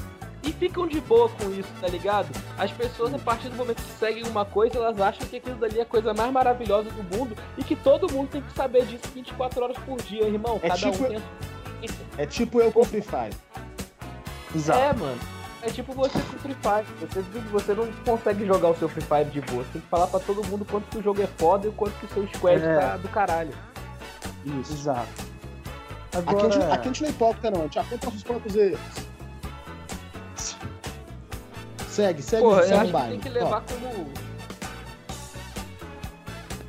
e 0.43 0.53
ficam 0.53 0.87
de 0.89 1.01
boa 1.01 1.29
com 1.29 1.51
isso, 1.53 1.69
tá 1.81 1.87
ligado? 1.87 2.29
As 2.59 2.71
pessoas, 2.73 3.15
a 3.15 3.19
partir 3.19 3.49
do 3.49 3.57
momento 3.57 3.77
que 3.77 3.93
seguem 3.99 4.25
uma 4.27 4.45
coisa, 4.45 4.77
elas 4.79 5.01
acham 5.01 5.27
que 5.27 5.37
aquilo 5.37 5.57
dali 5.57 5.79
é 5.79 5.83
a 5.83 5.87
coisa 5.87 6.13
mais 6.13 6.33
maravilhosa 6.33 6.91
do 6.91 7.17
mundo 7.17 7.37
e 7.57 7.63
que 7.63 7.77
todo 7.77 8.13
mundo 8.13 8.29
tem 8.31 8.43
que 8.43 8.53
saber 8.53 8.85
disso 8.87 9.05
24 9.15 9.63
horas 9.63 9.79
por 9.79 10.03
dia, 10.03 10.25
irmão. 10.27 10.59
É 10.63 10.69
Cada 10.69 10.81
tipo- 10.81 11.05
um 11.05 11.09
tem 11.09 11.17
a 11.17 11.21
sua 11.21 11.29
É 12.19 12.27
tipo 12.27 12.61
eu 12.61 12.73
com 12.73 12.85
Free 12.85 13.03
Fire. 13.03 13.35
Exato. 14.55 14.79
É, 14.81 14.93
mano. 14.93 15.19
É 15.63 15.71
tipo 15.71 15.93
você 15.93 16.19
com 16.19 16.39
Free 16.39 16.57
Fire. 16.57 16.87
Você, 17.01 17.21
você 17.51 17.75
não 17.75 17.93
consegue 18.05 18.45
jogar 18.45 18.71
o 18.71 18.77
seu 18.77 18.89
Free 18.89 19.05
Fire 19.05 19.31
de 19.31 19.41
boa. 19.41 19.63
Você 19.63 19.71
tem 19.75 19.83
que 19.83 19.89
falar 19.89 20.09
pra 20.09 20.19
todo 20.19 20.45
mundo 20.49 20.65
quanto 20.65 20.85
que 20.89 20.99
o 20.99 21.03
jogo 21.03 21.23
é 21.23 21.27
foda 21.39 21.67
e 21.67 21.71
o 21.71 21.73
quanto 21.73 21.93
que 21.99 22.07
o 22.07 22.09
seu 22.09 22.27
squad 22.35 22.63
É. 22.63 22.79
tá 22.81 22.97
do 22.97 23.09
caralho. 23.09 23.55
Isso. 24.45 24.73
Exato. 24.73 25.09
Aqui, 26.13 26.29
Agora, 26.29 26.49
a 26.49 26.51
gente, 26.51 26.65
aqui 26.65 26.81
a 26.81 26.83
gente 26.83 27.03
não 27.03 27.09
é 27.09 27.13
hipócrita, 27.13 27.51
não. 27.51 27.61
A 27.61 27.63
gente 27.65 27.79
aponta 27.79 28.07
nossos 28.07 28.23
próprios 28.23 28.57
erros. 28.57 28.81
Segue, 31.89 32.23
segue 32.23 32.43
Porra, 32.43 32.63
segue 32.63 32.73
eu 32.73 32.95
o 32.95 32.97
acho 32.97 33.05
que 33.05 33.11
tem 33.11 33.21
que 33.21 33.29
levar 33.29 33.63
como. 33.63 34.11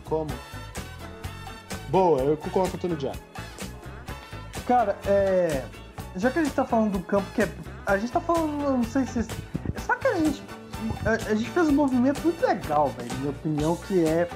Ó, 0.06 0.10
como? 0.10 0.32
Boa, 1.89 2.22
eu 2.22 2.38
concordo 2.38 2.70
com 2.70 2.76
o 2.76 2.78
Antônio 2.78 2.98
Diaco. 2.98 3.18
cara, 4.68 4.98
é... 5.06 5.64
já 6.16 6.30
que 6.30 6.39
a 6.39 6.44
gente 6.44 6.54
tá 6.54 6.66
falando 6.66 6.91
do 6.91 7.00
campo, 7.00 7.26
que 7.34 7.44
é... 7.44 7.50
a 7.86 7.97
gente 7.97 8.11
tá 8.11 8.19
falando, 8.19 8.57
não 8.77 8.84
sei 8.84 9.05
se. 9.05 9.23
Só 9.86 9.95
que 9.95 10.07
a 10.07 10.15
gente. 10.15 10.43
A, 11.05 11.11
a 11.31 11.36
gente 11.36 11.49
fez 11.49 11.67
um 11.69 11.73
movimento 11.73 12.21
muito 12.21 12.45
legal, 12.45 12.89
velho, 12.97 13.09
na 13.13 13.19
minha 13.19 13.29
opinião, 13.31 13.75
que 13.88 14.03
é 14.05 14.27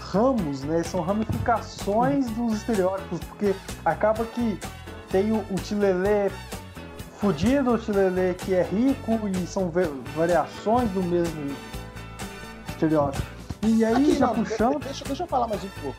ramos, 0.00 0.62
né? 0.62 0.82
São 0.82 1.00
ramificações 1.00 2.26
dos 2.30 2.54
estereótipos, 2.54 3.18
porque 3.20 3.54
acaba 3.84 4.24
que 4.24 4.58
tem 5.10 5.32
o, 5.32 5.38
o 5.50 5.54
Tilelê 5.54 6.30
fudido, 7.18 7.72
o 7.72 7.78
Tilelê 7.78 8.34
que 8.34 8.52
é 8.54 8.62
rico, 8.62 9.18
e 9.28 9.46
são 9.46 9.70
variações 10.16 10.90
do 10.90 11.02
mesmo 11.02 11.54
estereótipo. 12.68 13.26
E 13.64 13.84
aí, 13.84 13.92
Aqui, 13.94 14.14
já 14.18 14.26
não, 14.26 14.34
puxando. 14.34 14.78
de- 14.80 14.84
Deixa, 14.86 15.04
deixa 15.04 15.22
eu 15.22 15.26
falar 15.26 15.46
mais 15.46 15.62
um 15.64 15.68
pouco. 15.80 15.96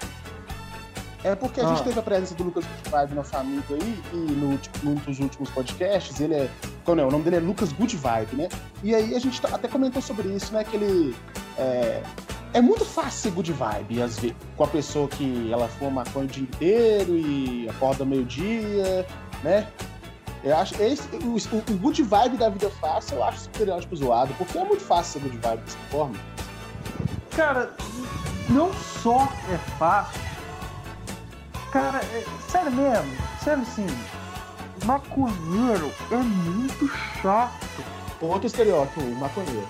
É 1.24 1.36
porque 1.36 1.62
a 1.62 1.66
gente 1.68 1.80
Ah. 1.82 1.84
teve 1.84 2.00
a 2.00 2.04
presença 2.04 2.36
do 2.36 2.44
Lucas 2.44 2.66
Good 2.66 2.90
Vibe, 2.90 3.16
nosso 3.16 3.38
amigo 3.38 3.64
aí, 3.74 4.04
e 4.14 4.18
no, 4.18 4.52
último- 4.52 4.76
num 4.84 4.96
dos 4.96 5.20
últimos 5.20 5.50
podcasts, 5.50 6.20
ele 6.20 6.34
é. 6.34 6.50
Qual 6.84 6.98
é? 7.00 7.06
O 7.06 7.10
nome 7.10 7.24
dele 7.24 7.38
é 7.38 7.40
Lucas 7.40 7.72
Good 7.72 7.96
Vibe, 7.96 8.36
né? 8.36 8.50
E 8.84 8.94
aí 8.94 9.16
a 9.16 9.20
gente 9.20 9.40
tá- 9.42 9.50
até 9.54 9.68
comentou 9.70 10.02
sobre 10.02 10.28
isso, 10.30 10.54
né? 10.54 10.64
Que 10.66 10.76
ele. 10.76 11.16
É, 11.58 12.04
é 12.54 12.62
muito 12.62 12.84
fácil 12.84 13.12
ser 13.12 13.32
good 13.32 13.54
vibe, 13.54 14.02
às 14.02 14.20
vezes, 14.20 14.36
com 14.58 14.64
a 14.64 14.68
pessoa 14.68 15.08
que 15.08 15.50
ela 15.52 15.68
fuma 15.70 16.04
maconha 16.04 16.26
o 16.26 16.28
dia 16.28 16.44
inteiro 16.44 17.16
e 17.18 17.70
acorda 17.70 18.04
meio-dia, 18.04 19.06
né? 19.44 19.68
Eu 20.44 20.58
acho 20.58 20.76
esse, 20.84 21.04
o, 21.24 21.36
o- 21.38 21.78
good 21.78 22.04
vibe 22.04 22.36
da 22.38 22.50
vida 22.50 22.70
fácil, 22.82 23.16
eu 23.16 23.24
acho 23.24 23.38
estereótipo 23.44 23.96
zoado, 23.96 24.34
porque 24.38 24.58
é 24.58 24.66
muito 24.66 24.84
fácil 24.84 25.22
ser 25.22 25.30
good 25.30 25.38
vibe 25.42 25.62
dessa 25.62 25.78
forma. 25.90 26.16
Cara, 27.36 27.72
não 28.50 28.74
só 28.74 29.32
é 29.52 29.58
fácil. 29.80 30.22
Cara, 31.74 31.98
é, 32.06 32.24
sério 32.52 32.72
mesmo, 32.72 33.12
sério 33.44 33.64
assim, 33.64 33.88
maconheiro 34.86 35.92
é 36.12 36.18
muito 36.18 36.88
chato. 36.88 37.84
Outro 38.22 38.46
estereótipo, 38.46 39.02
o 39.02 39.16
maconheiro. 39.16 39.68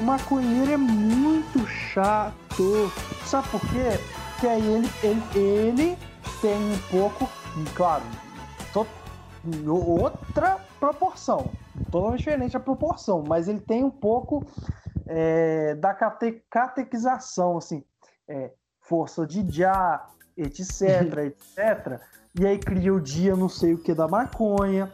O 0.00 0.04
maconheiro 0.04 0.72
é 0.72 0.76
muito 0.76 1.66
chato. 1.66 2.90
Sabe 3.26 3.48
por 3.48 3.60
quê? 3.62 3.98
Porque 4.32 4.46
aí 4.46 4.64
ele, 4.74 4.90
ele, 5.02 5.22
ele 5.38 5.98
tem 6.40 6.56
um 6.56 6.78
pouco, 6.88 7.28
claro, 7.74 8.04
to- 8.72 8.86
outra 9.68 10.58
proporção. 10.78 11.50
Totalmente 11.90 12.18
diferente 12.20 12.56
a 12.56 12.60
proporção, 12.60 13.24
mas 13.26 13.48
ele 13.48 13.60
tem 13.60 13.82
um 13.82 13.90
pouco 13.90 14.46
é, 15.06 15.74
da 15.74 15.92
cate, 15.94 16.42
catequização, 16.48 17.58
assim, 17.58 17.84
é, 18.28 18.52
força 18.80 19.26
de 19.26 19.44
já, 19.50 20.06
etc, 20.36 20.80
etc. 21.26 22.00
E 22.38 22.46
aí 22.46 22.58
cria 22.58 22.92
o 22.94 23.00
dia 23.00 23.34
não 23.36 23.48
sei 23.48 23.74
o 23.74 23.78
que 23.78 23.92
da 23.92 24.06
maconha, 24.06 24.92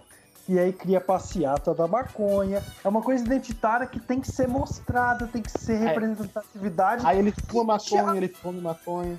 e 0.48 0.58
aí 0.58 0.72
cria 0.72 0.98
a 0.98 1.00
passeata 1.00 1.74
da 1.74 1.86
maconha. 1.86 2.62
É 2.84 2.88
uma 2.88 3.02
coisa 3.02 3.24
identitária 3.24 3.86
que 3.86 3.98
tem 4.00 4.20
que 4.20 4.30
ser 4.30 4.48
mostrada, 4.48 5.26
tem 5.26 5.42
que 5.42 5.50
ser 5.50 5.76
representatividade. 5.78 7.04
Aí 7.06 7.18
ele 7.18 7.32
fuma 7.48 7.74
maconha, 7.74 8.16
ele 8.16 8.28
come 8.28 8.60
maconha. 8.60 9.18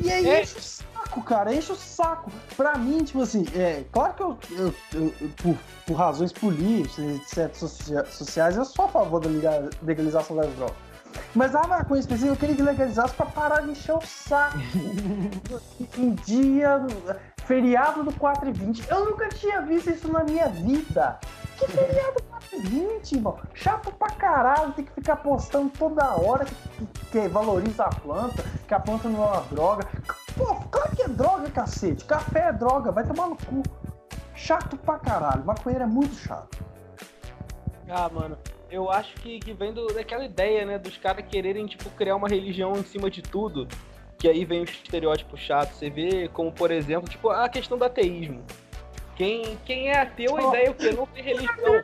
E 0.00 0.10
aí 0.10 0.26
É. 0.28 0.42
enche 0.42 0.56
o 0.56 0.62
saco, 0.62 1.22
cara, 1.22 1.52
enche 1.54 1.72
o 1.72 1.76
saco. 1.76 2.30
Pra 2.56 2.78
mim, 2.78 3.02
tipo 3.04 3.20
assim, 3.20 3.44
é 3.54 3.84
claro 3.92 4.14
que 4.14 4.22
eu, 4.22 4.38
eu- 4.50 4.74
eu- 4.94 5.14
eu, 5.20 5.28
por, 5.36 5.56
por 5.86 5.94
razões 5.94 6.32
políticas, 6.32 6.98
etc, 7.16 7.54
socia- 7.54 8.04
sociais, 8.06 8.56
eu 8.56 8.64
sou 8.64 8.84
a 8.84 8.88
favor 8.88 9.20
da 9.20 9.28
legalização 9.82 10.36
das 10.36 10.50
drogas. 10.54 10.76
Mas 11.34 11.54
a 11.54 11.66
maconha 11.66 12.00
específica 12.00 12.32
eu 12.32 12.36
queria 12.36 12.56
que 12.56 12.62
legalizasse 12.62 13.14
pra 13.14 13.26
parar 13.26 13.62
de 13.62 13.70
encher 13.70 13.94
o 13.94 14.00
saco. 14.00 14.58
em 15.96 16.14
dia, 16.24 16.86
feriado 17.44 18.02
do 18.02 18.12
4 18.12 18.48
e 18.48 18.52
20. 18.52 18.90
Eu 18.90 19.04
nunca 19.04 19.28
tinha 19.28 19.60
visto 19.62 19.90
isso 19.90 20.10
na 20.10 20.24
minha 20.24 20.48
vida. 20.48 21.18
Que 21.56 21.66
feriado 21.66 22.22
4 22.28 22.56
e 22.56 22.60
20, 22.60 23.12
irmão? 23.12 23.38
Chato 23.54 23.92
pra 23.92 24.10
caralho, 24.10 24.72
tem 24.72 24.84
que 24.84 24.92
ficar 24.92 25.16
postando 25.16 25.70
toda 25.70 26.16
hora 26.16 26.44
que, 26.44 26.86
que 27.10 27.28
valoriza 27.28 27.84
a 27.84 27.88
planta, 27.88 28.44
que 28.66 28.74
a 28.74 28.80
planta 28.80 29.08
não 29.08 29.22
é 29.22 29.26
uma 29.26 29.42
droga. 29.42 29.86
Pô, 30.36 30.54
claro 30.70 30.94
que 30.94 31.02
é 31.02 31.08
droga, 31.08 31.50
cacete. 31.50 32.04
Café 32.04 32.48
é 32.48 32.52
droga, 32.52 32.92
vai 32.92 33.04
tomar 33.04 33.28
no 33.28 33.36
cu. 33.36 33.62
Chato 34.34 34.76
pra 34.76 34.98
caralho. 34.98 35.44
Maconheiro 35.44 35.84
é 35.84 35.86
muito 35.86 36.14
chato. 36.14 36.64
Ah, 37.88 38.08
mano, 38.12 38.36
eu 38.70 38.90
acho 38.90 39.14
que, 39.16 39.38
que 39.40 39.52
vem 39.52 39.72
do, 39.72 39.86
daquela 39.88 40.24
ideia, 40.24 40.64
né, 40.64 40.78
dos 40.78 40.96
caras 40.96 41.24
quererem, 41.26 41.66
tipo, 41.66 41.88
criar 41.90 42.16
uma 42.16 42.28
religião 42.28 42.72
em 42.76 42.82
cima 42.82 43.10
de 43.10 43.22
tudo. 43.22 43.66
Que 44.18 44.28
aí 44.28 44.44
vem 44.44 44.62
os 44.62 44.70
estereótipos 44.70 45.40
chatos. 45.40 45.76
Você 45.76 45.88
vê 45.88 46.28
como, 46.28 46.52
por 46.52 46.70
exemplo, 46.70 47.08
tipo, 47.08 47.30
a 47.30 47.48
questão 47.48 47.78
do 47.78 47.84
ateísmo. 47.84 48.44
Quem, 49.16 49.58
quem 49.64 49.88
é 49.88 49.98
ateu, 49.98 50.36
a 50.36 50.42
ideia 50.42 50.66
é 50.66 50.70
o 50.70 50.74
quê? 50.74 50.92
Não 50.92 51.06
ter 51.06 51.22
religião. 51.22 51.82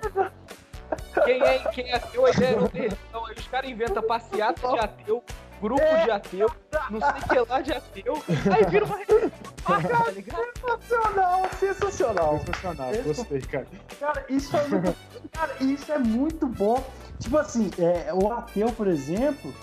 Quem 1.25 1.43
é, 1.43 1.59
quem 1.71 1.91
é 1.91 1.97
ateu, 1.97 2.27
a 2.27 2.31
ideia 2.31 2.51
é 2.51 2.57
não 2.57 2.69
ter 2.69 2.79
religião. 2.83 3.27
Aí 3.27 3.35
os 3.37 3.49
caras 3.49 3.71
inventam 3.71 4.03
passeata 4.03 4.69
de 4.69 4.79
ateu, 4.79 5.23
grupo 5.61 5.83
de 6.05 6.11
ateu, 6.11 6.51
não 6.91 7.01
sei 7.01 7.09
o 7.11 7.29
que 7.45 7.51
lá 7.51 7.61
de 7.61 7.73
ateu. 7.73 8.23
Aí 8.55 8.65
vira 8.71 8.85
uma 8.85 8.97
religião. 8.97 9.31
tá 9.65 10.11
ligado? 10.11 10.45
Sensacional, 10.59 11.43
sensacional. 11.59 12.39
Sensacional, 12.39 12.93
gostei, 13.05 13.41
cara. 13.41 13.67
Cara, 13.99 14.25
isso 14.29 14.57
é 14.57 14.69
muito, 14.69 14.97
cara, 15.33 15.55
isso 15.61 15.93
é 15.93 15.99
muito 15.99 16.47
bom. 16.47 16.85
Tipo 17.19 17.39
assim, 17.39 17.71
é, 17.79 18.13
o 18.13 18.31
ateu, 18.33 18.71
por 18.73 18.87
exemplo, 18.87 19.55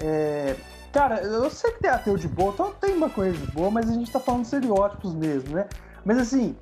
é, 0.00 0.54
cara, 0.92 1.20
eu 1.22 1.50
sei 1.50 1.72
que 1.72 1.80
tem 1.80 1.90
ateu 1.90 2.16
de 2.16 2.28
boa, 2.28 2.52
então 2.52 2.72
tem 2.72 2.94
uma 2.94 3.10
coisa 3.10 3.36
de 3.36 3.46
boa, 3.52 3.70
mas 3.70 3.90
a 3.90 3.92
gente 3.92 4.10
tá 4.10 4.20
falando 4.20 4.42
de 4.42 4.46
estereótipos 4.46 5.14
mesmo, 5.14 5.56
né? 5.56 5.68
Mas 6.04 6.18
assim, 6.18 6.56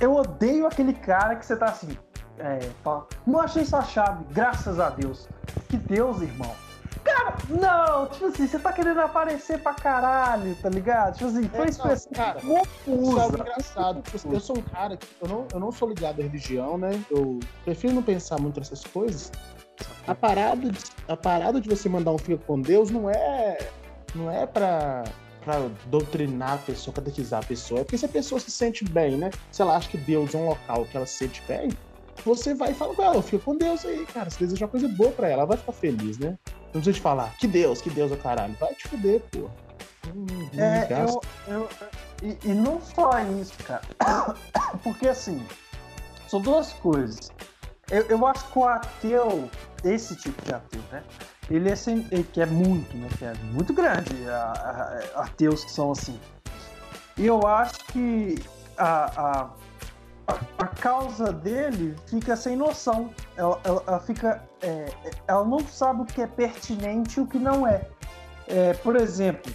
eu 0.00 0.14
odeio 0.14 0.66
aquele 0.66 0.92
cara 0.92 1.36
que 1.36 1.44
você 1.44 1.56
tá 1.56 1.66
assim, 1.66 1.96
é, 2.38 2.58
fala, 2.82 3.06
não 3.26 3.40
achei 3.40 3.62
essa 3.62 3.82
chave, 3.82 4.24
graças 4.30 4.78
a 4.80 4.90
Deus. 4.90 5.28
Que 5.68 5.76
Deus, 5.76 6.20
irmão. 6.20 6.50
Cara, 7.02 7.34
não, 7.50 8.06
tipo 8.06 8.26
assim, 8.26 8.46
você 8.46 8.58
tá 8.58 8.72
querendo 8.72 8.98
aparecer 9.00 9.58
pra 9.62 9.74
caralho, 9.74 10.54
tá 10.56 10.70
ligado? 10.70 11.14
Tipo 11.18 11.26
assim, 11.28 11.46
foi 11.48 11.66
É, 11.66 11.68
expressão 11.68 12.12
não, 12.16 12.24
cara, 12.24 12.38
Isso 12.38 12.50
é 12.50 12.58
confusa. 12.58 13.22
algo 13.22 13.36
engraçado. 13.38 14.02
Eu 14.32 14.40
sou 14.40 14.58
um 14.58 14.62
cara 14.62 14.96
que 14.96 15.06
eu 15.20 15.28
não, 15.28 15.46
eu 15.52 15.60
não 15.60 15.70
sou 15.70 15.88
ligado 15.88 16.20
à 16.20 16.22
religião, 16.22 16.78
né? 16.78 16.98
Eu 17.10 17.40
prefiro 17.64 17.92
não 17.92 18.02
pensar 18.02 18.40
muito 18.40 18.58
nessas 18.58 18.82
coisas. 18.84 19.30
A 20.06 20.14
parada, 20.14 20.70
de, 20.70 20.78
a 21.06 21.16
parada 21.16 21.60
de 21.60 21.68
você 21.68 21.88
mandar 21.88 22.10
um 22.12 22.18
fica 22.18 22.42
com 22.46 22.60
Deus 22.60 22.90
não 22.90 23.10
é 23.10 23.58
não 24.14 24.30
é 24.30 24.46
pra, 24.46 25.04
pra 25.44 25.68
doutrinar 25.86 26.54
a 26.54 26.58
pessoa, 26.58 26.94
catequizar 26.94 27.42
a 27.42 27.46
pessoa. 27.46 27.80
É 27.80 27.84
porque 27.84 27.98
se 27.98 28.06
a 28.06 28.08
pessoa 28.08 28.40
se 28.40 28.50
sente 28.50 28.82
bem, 28.84 29.16
né? 29.18 29.30
Se 29.50 29.60
ela 29.60 29.76
acha 29.76 29.88
que 29.90 29.98
Deus 29.98 30.34
é 30.34 30.38
um 30.38 30.46
local 30.46 30.86
que 30.86 30.96
ela 30.96 31.04
se 31.04 31.18
sente 31.18 31.42
bem, 31.46 31.68
você 32.24 32.54
vai 32.54 32.70
e 32.72 32.74
fala 32.74 32.94
com 32.94 33.02
ela, 33.02 33.22
fica 33.22 33.38
com 33.44 33.56
Deus 33.56 33.84
aí, 33.84 34.04
cara. 34.06 34.30
Você 34.30 34.38
deseja 34.44 34.64
uma 34.66 34.70
coisa 34.70 34.88
boa 34.88 35.10
pra 35.12 35.26
ela, 35.28 35.40
ela 35.42 35.46
vai 35.46 35.56
ficar 35.56 35.72
feliz, 35.72 36.18
né? 36.18 36.38
Não 36.72 36.80
precisa 36.80 36.92
te 36.94 37.00
falar, 37.00 37.32
que 37.38 37.46
Deus, 37.46 37.80
que 37.80 37.90
Deus 37.90 38.10
é 38.10 38.14
o 38.14 38.18
caralho. 38.18 38.54
Vai 38.60 38.74
te 38.74 38.88
fuder, 38.88 39.20
pô. 39.30 39.48
Hum, 40.14 40.26
É, 40.58 40.86
eu, 41.02 41.20
eu, 41.48 41.68
e, 42.22 42.38
e 42.44 42.54
não 42.54 42.80
só 42.80 43.10
isso, 43.40 43.54
cara. 43.64 43.82
Porque 44.82 45.08
assim, 45.08 45.44
são 46.28 46.40
duas 46.40 46.72
coisas. 46.74 47.30
Eu, 47.90 48.02
eu 48.06 48.26
acho 48.26 48.46
que 48.50 48.58
o 48.58 48.64
ateu, 48.66 49.50
esse 49.84 50.16
tipo 50.16 50.40
de 50.42 50.52
ateu, 50.54 50.80
né? 50.90 51.02
Ele 51.50 51.70
é, 51.70 51.76
sem, 51.76 52.06
ele- 52.10 52.24
que 52.24 52.40
é 52.40 52.46
muito, 52.46 52.96
né? 52.96 53.08
Que 53.18 53.24
é 53.26 53.34
muito 53.52 53.72
grande, 53.74 54.14
a- 54.28 55.02
a- 55.16 55.22
ateus 55.22 55.64
que 55.64 55.70
são 55.70 55.92
assim. 55.92 56.18
E 57.16 57.26
eu 57.26 57.46
acho 57.46 57.78
que 57.92 58.36
a, 58.76 59.04
a, 59.42 59.50
a, 60.64 60.68
causa 60.68 61.32
dele 61.32 61.94
fica 62.06 62.36
sem 62.36 62.56
noção. 62.56 63.10
Ela, 63.36 63.60
ela, 63.64 63.82
ela 63.86 64.00
fica. 64.00 64.42
é, 64.62 64.86
ela 65.26 65.44
não 65.44 65.60
sabe 65.60 66.02
o 66.02 66.04
que 66.04 66.22
é 66.22 66.26
pertinente 66.26 67.18
e 67.18 67.22
o 67.22 67.26
que 67.26 67.38
não 67.38 67.66
é. 67.66 67.86
É, 68.46 68.74
por 68.74 68.96
exemplo, 68.96 69.52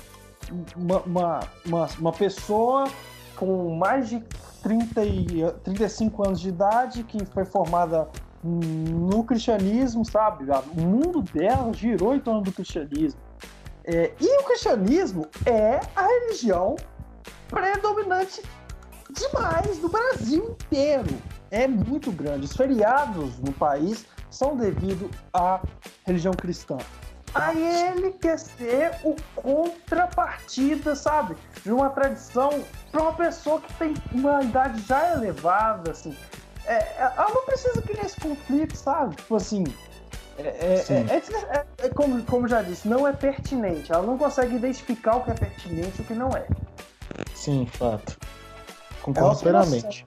uma, 0.75 0.99
uma, 1.01 1.39
uma, 1.65 1.87
uma 1.99 2.11
pessoa 2.11 2.87
com 3.35 3.75
mais 3.75 4.09
de 4.09 4.23
30 4.61 5.03
e, 5.05 5.51
35 5.63 6.25
anos 6.25 6.39
de 6.41 6.49
idade 6.49 7.03
que 7.03 7.23
foi 7.25 7.45
formada 7.45 8.09
no 8.43 9.23
cristianismo, 9.23 10.05
sabe? 10.05 10.45
O 10.75 10.81
mundo 10.81 11.21
dela 11.21 11.73
girou 11.73 12.15
em 12.15 12.19
torno 12.19 12.41
do 12.41 12.51
cristianismo. 12.51 13.19
É, 13.83 14.13
e 14.19 14.39
o 14.39 14.43
cristianismo 14.43 15.27
é 15.45 15.79
a 15.95 16.05
religião 16.05 16.75
predominante 17.47 18.41
demais 19.11 19.79
no 19.79 19.89
Brasil 19.89 20.55
inteiro. 20.61 21.09
É 21.51 21.67
muito 21.67 22.11
grande. 22.11 22.45
Os 22.45 22.55
feriados 22.55 23.39
no 23.39 23.51
país 23.51 24.05
são 24.29 24.55
devido 24.55 25.09
à 25.33 25.61
religião 26.05 26.33
cristã. 26.33 26.77
Aí 27.33 27.63
ele 27.87 28.11
quer 28.11 28.39
ser 28.39 28.91
o 29.03 29.15
contrapartida, 29.35 30.95
sabe? 30.95 31.35
De 31.63 31.71
uma 31.71 31.89
tradição 31.89 32.63
para 32.91 33.01
uma 33.01 33.13
pessoa 33.13 33.61
que 33.61 33.71
tem 33.75 33.93
uma 34.11 34.41
idade 34.43 34.81
já 34.81 35.13
elevada, 35.13 35.91
assim. 35.91 36.15
É, 36.65 36.73
é- 36.73 37.13
ela 37.17 37.29
não 37.33 37.45
precisa 37.45 37.81
criar 37.81 38.05
esse 38.05 38.19
conflito, 38.19 38.75
sabe? 38.75 39.15
Tipo 39.15 39.35
assim. 39.35 39.63
É, 40.37 40.41
é- 40.41 40.85
é- 40.89 41.57
é- 41.57 41.65
é 41.85 41.89
como, 41.89 42.23
como 42.23 42.47
já 42.47 42.61
disse, 42.61 42.87
não 42.87 43.07
é 43.07 43.11
pertinente. 43.13 43.91
Ela 43.91 44.03
não 44.03 44.17
consegue 44.17 44.55
identificar 44.55 45.17
o 45.17 45.23
que 45.23 45.31
é 45.31 45.33
pertinente 45.33 45.99
e 45.99 46.01
o 46.01 46.05
que 46.05 46.13
não 46.13 46.29
é. 46.29 46.47
Sim, 47.35 47.67
fato. 47.73 48.17
Concordo 49.01 49.39
plenamente. 49.39 50.05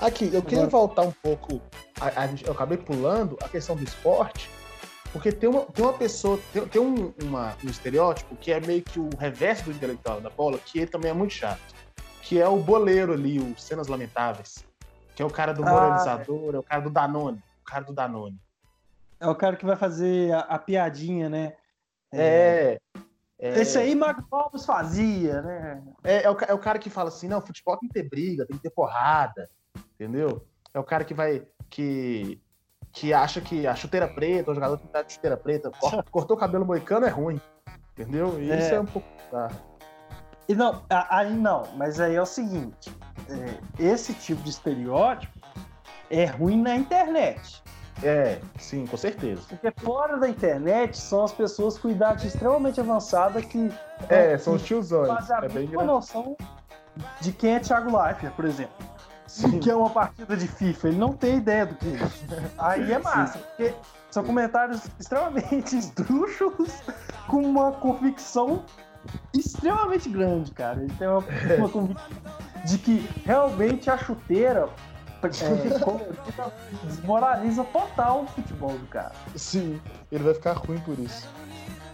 Aqui, 0.00 0.30
eu 0.32 0.42
queria 0.42 0.64
Agora- 0.64 0.70
voltar 0.70 1.02
um 1.02 1.12
pouco. 1.12 1.60
a- 2.00 2.22
a 2.22 2.26
eu 2.44 2.52
acabei 2.52 2.76
pulando 2.76 3.38
a 3.42 3.48
questão 3.48 3.76
do 3.76 3.84
esporte, 3.84 4.50
porque 5.12 5.30
tem 5.30 5.48
uma, 5.48 5.60
tem 5.62 5.84
uma 5.84 5.92
pessoa, 5.94 6.38
tem, 6.52 6.66
tem 6.66 6.82
um, 6.82 7.14
uma- 7.22 7.54
um 7.64 7.68
estereótipo 7.68 8.34
que 8.36 8.52
é 8.52 8.60
meio 8.60 8.82
que 8.82 8.98
o 8.98 9.08
reverso 9.16 9.64
do 9.64 9.70
intelectual 9.70 10.20
da 10.20 10.28
bola, 10.28 10.58
que 10.58 10.80
ele 10.80 10.86
também 10.90 11.10
é 11.10 11.14
muito 11.14 11.32
chato. 11.32 11.60
Que 12.20 12.40
é 12.40 12.48
o 12.48 12.56
boleiro 12.56 13.12
ali, 13.12 13.38
o 13.38 13.56
Cenas 13.58 13.86
Lamentáveis. 13.86 14.64
Que 15.14 15.22
é 15.22 15.24
o 15.24 15.30
cara 15.30 15.52
do 15.54 15.62
Ah, 15.64 15.70
moralizador, 15.70 16.54
é 16.54 16.58
o 16.58 16.62
cara 16.62 16.80
do 16.82 16.90
Danone. 16.90 17.38
O 17.62 17.64
cara 17.64 17.84
do 17.84 17.92
Danone. 17.92 18.38
É 19.20 19.28
o 19.28 19.34
cara 19.34 19.56
que 19.56 19.64
vai 19.64 19.76
fazer 19.76 20.32
a, 20.34 20.40
a 20.40 20.58
piadinha, 20.58 21.28
né? 21.28 21.54
É. 22.12 22.78
é 22.94 23.00
Esse 23.38 23.78
aí 23.78 23.98
Alves 24.30 24.64
fazia, 24.64 25.42
né? 25.42 25.82
É, 26.02 26.22
é 26.24 26.30
o, 26.30 26.36
é 26.48 26.54
o 26.54 26.58
cara 26.58 26.78
que 26.78 26.88
fala 26.88 27.08
assim, 27.08 27.28
não, 27.28 27.40
futebol 27.40 27.76
tem 27.78 27.88
que 27.88 27.94
ter 27.94 28.08
briga, 28.08 28.46
tem 28.46 28.56
que 28.56 28.62
ter 28.62 28.70
porrada, 28.70 29.50
entendeu? 29.94 30.46
É 30.72 30.78
o 30.78 30.84
cara 30.84 31.04
que 31.04 31.12
vai, 31.12 31.46
que, 31.68 32.40
que 32.92 33.12
acha 33.12 33.40
que 33.40 33.66
a 33.66 33.74
chuteira 33.74 34.08
preta, 34.08 34.50
o 34.50 34.54
jogador 34.54 34.76
tem 34.76 34.86
que 34.86 34.88
estar 34.90 35.02
de 35.02 35.12
chuteira 35.12 35.36
preta, 35.36 35.70
cor- 35.70 36.04
cortou 36.10 36.36
o 36.36 36.40
cabelo 36.40 36.64
moicano 36.64 37.06
é 37.06 37.10
ruim, 37.10 37.40
entendeu? 37.92 38.40
E 38.40 38.50
É. 38.50 38.58
isso 38.58 38.74
é 38.74 38.80
um 38.80 38.86
pouco... 38.86 39.08
Tá. 39.30 39.50
E 40.48 40.54
não, 40.54 40.84
aí 40.90 41.32
não, 41.32 41.62
mas 41.76 41.98
aí 41.98 42.14
é 42.14 42.20
o 42.20 42.26
seguinte: 42.26 42.94
é, 43.30 43.82
esse 43.82 44.12
tipo 44.12 44.42
de 44.42 44.50
estereótipo 44.50 45.32
é 46.10 46.26
ruim 46.26 46.60
na 46.60 46.76
internet. 46.76 47.62
É, 48.02 48.38
sim, 48.58 48.86
com 48.86 48.96
certeza. 48.96 49.42
Porque 49.48 49.72
fora 49.80 50.16
da 50.18 50.28
internet 50.28 50.98
são 50.98 51.24
as 51.24 51.32
pessoas 51.32 51.78
com 51.78 51.88
idade 51.88 52.26
extremamente 52.26 52.80
avançada 52.80 53.40
que 53.40 53.70
É, 54.08 54.36
são 54.36 54.54
os 54.54 54.62
tiozões. 54.62 55.08
fazem 55.08 55.36
a 55.36 55.44
É 55.44 55.48
bem 55.48 55.68
noção 55.68 56.36
de 57.20 57.32
quem 57.32 57.54
é 57.54 57.60
Thiago 57.60 57.96
Leifert, 57.96 58.34
por 58.34 58.44
exemplo. 58.44 58.74
Sim. 59.26 59.58
Que 59.58 59.70
é 59.70 59.74
uma 59.74 59.90
partida 59.90 60.36
de 60.36 60.46
FIFA, 60.46 60.88
ele 60.88 60.98
não 60.98 61.12
tem 61.12 61.38
ideia 61.38 61.66
do 61.66 61.74
que 61.74 61.86
é 61.88 61.90
isso. 61.94 62.24
Aí 62.58 62.92
é 62.92 62.98
massa, 62.98 63.38
porque 63.38 63.74
são 64.10 64.22
comentários 64.22 64.82
extremamente 65.00 65.74
esdrúxulos, 65.78 66.70
com 67.26 67.38
uma 67.38 67.72
convicção 67.72 68.64
extremamente 69.32 70.08
grande, 70.08 70.50
cara. 70.52 70.80
Ele 70.82 70.92
tem 70.94 71.08
uma, 71.08 71.24
uma 71.58 71.68
convicção 71.70 72.06
de 72.64 72.78
que 72.78 73.10
realmente 73.24 73.90
a 73.90 73.96
chuteira 73.98 74.68
é, 75.26 75.78
colorida 75.80 76.52
desmoraliza 76.84 77.64
total 77.64 78.22
o 78.22 78.26
futebol 78.26 78.72
do 78.72 78.86
cara. 78.86 79.12
Sim, 79.36 79.80
ele 80.10 80.24
vai 80.24 80.34
ficar 80.34 80.52
ruim 80.52 80.78
por 80.80 80.98
isso. 80.98 81.28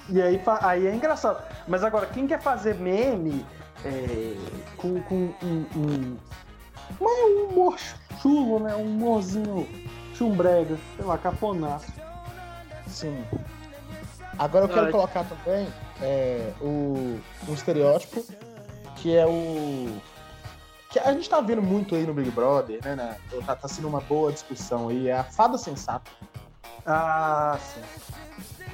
E 0.09 0.21
aí, 0.21 0.41
aí 0.63 0.87
é 0.87 0.95
engraçado. 0.95 1.43
Mas 1.69 1.85
agora, 1.85 2.07
quem 2.07 2.27
quer 2.27 2.41
fazer 2.41 2.75
meme 2.75 3.45
é, 3.85 4.37
com, 4.77 5.01
com 5.03 5.33
um, 5.43 5.67
um, 5.77 6.17
mas 7.01 7.19
um 7.19 7.49
humor 7.49 7.79
chulo, 8.21 8.61
né? 8.61 8.75
Um 8.75 8.83
humorzinho 8.83 9.69
chumbrega, 10.15 10.77
sei 10.97 11.05
lá, 11.05 11.17
cafonaço. 11.17 11.93
Sim. 12.87 13.25
Agora 14.39 14.65
eu 14.65 14.69
quero 14.69 14.87
Ai. 14.87 14.93
colocar 14.93 15.25
também 15.25 15.69
é, 16.03 16.53
o, 16.61 17.21
um 17.49 17.55
estereótipo 17.55 18.25
que 18.97 19.17
é 19.17 19.27
o. 19.27 19.89
Que 20.91 20.99
a 20.99 21.13
gente 21.13 21.31
tá 21.31 21.41
vendo 21.41 21.63
muito 21.63 21.95
aí 21.95 22.05
no 22.07 22.13
Big 22.13 22.31
Brother, 22.31 22.81
né? 22.85 22.97
né? 22.97 23.17
Tá, 23.47 23.55
tá 23.55 23.69
sendo 23.69 23.89
uma 23.89 24.01
boa 24.01 24.33
discussão 24.33 24.89
aí. 24.89 25.09
É 25.09 25.19
a 25.19 25.25
fada 25.25 25.57
sensata. 25.57 26.11
Ah, 26.85 27.57
sim. 27.59 28.65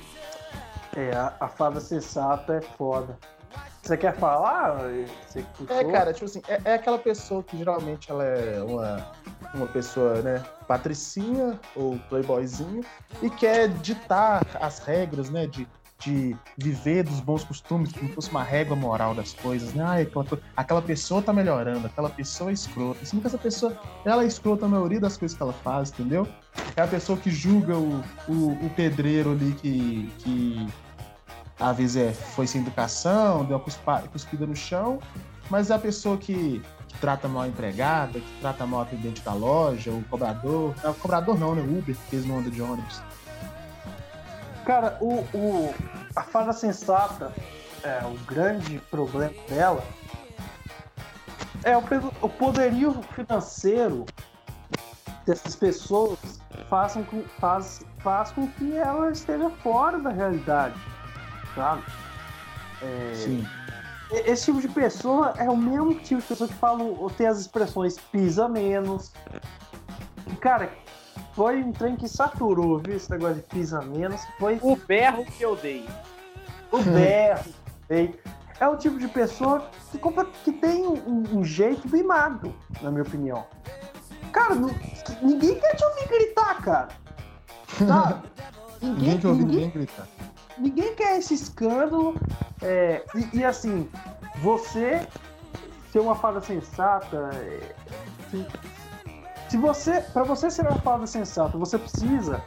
É, 0.96 1.14
a, 1.14 1.34
a 1.40 1.48
fada 1.48 1.78
sensata 1.78 2.54
é 2.54 2.60
foda. 2.60 3.18
Você 3.86 3.96
quer 3.96 4.16
falar? 4.16 4.78
Você? 5.28 5.44
É, 5.68 5.84
cara, 5.84 6.12
tipo 6.12 6.24
assim, 6.24 6.42
é, 6.48 6.60
é 6.64 6.74
aquela 6.74 6.98
pessoa 6.98 7.42
que 7.42 7.56
geralmente 7.56 8.10
ela 8.10 8.24
é 8.24 8.60
uma, 8.60 9.12
uma 9.54 9.66
pessoa, 9.68 10.20
né, 10.22 10.42
patricinha 10.66 11.60
ou 11.76 11.96
playboyzinho 12.08 12.84
e 13.22 13.30
quer 13.30 13.68
ditar 13.68 14.44
as 14.60 14.80
regras, 14.80 15.30
né, 15.30 15.46
de, 15.46 15.68
de 15.98 16.36
viver 16.58 17.04
dos 17.04 17.20
bons 17.20 17.42
costumes, 17.42 17.92
como 17.92 18.08
se 18.08 18.14
fosse 18.14 18.30
uma 18.30 18.42
régua 18.42 18.76
moral 18.76 19.14
das 19.14 19.32
coisas, 19.32 19.72
né? 19.72 19.82
Ai, 19.84 20.02
aquela, 20.02 20.26
aquela 20.56 20.82
pessoa 20.82 21.22
tá 21.22 21.32
melhorando, 21.32 21.86
aquela 21.86 22.10
pessoa 22.10 22.50
é 22.50 22.52
escrota. 22.52 23.00
Assim, 23.02 23.18
que 23.18 23.26
essa 23.26 23.38
pessoa, 23.38 23.76
ela 24.04 24.22
é 24.22 24.26
escrota 24.26 24.62
na 24.62 24.76
maioria 24.76 25.00
das 25.00 25.16
coisas 25.16 25.36
que 25.36 25.42
ela 25.42 25.52
faz, 25.52 25.90
entendeu? 25.90 26.28
É 26.76 26.82
a 26.82 26.86
pessoa 26.86 27.18
que 27.18 27.30
julga 27.30 27.76
o, 27.76 28.02
o, 28.28 28.66
o 28.66 28.70
pedreiro 28.76 29.32
ali 29.32 29.52
que, 29.52 30.10
que 30.18 30.66
às 31.58 31.76
vezes 31.76 31.96
é, 31.96 32.12
foi 32.12 32.46
sem 32.46 32.60
educação, 32.60 33.44
deu 33.44 33.56
uma 33.56 34.00
cuspida 34.02 34.46
no 34.46 34.54
chão, 34.54 34.98
mas 35.48 35.70
é 35.70 35.74
a 35.74 35.78
pessoa 35.78 36.18
que, 36.18 36.60
que 36.88 36.98
trata 36.98 37.26
mal 37.26 37.42
a 37.42 37.48
empregada, 37.48 38.20
que 38.20 38.40
trata 38.40 38.66
mal 38.66 38.80
a 38.80 38.82
atendente 38.82 39.22
da 39.22 39.32
loja, 39.32 39.90
o 39.90 40.02
cobrador. 40.04 40.74
Não, 40.82 40.92
cobrador 40.94 41.38
não, 41.38 41.54
né? 41.54 41.62
O 41.62 41.78
Uber, 41.78 41.96
que 42.10 42.16
eles 42.16 42.26
não 42.26 42.38
andam 42.38 42.50
de 42.50 42.60
ônibus. 42.60 43.00
Cara, 44.66 44.98
o, 45.00 45.20
o, 45.32 45.74
a 46.16 46.22
fada 46.24 46.52
sensata, 46.52 47.32
é, 47.84 48.04
o 48.04 48.18
grande 48.24 48.80
problema 48.90 49.32
dela 49.48 49.82
é 51.62 51.76
o, 51.76 51.82
o 52.20 52.28
poderio 52.28 53.00
financeiro 53.14 54.04
dessas 55.24 55.54
pessoas 55.54 56.18
façam 56.68 57.04
com, 57.04 57.22
faz, 57.40 57.86
faz 57.98 58.32
com 58.32 58.48
que 58.48 58.76
ela 58.76 59.12
esteja 59.12 59.48
fora 59.62 60.00
da 60.00 60.10
realidade, 60.10 60.74
sabe? 61.54 61.84
É, 62.82 63.14
Sim. 63.14 63.46
Esse 64.10 64.46
tipo 64.46 64.60
de 64.60 64.68
pessoa 64.68 65.32
é 65.36 65.48
o 65.48 65.56
mesmo 65.56 65.94
tipo 65.94 66.20
de 66.20 66.26
pessoa 66.26 66.48
que 66.48 66.54
fala, 66.54 66.82
ou 66.82 67.08
tem 67.08 67.28
as 67.28 67.38
expressões 67.38 67.98
pisa 68.10 68.48
menos. 68.48 69.12
Cara, 70.40 70.72
foi 71.36 71.62
um 71.62 71.70
trem 71.70 71.94
que 71.94 72.08
saturou, 72.08 72.78
viu? 72.78 72.96
Esse 72.96 73.10
negócio 73.10 73.36
de 73.36 73.42
pisa 73.42 73.80
menos. 73.82 74.20
Foi 74.38 74.58
O 74.62 74.74
berro 74.74 75.24
que 75.24 75.42
eu 75.42 75.54
dei. 75.54 75.86
o 76.72 76.82
berro. 76.82 77.44
ei. 77.90 78.18
É 78.58 78.66
o 78.66 78.76
tipo 78.78 78.98
de 78.98 79.06
pessoa 79.06 79.68
que, 79.92 79.98
compra- 79.98 80.24
que 80.42 80.50
tem 80.50 80.86
um, 80.86 81.24
um 81.30 81.44
jeito 81.44 81.86
mimado, 81.94 82.54
na 82.80 82.90
minha 82.90 83.02
opinião. 83.02 83.44
Cara, 84.32 84.54
não- 84.54 84.70
ninguém 85.20 85.56
quer 85.60 85.74
te 85.76 85.84
ouvir 85.84 86.08
gritar, 86.08 86.62
cara. 86.62 86.88
Sabe? 87.86 88.22
Ninguém 88.80 89.18
quer 89.18 89.28
ouvir 89.28 89.44
ninguém 89.44 89.70
gritar. 89.70 90.06
ninguém 90.58 90.94
quer 90.94 91.18
esse 91.18 91.32
escândalo. 91.34 92.14
é, 92.62 93.02
e, 93.14 93.38
e, 93.38 93.44
assim, 93.44 93.88
você 94.36 95.06
ser 95.92 95.98
uma 96.00 96.14
fada 96.14 96.40
sensata. 96.42 97.30
é, 97.34 97.74
se, 98.30 98.46
se 99.56 99.58
você, 99.58 100.02
para 100.02 100.22
você 100.22 100.50
ser 100.50 100.66
uma 100.68 100.78
fada 100.80 101.06
sensata, 101.06 101.56
você 101.56 101.78
precisa 101.78 102.42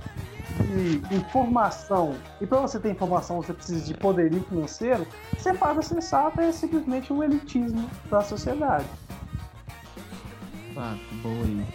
de 1.10 1.16
informação. 1.16 2.16
E 2.40 2.46
para 2.46 2.60
você 2.60 2.80
ter 2.80 2.92
informação, 2.92 3.38
você 3.38 3.52
precisa 3.52 3.84
de 3.84 3.96
poderio 3.96 4.44
financeiro. 4.44 5.08
Ser 5.40 5.58
fada 5.58 5.82
sensata 5.82 6.44
é 6.44 6.52
simplesmente 6.52 7.12
um 7.12 7.24
elitismo 7.24 7.90
da 8.12 8.22
sociedade. 8.22 8.86
Tá, 10.76 10.96
boa. 11.24 11.66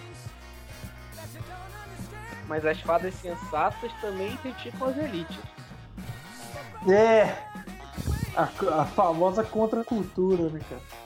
Mas 2.46 2.64
as 2.64 2.80
fadas 2.80 3.12
sensatas 3.14 3.90
também 4.00 4.36
criticam 4.36 4.86
as 4.86 4.96
elites. 4.98 5.38
É. 6.88 7.24
A, 8.36 8.82
a 8.82 8.84
famosa 8.84 9.42
contracultura, 9.42 10.48
né, 10.48 10.60
cara? 10.70 11.03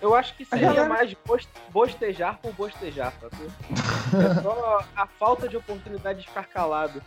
Eu 0.00 0.14
acho 0.14 0.34
que 0.36 0.44
seria 0.44 0.66
galera- 0.68 0.88
mais 0.88 1.14
bos- 1.26 1.48
bostejar 1.70 2.38
por 2.40 2.52
bostejar, 2.52 3.12
tá? 3.20 3.26
É 4.16 4.42
só 4.42 4.80
a 4.96 5.06
falta 5.06 5.48
de 5.48 5.56
oportunidade 5.56 6.20
de 6.20 6.26
ficar 6.28 6.44
calado. 6.46 7.02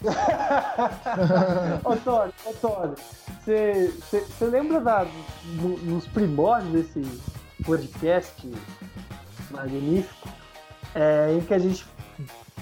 Antônio, 1.84 2.32
Antônio, 2.46 2.94
você 3.44 4.44
lembra 4.46 4.80
da, 4.80 5.06
no- 5.60 5.76
nos 5.78 6.06
primórdios 6.06 6.72
desse 6.94 7.20
podcast 7.64 8.48
magnífico? 9.50 10.28
É, 10.94 11.32
em 11.32 11.40
que 11.40 11.52
a 11.54 11.58
gente. 11.58 11.84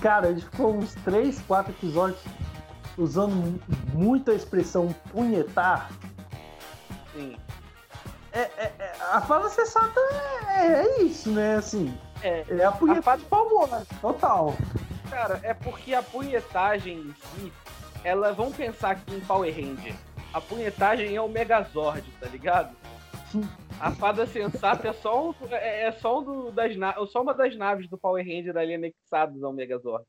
Cara, 0.00 0.28
a 0.28 0.32
gente 0.32 0.44
ficou 0.44 0.74
uns 0.76 0.94
3, 0.96 1.40
4 1.42 1.72
episódios 1.72 2.20
usando 2.98 3.34
mu- 3.34 3.60
muito 3.92 4.30
a 4.30 4.34
expressão 4.34 4.94
punhetar. 5.10 5.90
Sim. 7.14 7.36
É, 8.36 8.40
é- 8.64 8.74
é- 8.78 8.96
a 9.12 9.20
fala 9.22 9.48
sensata 9.48 9.98
é, 10.48 10.82
é 10.82 11.02
isso, 11.02 11.30
né? 11.30 11.56
Assim, 11.56 11.96
É, 12.22 12.44
é 12.48 12.64
a 12.64 12.72
punheta 12.72 13.00
A 13.00 13.02
fala- 13.02 13.16
de 13.18 13.24
pau 13.24 13.48
mole, 13.48 13.86
total. 14.00 14.54
cara, 15.08 15.40
é 15.42 15.54
porque 15.54 15.94
a 15.94 16.02
punhetagem 16.02 16.98
em 16.98 17.14
si, 17.14 17.52
ela 18.04 18.32
vão 18.32 18.52
pensar 18.52 18.90
aqui 18.90 19.14
em 19.14 19.20
Power 19.20 19.50
Ranger. 19.54 19.94
A 20.34 20.40
punhetagem 20.40 21.14
é 21.16 21.20
o 21.20 21.28
Megazord, 21.28 22.04
tá 22.20 22.26
ligado? 22.28 22.76
A 23.80 23.90
fada 23.90 24.26
sensata 24.26 24.88
é 24.88 24.92
só, 24.92 25.30
um, 25.30 25.34
é, 25.50 25.84
é 25.88 25.92
só, 25.92 26.20
um 26.20 26.24
do- 26.24 26.50
das, 26.52 26.72
só 27.10 27.22
uma 27.22 27.32
das 27.34 27.56
naves 27.56 27.88
do 27.88 27.96
Power 27.98 28.24
Ranger 28.24 28.56
ali 28.56 28.74
anexadas 28.74 29.42
ao 29.42 29.52
Megazord. 29.52 30.04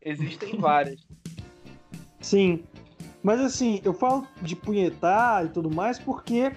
Existem 0.00 0.56
várias. 0.60 1.00
Sim. 2.20 2.64
Mas 3.22 3.40
assim, 3.40 3.80
eu 3.84 3.92
falo 3.92 4.26
de 4.40 4.54
punhetar 4.54 5.44
e 5.44 5.48
tudo 5.48 5.70
mais 5.70 5.98
porque 5.98 6.52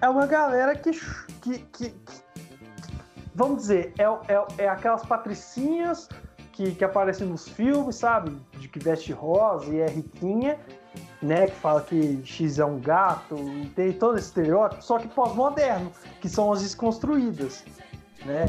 é 0.00 0.08
uma 0.08 0.26
galera 0.26 0.74
que. 0.74 0.90
que, 1.42 1.58
que- 1.58 1.90
que- 1.90 2.24
vamos 3.34 3.62
dizer, 3.62 3.92
é, 3.98 4.04
é, 4.04 4.64
é 4.64 4.68
aquelas 4.68 5.04
patricinhas 5.04 6.08
que, 6.52 6.72
que 6.74 6.84
aparecem 6.84 7.26
nos 7.26 7.48
filmes, 7.48 7.96
sabe? 7.96 8.30
De 8.58 8.68
que 8.68 8.78
veste 8.78 9.12
rosa 9.12 9.72
e 9.72 9.80
é 9.80 9.86
riquinha, 9.86 10.58
né? 11.20 11.46
Que 11.48 11.56
fala 11.56 11.80
que 11.82 12.20
X 12.24 12.58
é 12.58 12.64
um 12.64 12.78
gato, 12.78 13.36
e 13.36 13.66
tem 13.74 13.92
todo 13.92 14.16
esse 14.18 14.28
estereótipo, 14.28 14.82
só 14.82 14.98
que 14.98 15.08
pós-moderno, 15.08 15.90
que 16.20 16.28
são 16.28 16.52
as 16.52 16.62
desconstruídas, 16.62 17.64
né? 18.24 18.46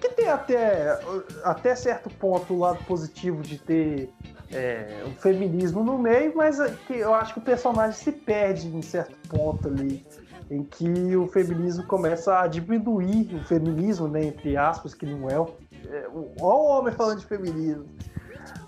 Que 0.00 0.08
tem 0.08 0.28
até, 0.28 0.98
até 1.44 1.74
certo 1.74 2.08
ponto 2.08 2.54
o 2.54 2.58
lado 2.60 2.82
positivo 2.84 3.42
de 3.42 3.58
ter 3.58 4.08
é, 4.50 5.04
o 5.06 5.10
feminismo 5.20 5.84
no 5.84 5.98
meio, 5.98 6.32
mas 6.34 6.58
é 6.58 6.74
que 6.86 6.94
eu 6.94 7.12
acho 7.12 7.34
que 7.34 7.38
o 7.38 7.42
personagem 7.42 7.92
se 7.92 8.10
perde 8.10 8.66
em 8.74 8.80
certo 8.80 9.14
ponto 9.28 9.68
ali, 9.68 10.06
em 10.50 10.64
que 10.64 11.16
o 11.16 11.28
feminismo 11.28 11.84
começa 11.86 12.40
a 12.40 12.46
diminuir 12.48 13.32
o 13.34 13.40
feminismo, 13.44 14.08
né, 14.08 14.24
entre 14.24 14.56
aspas, 14.56 14.92
que 14.94 15.06
não 15.06 15.30
é 15.30 15.38
o. 15.38 15.48
É, 15.88 16.08
o- 16.08 16.34
homem 16.44 16.92
falando 16.92 17.20
de 17.20 17.26
feminismo. 17.26 17.86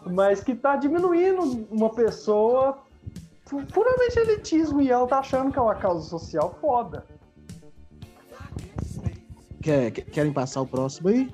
Mas 0.06 0.42
que 0.42 0.54
tá 0.54 0.76
diminuindo 0.76 1.66
uma 1.70 1.90
pessoa 1.90 2.78
puramente 3.72 4.18
elitismo 4.18 4.80
e 4.80 4.90
ela 4.90 5.06
tá 5.06 5.18
achando 5.18 5.52
que 5.52 5.58
é 5.58 5.62
uma 5.62 5.74
causa 5.74 6.08
social 6.08 6.56
foda. 6.60 7.04
Quer- 9.60 9.90
quer- 9.90 10.02
querem 10.02 10.32
passar 10.32 10.60
o 10.60 10.66
próximo 10.66 11.08
aí? 11.08 11.30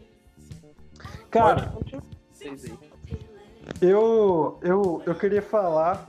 Cara. 1.30 1.72
Eu, 3.80 4.58
eu, 4.62 5.02
eu 5.06 5.14
queria 5.14 5.42
falar 5.42 6.08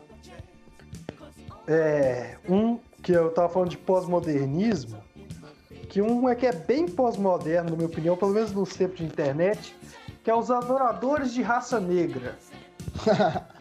é, 1.68 2.38
um 2.48 2.80
que 3.10 3.14
eu 3.14 3.32
tava 3.32 3.50
falando 3.50 3.72
de 3.72 3.78
pós-modernismo, 3.78 5.02
que 5.90 6.00
um 6.00 6.30
é 6.30 6.36
que 6.36 6.46
é 6.46 6.52
bem 6.52 6.88
pós-moderno, 6.88 7.72
na 7.72 7.76
minha 7.76 7.88
opinião, 7.88 8.16
pelo 8.16 8.32
menos 8.32 8.52
nos 8.52 8.76
tempos 8.76 9.00
de 9.00 9.06
internet, 9.06 9.76
que 10.24 10.30
é 10.30 10.36
os 10.36 10.52
adoradores 10.52 11.34
de 11.34 11.42
raça 11.42 11.80
negra. 11.80 12.38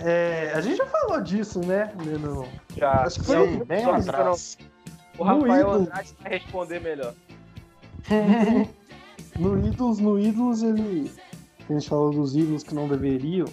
É, 0.00 0.52
a 0.54 0.60
gente 0.60 0.76
já 0.76 0.86
falou 0.86 1.20
disso, 1.20 1.58
né? 1.58 1.92
No, 1.96 2.46
Já. 2.76 3.02
Acho 3.02 3.18
que 3.18 3.26
foi 3.26 3.56
Não, 3.56 3.64
bem 3.64 3.82
só 3.82 3.94
atrás. 3.96 4.56
O 5.18 5.24
No 5.24 5.40
Rafael 5.40 5.60
ídolo. 5.60 5.74
Andrade 5.74 6.16
vai 6.20 6.32
responder 6.38 6.80
melhor. 6.80 7.14
no 9.36 9.66
Ídolos, 9.66 9.98
no 9.98 10.16
Ídolos, 10.20 10.62
ele. 10.62 11.10
A 11.68 11.72
gente 11.72 11.88
falou 11.88 12.12
dos 12.12 12.36
ídolos 12.36 12.62
que 12.62 12.76
não 12.76 12.86
deveriam. 12.86 13.48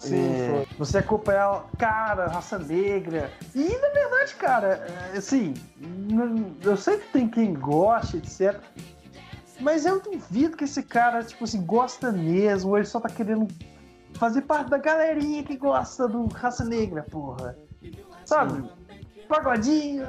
Sim, 0.00 0.32
É, 0.32 0.66
você 0.78 0.98
acompanhar, 0.98 1.64
cara, 1.78 2.26
raça 2.26 2.58
negra. 2.58 3.30
E 3.54 3.68
na 3.68 3.88
verdade, 3.88 4.34
cara, 4.36 4.66
é, 5.12 5.18
assim, 5.18 5.54
eu 6.62 6.76
sei 6.76 6.98
que 6.98 7.12
tem 7.12 7.28
quem 7.28 7.52
goste, 7.54 8.16
etc. 8.16 8.58
Mas 9.60 9.84
eu 9.84 10.00
duvido 10.00 10.56
que 10.56 10.64
esse 10.64 10.82
cara, 10.82 11.22
tipo 11.22 11.44
assim, 11.44 11.62
gosta 11.64 12.10
mesmo, 12.10 12.76
ele 12.76 12.86
só 12.86 12.98
tá 12.98 13.10
querendo 13.10 13.46
fazer 14.14 14.42
parte 14.42 14.70
da 14.70 14.78
galerinha 14.78 15.42
que 15.42 15.56
gosta 15.56 16.08
do 16.08 16.26
raça 16.28 16.64
negra, 16.64 17.02
porra. 17.02 17.56
Sabe? 18.24 18.68
Pagodinho. 19.28 20.06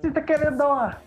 Você 0.00 0.10
tá 0.10 0.22
querendo 0.22 0.56
dar 0.56 0.68
uma. 0.68 1.04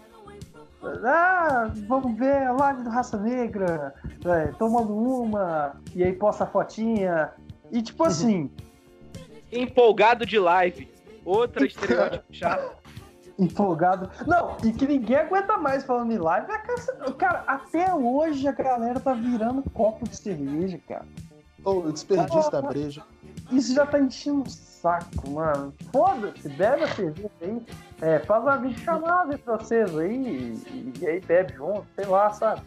Ah, 1.04 1.72
vamos 1.88 2.18
ver 2.18 2.44
a 2.44 2.52
live 2.52 2.84
do 2.84 2.90
Raça 2.90 3.18
Negra, 3.18 3.96
é, 4.24 4.48
tomando 4.54 4.96
uma, 4.96 5.76
e 5.94 6.04
aí 6.04 6.14
posta 6.14 6.44
a 6.44 6.48
fotinha. 6.48 7.32
E 7.72 7.82
tipo 7.82 8.04
assim, 8.04 8.50
Empolgado 9.52 10.26
de 10.26 10.38
live. 10.40 10.90
Outra 11.24 11.66
estereótipo 11.66 12.26
chato. 12.32 12.76
empolgado. 13.40 14.10
Não, 14.26 14.58
e 14.64 14.72
que 14.72 14.88
ninguém 14.88 15.18
aguenta 15.18 15.58
mais 15.58 15.84
falando 15.84 16.12
em 16.12 16.18
live. 16.18 16.52
é 16.52 16.58
caça- 16.60 16.94
Cara, 17.18 17.44
até 17.48 17.94
hoje 17.94 18.48
a 18.48 18.52
galera 18.52 19.00
tá 19.00 19.14
virando 19.14 19.62
copo 19.72 20.08
de 20.08 20.16
cerveja, 20.18 20.80
cara. 20.88 21.06
Ô, 21.64 21.72
o 21.80 21.92
desperdício 21.92 22.50
da 22.52 22.62
breja. 22.62 23.04
Isso 23.52 23.74
já 23.74 23.86
tá 23.86 24.00
enchendo 24.00 24.44
o 24.44 24.50
saco, 24.50 25.30
mano. 25.30 25.74
Foda-se, 25.92 26.48
bebe 26.50 26.84
a 26.84 26.88
cerveja 26.88 27.30
aí. 27.42 27.62
É, 28.02 28.20
faz 28.20 28.44
uma 28.44 28.58
videochamada 28.58 29.34
entre 29.34 29.46
vocês 29.46 29.98
aí 29.98 30.16
e, 30.16 30.94
e 31.02 31.08
aí 31.08 31.20
bebe 31.22 31.54
junto, 31.56 31.86
sei 31.96 32.06
lá, 32.06 32.30
sabe? 32.32 32.62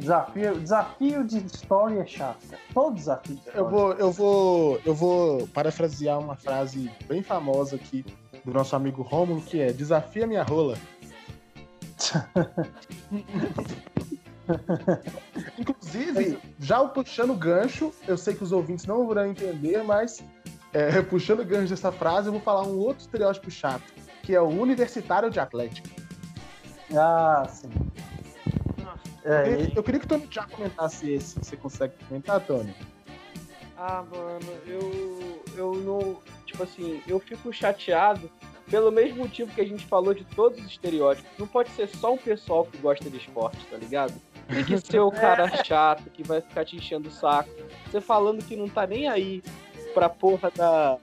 Desafio, 0.00 0.58
desafio 0.58 1.22
de 1.24 1.44
story 1.44 1.98
é 1.98 2.06
chato, 2.06 2.38
cara. 2.48 2.62
Todo 2.72 2.94
desafio 2.94 3.36
de 3.36 3.42
Eu 3.54 3.68
vou, 3.68 3.92
eu 3.92 4.10
vou, 4.10 4.80
eu 4.86 4.94
vou 4.94 5.46
parafrasear 5.48 6.18
uma 6.18 6.34
frase 6.34 6.90
bem 7.06 7.22
famosa 7.22 7.76
aqui 7.76 8.02
do 8.42 8.50
nosso 8.50 8.74
amigo 8.74 9.02
Rômulo, 9.02 9.42
que 9.42 9.60
é 9.60 9.74
desafia 9.74 10.26
minha 10.26 10.42
rola. 10.42 10.78
Inclusive, 15.58 16.38
já 16.58 16.82
puxando 16.86 17.32
o 17.32 17.36
gancho, 17.36 17.92
eu 18.08 18.16
sei 18.16 18.34
que 18.34 18.42
os 18.42 18.52
ouvintes 18.52 18.86
não 18.86 19.06
vão 19.06 19.26
entender, 19.26 19.84
mas 19.84 20.24
é, 20.72 21.02
puxando 21.02 21.40
o 21.40 21.44
gancho 21.44 21.68
dessa 21.68 21.92
frase, 21.92 22.28
eu 22.28 22.32
vou 22.32 22.40
falar 22.40 22.62
um 22.62 22.78
outro 22.78 23.02
estereótipo 23.02 23.50
chato, 23.50 23.84
que 24.22 24.34
é 24.34 24.40
o 24.40 24.48
universitário 24.48 25.30
de 25.30 25.38
Atlético. 25.38 25.90
Ah, 26.96 27.46
sim. 27.46 27.68
É, 29.30 29.54
Eu, 29.54 29.72
eu 29.76 29.82
queria 29.82 30.00
que 30.00 30.06
o 30.06 30.08
Tony 30.08 30.28
já 30.30 30.44
comentasse 30.46 31.10
esse. 31.12 31.38
Você 31.38 31.56
consegue 31.56 31.94
comentar, 32.08 32.40
Tony? 32.40 32.74
Ah, 33.76 34.04
mano, 34.10 34.40
eu. 34.66 35.42
Eu 35.56 35.74
não. 35.74 36.16
Tipo 36.44 36.62
assim, 36.62 37.00
eu 37.06 37.18
fico 37.20 37.52
chateado 37.52 38.30
pelo 38.70 38.90
mesmo 38.92 39.18
motivo 39.18 39.52
que 39.52 39.60
a 39.60 39.64
gente 39.64 39.84
falou 39.86 40.14
de 40.14 40.24
todos 40.24 40.60
os 40.60 40.66
estereótipos, 40.66 41.28
não 41.36 41.46
pode 41.46 41.70
ser 41.70 41.88
só 41.88 42.14
um 42.14 42.16
pessoal 42.16 42.64
que 42.64 42.78
gosta 42.78 43.10
de 43.10 43.16
esporte, 43.16 43.66
tá 43.66 43.76
ligado? 43.76 44.14
Tem 44.48 44.64
que 44.64 44.78
ser 44.78 45.00
o 45.00 45.10
cara 45.12 45.48
chato 45.64 46.08
que 46.10 46.22
vai 46.22 46.40
ficar 46.40 46.64
te 46.64 46.76
enchendo 46.76 47.08
o 47.08 47.12
saco. 47.12 47.50
Você 47.86 48.00
falando 48.00 48.44
que 48.44 48.54
não 48.54 48.68
tá 48.68 48.86
nem 48.86 49.08
aí 49.08 49.42
pra 49.92 50.08
porra 50.08 50.50
da. 50.54 50.98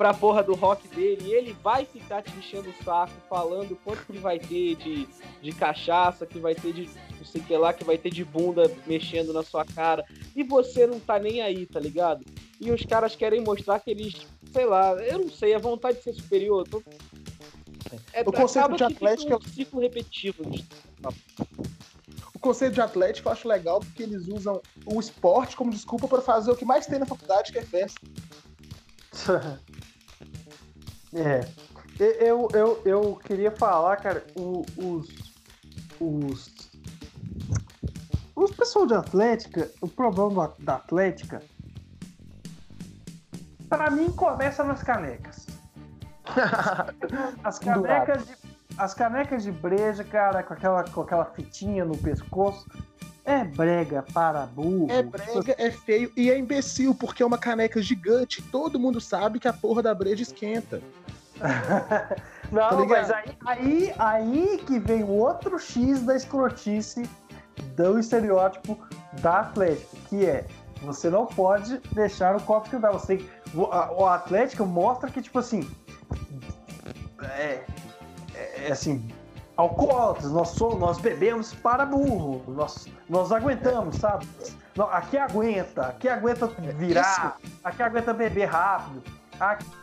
Pra 0.00 0.14
porra 0.14 0.42
do 0.42 0.54
rock 0.54 0.88
dele, 0.88 1.26
e 1.26 1.34
ele 1.34 1.54
vai 1.62 1.84
ficar 1.84 2.22
te 2.22 2.34
enchendo 2.34 2.70
o 2.70 2.84
saco, 2.84 3.12
falando 3.28 3.78
quanto 3.84 4.06
que 4.06 4.16
vai 4.16 4.38
ter 4.38 4.74
de, 4.76 5.06
de 5.42 5.52
cachaça, 5.52 6.24
que 6.24 6.38
vai 6.38 6.54
ter 6.54 6.72
de 6.72 6.88
não 7.18 7.24
sei 7.26 7.42
o 7.42 7.44
que 7.44 7.54
lá, 7.54 7.70
que 7.74 7.84
vai 7.84 7.98
ter 7.98 8.08
de 8.08 8.24
bunda 8.24 8.62
mexendo 8.86 9.30
na 9.30 9.42
sua 9.42 9.62
cara. 9.62 10.02
E 10.34 10.42
você 10.42 10.86
não 10.86 10.98
tá 10.98 11.18
nem 11.18 11.42
aí, 11.42 11.66
tá 11.66 11.78
ligado? 11.78 12.24
E 12.58 12.72
os 12.72 12.82
caras 12.86 13.14
querem 13.14 13.42
mostrar 13.42 13.78
que 13.78 13.90
eles, 13.90 14.26
sei 14.50 14.64
lá, 14.64 14.94
eu 15.04 15.18
não 15.18 15.28
sei, 15.28 15.52
a 15.52 15.58
vontade 15.58 15.98
de 15.98 16.04
ser 16.04 16.14
superior. 16.14 16.66
Tô... 16.66 16.82
É, 18.14 18.22
O 18.22 18.32
conceito 18.32 18.76
de 18.76 18.84
Atlético 18.84 19.34
é 19.34 19.36
um 19.36 19.42
ciclo 19.42 19.80
repetitivo. 19.82 20.44
O 22.34 22.38
conceito 22.38 22.72
de 22.72 22.80
Atlético 22.80 23.28
eu 23.28 23.32
acho 23.32 23.46
legal 23.46 23.80
porque 23.80 24.02
eles 24.02 24.28
usam 24.28 24.62
o 24.86 24.98
esporte 24.98 25.54
como 25.54 25.70
desculpa 25.70 26.08
para 26.08 26.22
fazer 26.22 26.50
o 26.50 26.56
que 26.56 26.64
mais 26.64 26.86
tem 26.86 26.98
na 26.98 27.04
faculdade, 27.04 27.52
que 27.52 27.58
é 27.58 27.62
festa. 27.62 28.00
É. 31.14 31.40
Eu, 31.98 32.48
eu, 32.54 32.82
eu 32.84 33.16
queria 33.16 33.50
falar, 33.50 33.96
cara, 33.96 34.24
o- 34.36 34.64
os. 34.78 35.08
Os. 36.00 36.70
Os 38.34 38.50
pessoal 38.52 38.86
de 38.86 38.94
Atlética, 38.94 39.70
o 39.82 39.88
problema 39.88 40.54
da- 40.58 40.76
Atlética. 40.76 41.42
Pra 43.68 43.90
mim 43.90 44.10
começa 44.12 44.64
nas 44.64 44.82
canecas. 44.82 45.46
As 47.44 47.58
canecas 47.58 48.26
de, 48.26 48.36
as 48.78 48.94
canecas 48.94 49.42
de 49.42 49.50
breja, 49.52 50.04
cara, 50.04 50.42
com 50.42 50.54
aquela, 50.54 50.84
com 50.84 51.00
aquela 51.02 51.24
fitinha 51.26 51.84
no 51.84 51.96
pescoço. 51.98 52.66
É 53.24 53.44
brega 53.44 54.04
para 54.14 54.46
burro. 54.46 54.90
É 54.90 55.02
brega, 55.02 55.54
é 55.58 55.70
feio 55.70 56.12
e 56.16 56.30
é 56.30 56.38
imbecil, 56.38 56.94
porque 56.94 57.22
é 57.22 57.26
uma 57.26 57.38
caneca 57.38 57.80
gigante. 57.82 58.42
Todo 58.42 58.78
mundo 58.78 59.00
sabe 59.00 59.38
que 59.38 59.48
a 59.48 59.52
porra 59.52 59.82
da 59.82 59.94
breja 59.94 60.22
esquenta. 60.22 60.80
Não, 62.50 62.68
Tá 62.68 62.84
mas 62.84 63.10
aí, 63.10 63.38
aí, 63.46 63.94
aí 63.98 64.62
que 64.66 64.78
vem 64.78 65.04
o 65.04 65.10
outro 65.10 65.58
X 65.58 66.02
da 66.02 66.16
escrotice 66.16 67.08
do 67.76 67.98
estereótipo 67.98 68.78
da 69.22 69.40
Atlético, 69.40 69.96
que 70.08 70.26
é 70.26 70.46
você 70.82 71.10
não 71.10 71.26
pode 71.26 71.78
deixar 71.92 72.34
o 72.36 72.40
copo 72.42 72.66
esquentar. 72.66 72.92
Você, 72.92 73.24
o 73.54 74.06
Atlético 74.06 74.64
mostra 74.64 75.10
que, 75.10 75.20
tipo 75.20 75.38
assim, 75.38 75.68
é, 77.22 77.62
é, 78.34 78.66
é 78.66 78.72
assim, 78.72 79.06
alcoólatras, 79.60 80.30
nós, 80.32 80.48
somos, 80.48 80.78
nós 80.78 80.98
bebemos 80.98 81.54
para 81.54 81.84
burro, 81.84 82.42
nós, 82.48 82.88
nós 83.08 83.30
aguentamos, 83.32 83.96
sabe? 83.96 84.26
Aqui 84.90 85.18
aguenta, 85.18 85.86
aqui 85.88 86.08
aguenta 86.08 86.46
virar, 86.46 87.36
aqui 87.62 87.82
aguenta 87.82 88.12
beber 88.12 88.46
rápido. 88.46 89.02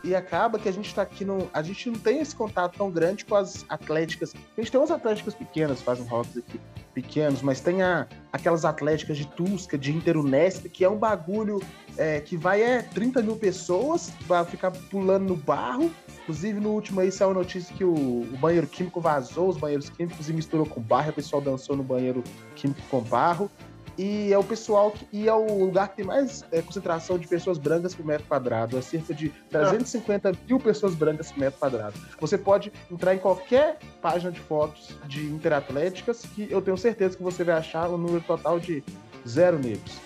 E 0.04 0.14
acaba 0.14 0.58
que 0.58 0.68
a 0.68 0.72
gente 0.72 0.94
tá 0.94 1.02
aqui 1.02 1.24
no. 1.24 1.50
A 1.52 1.62
gente 1.62 1.90
não 1.90 1.98
tem 1.98 2.20
esse 2.20 2.34
contato 2.34 2.76
tão 2.76 2.90
grande 2.90 3.24
com 3.24 3.34
as 3.34 3.64
atléticas. 3.68 4.34
A 4.56 4.60
gente 4.60 4.70
tem 4.70 4.80
umas 4.80 4.90
atléticas 4.90 5.34
pequenas, 5.34 5.82
fazem 5.82 6.06
rocks 6.06 6.36
aqui 6.36 6.60
pequenos, 6.94 7.42
mas 7.42 7.60
tem 7.60 7.82
a, 7.82 8.08
aquelas 8.32 8.64
atléticas 8.64 9.16
de 9.16 9.26
Tusca, 9.26 9.78
de 9.78 9.92
Interunesp, 9.92 10.68
que 10.68 10.84
é 10.84 10.90
um 10.90 10.96
bagulho 10.96 11.60
é, 11.96 12.20
que 12.20 12.36
vai 12.36 12.60
é 12.62 12.82
30 12.82 13.22
mil 13.22 13.36
pessoas, 13.36 14.12
vai 14.26 14.44
ficar 14.44 14.70
pulando 14.70 15.24
no 15.24 15.36
barro. 15.36 15.90
Inclusive, 16.22 16.60
no 16.60 16.70
último 16.70 17.00
aí 17.00 17.10
saiu 17.10 17.30
a 17.30 17.34
notícia 17.34 17.74
que 17.74 17.84
o, 17.84 17.92
o 17.92 18.36
banheiro 18.40 18.66
químico 18.66 19.00
vazou, 19.00 19.48
os 19.48 19.56
banheiros 19.56 19.88
químicos 19.88 20.28
e 20.28 20.32
misturou 20.32 20.66
com 20.66 20.80
barro, 20.80 21.10
o 21.10 21.12
pessoal 21.12 21.40
dançou 21.40 21.76
no 21.76 21.82
banheiro 21.82 22.22
químico 22.54 22.82
com 22.90 23.00
barro. 23.00 23.50
E 23.98 24.32
é 24.32 24.38
o 24.38 24.44
pessoal 24.44 24.92
que. 24.92 25.08
E 25.12 25.28
é 25.28 25.34
o 25.34 25.64
lugar 25.64 25.88
que 25.88 25.96
tem 25.96 26.04
mais 26.04 26.44
é, 26.52 26.62
concentração 26.62 27.18
de 27.18 27.26
pessoas 27.26 27.58
brancas 27.58 27.96
por 27.96 28.06
metro 28.06 28.24
quadrado. 28.28 28.78
É 28.78 28.80
cerca 28.80 29.12
de 29.12 29.30
350 29.50 30.32
mil 30.48 30.60
pessoas 30.60 30.94
brancas 30.94 31.32
por 31.32 31.40
metro 31.40 31.58
quadrado. 31.58 31.94
Você 32.20 32.38
pode 32.38 32.72
entrar 32.88 33.16
em 33.16 33.18
qualquer 33.18 33.78
página 34.00 34.30
de 34.30 34.38
fotos 34.38 34.90
de 35.06 35.26
interatléticas 35.26 36.22
que 36.22 36.46
eu 36.48 36.62
tenho 36.62 36.78
certeza 36.78 37.16
que 37.16 37.22
você 37.24 37.42
vai 37.42 37.56
achar 37.56 37.90
um 37.90 37.98
número 37.98 38.20
total 38.20 38.60
de 38.60 38.84
zero 39.26 39.58
negros. 39.58 39.98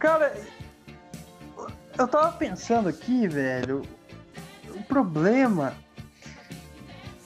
Cara, 0.00 0.36
eu 1.96 2.08
tava 2.08 2.32
pensando 2.32 2.88
aqui, 2.88 3.28
velho. 3.28 3.82
O 4.74 4.82
problema. 4.82 5.74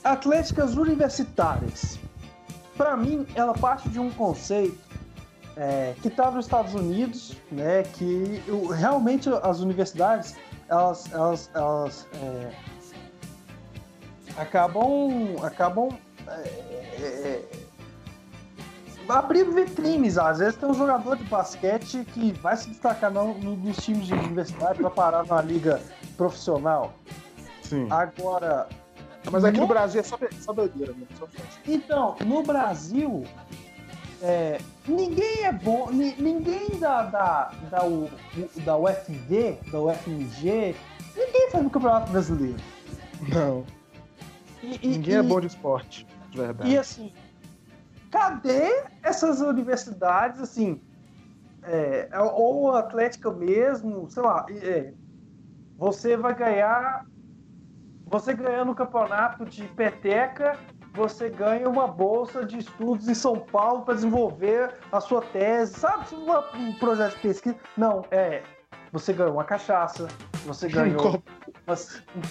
Atléticas 0.03 0.75
universitárias. 0.75 1.97
Pra 2.77 2.97
mim, 2.97 3.25
ela 3.35 3.53
parte 3.53 3.87
de 3.89 3.99
um 3.99 4.11
conceito 4.11 4.82
é, 5.57 5.93
que 6.01 6.09
tá 6.09 6.31
nos 6.31 6.45
Estados 6.45 6.73
Unidos, 6.73 7.35
né? 7.51 7.83
Que 7.83 8.41
o- 8.49 8.67
realmente 8.67 9.29
as 9.41 9.59
universidades 9.59 10.35
elas, 10.69 11.11
elas, 11.11 11.49
elas 11.53 12.07
é, 12.15 12.51
acabam 14.37 15.35
acabam 15.43 15.89
é, 16.27 16.31
é, 17.01 17.49
abrindo 19.07 19.51
vitrines. 19.51 20.17
Às 20.17 20.39
vezes 20.39 20.55
tem 20.55 20.69
um 20.69 20.73
jogador 20.73 21.17
de 21.17 21.23
basquete 21.25 22.05
que 22.13 22.31
vai 22.33 22.55
se 22.57 22.69
destacar 22.69 23.11
no, 23.11 23.33
no- 23.37 23.55
nos 23.55 23.77
times 23.77 24.07
de 24.07 24.13
universidade 24.13 24.79
para 24.79 24.89
parar 24.89 25.23
numa 25.23 25.41
liga 25.41 25.81
profissional. 26.17 26.93
Sim. 27.61 27.87
Agora, 27.91 28.67
Mas 29.31 29.43
aqui 29.43 29.57
no 29.57 29.63
no- 29.63 29.67
Brasil 29.67 30.01
é 30.01 30.03
só, 30.03 30.17
só 30.39 30.53
doideira, 30.53 30.93
né? 30.93 31.05
Só 31.19 31.27
então, 31.67 32.15
no 32.25 32.43
Brasil, 32.43 33.23
é, 34.23 34.57
ninguém 34.87 35.43
é 35.43 35.51
bom, 35.51 35.91
ni- 35.91 36.15
ninguém 36.19 36.69
da, 36.79 37.03
da, 37.03 37.51
da, 37.69 37.85
U- 37.85 38.09
da 38.65 38.77
UFV, 38.77 39.59
da 39.71 39.81
UFMG, 39.81 40.73
ninguém 41.15 41.49
faz 41.51 41.63
no 41.63 41.69
Campeonato 41.69 42.11
Brasileiro. 42.11 42.57
Não. 43.31 43.65
E- 44.63 44.79
e- 44.81 44.87
Ninguém 44.87 45.15
é 45.15 45.19
e- 45.19 45.23
bom 45.23 45.39
de 45.41 45.47
esporte, 45.47 46.07
de 46.31 46.37
verdade. 46.37 46.69
E 46.71 46.77
assim, 46.77 47.11
cadê 48.09 48.83
essas 49.03 49.41
universidades, 49.41 50.39
assim, 50.39 50.81
é, 51.63 52.07
ou 52.33 52.71
a 52.71 52.79
Atlética 52.79 53.29
mesmo, 53.31 54.09
sei 54.09 54.23
lá, 54.23 54.45
é, 54.49 54.93
você 55.77 56.15
vai 56.15 56.33
ganhar, 56.33 57.05
você 58.05 58.33
ganhando 58.33 58.71
o 58.71 58.75
campeonato 58.75 59.43
de 59.45 59.63
peteca, 59.69 60.57
você 60.93 61.29
ganha 61.29 61.67
uma 61.67 61.87
bolsa 61.87 62.45
de 62.45 62.59
estudos 62.59 63.07
em 63.07 63.13
São 63.13 63.35
Paulo 63.39 63.81
para 63.83 63.95
desenvolver 63.95 64.71
a 64.91 64.99
sua 65.01 65.21
tese, 65.21 65.73
sabe? 65.79 66.13
Uma- 66.15 66.45
Um 66.55 66.73
projeto 66.75 67.15
de 67.15 67.19
pesquisa. 67.21 67.55
Não, 67.75 68.05
é, 68.11 68.43
você 68.91 69.11
ganhou 69.11 69.33
uma 69.33 69.43
cachaça, 69.43 70.07
você 70.45 70.67
ganhou 70.67 71.21
uma, 71.65 71.75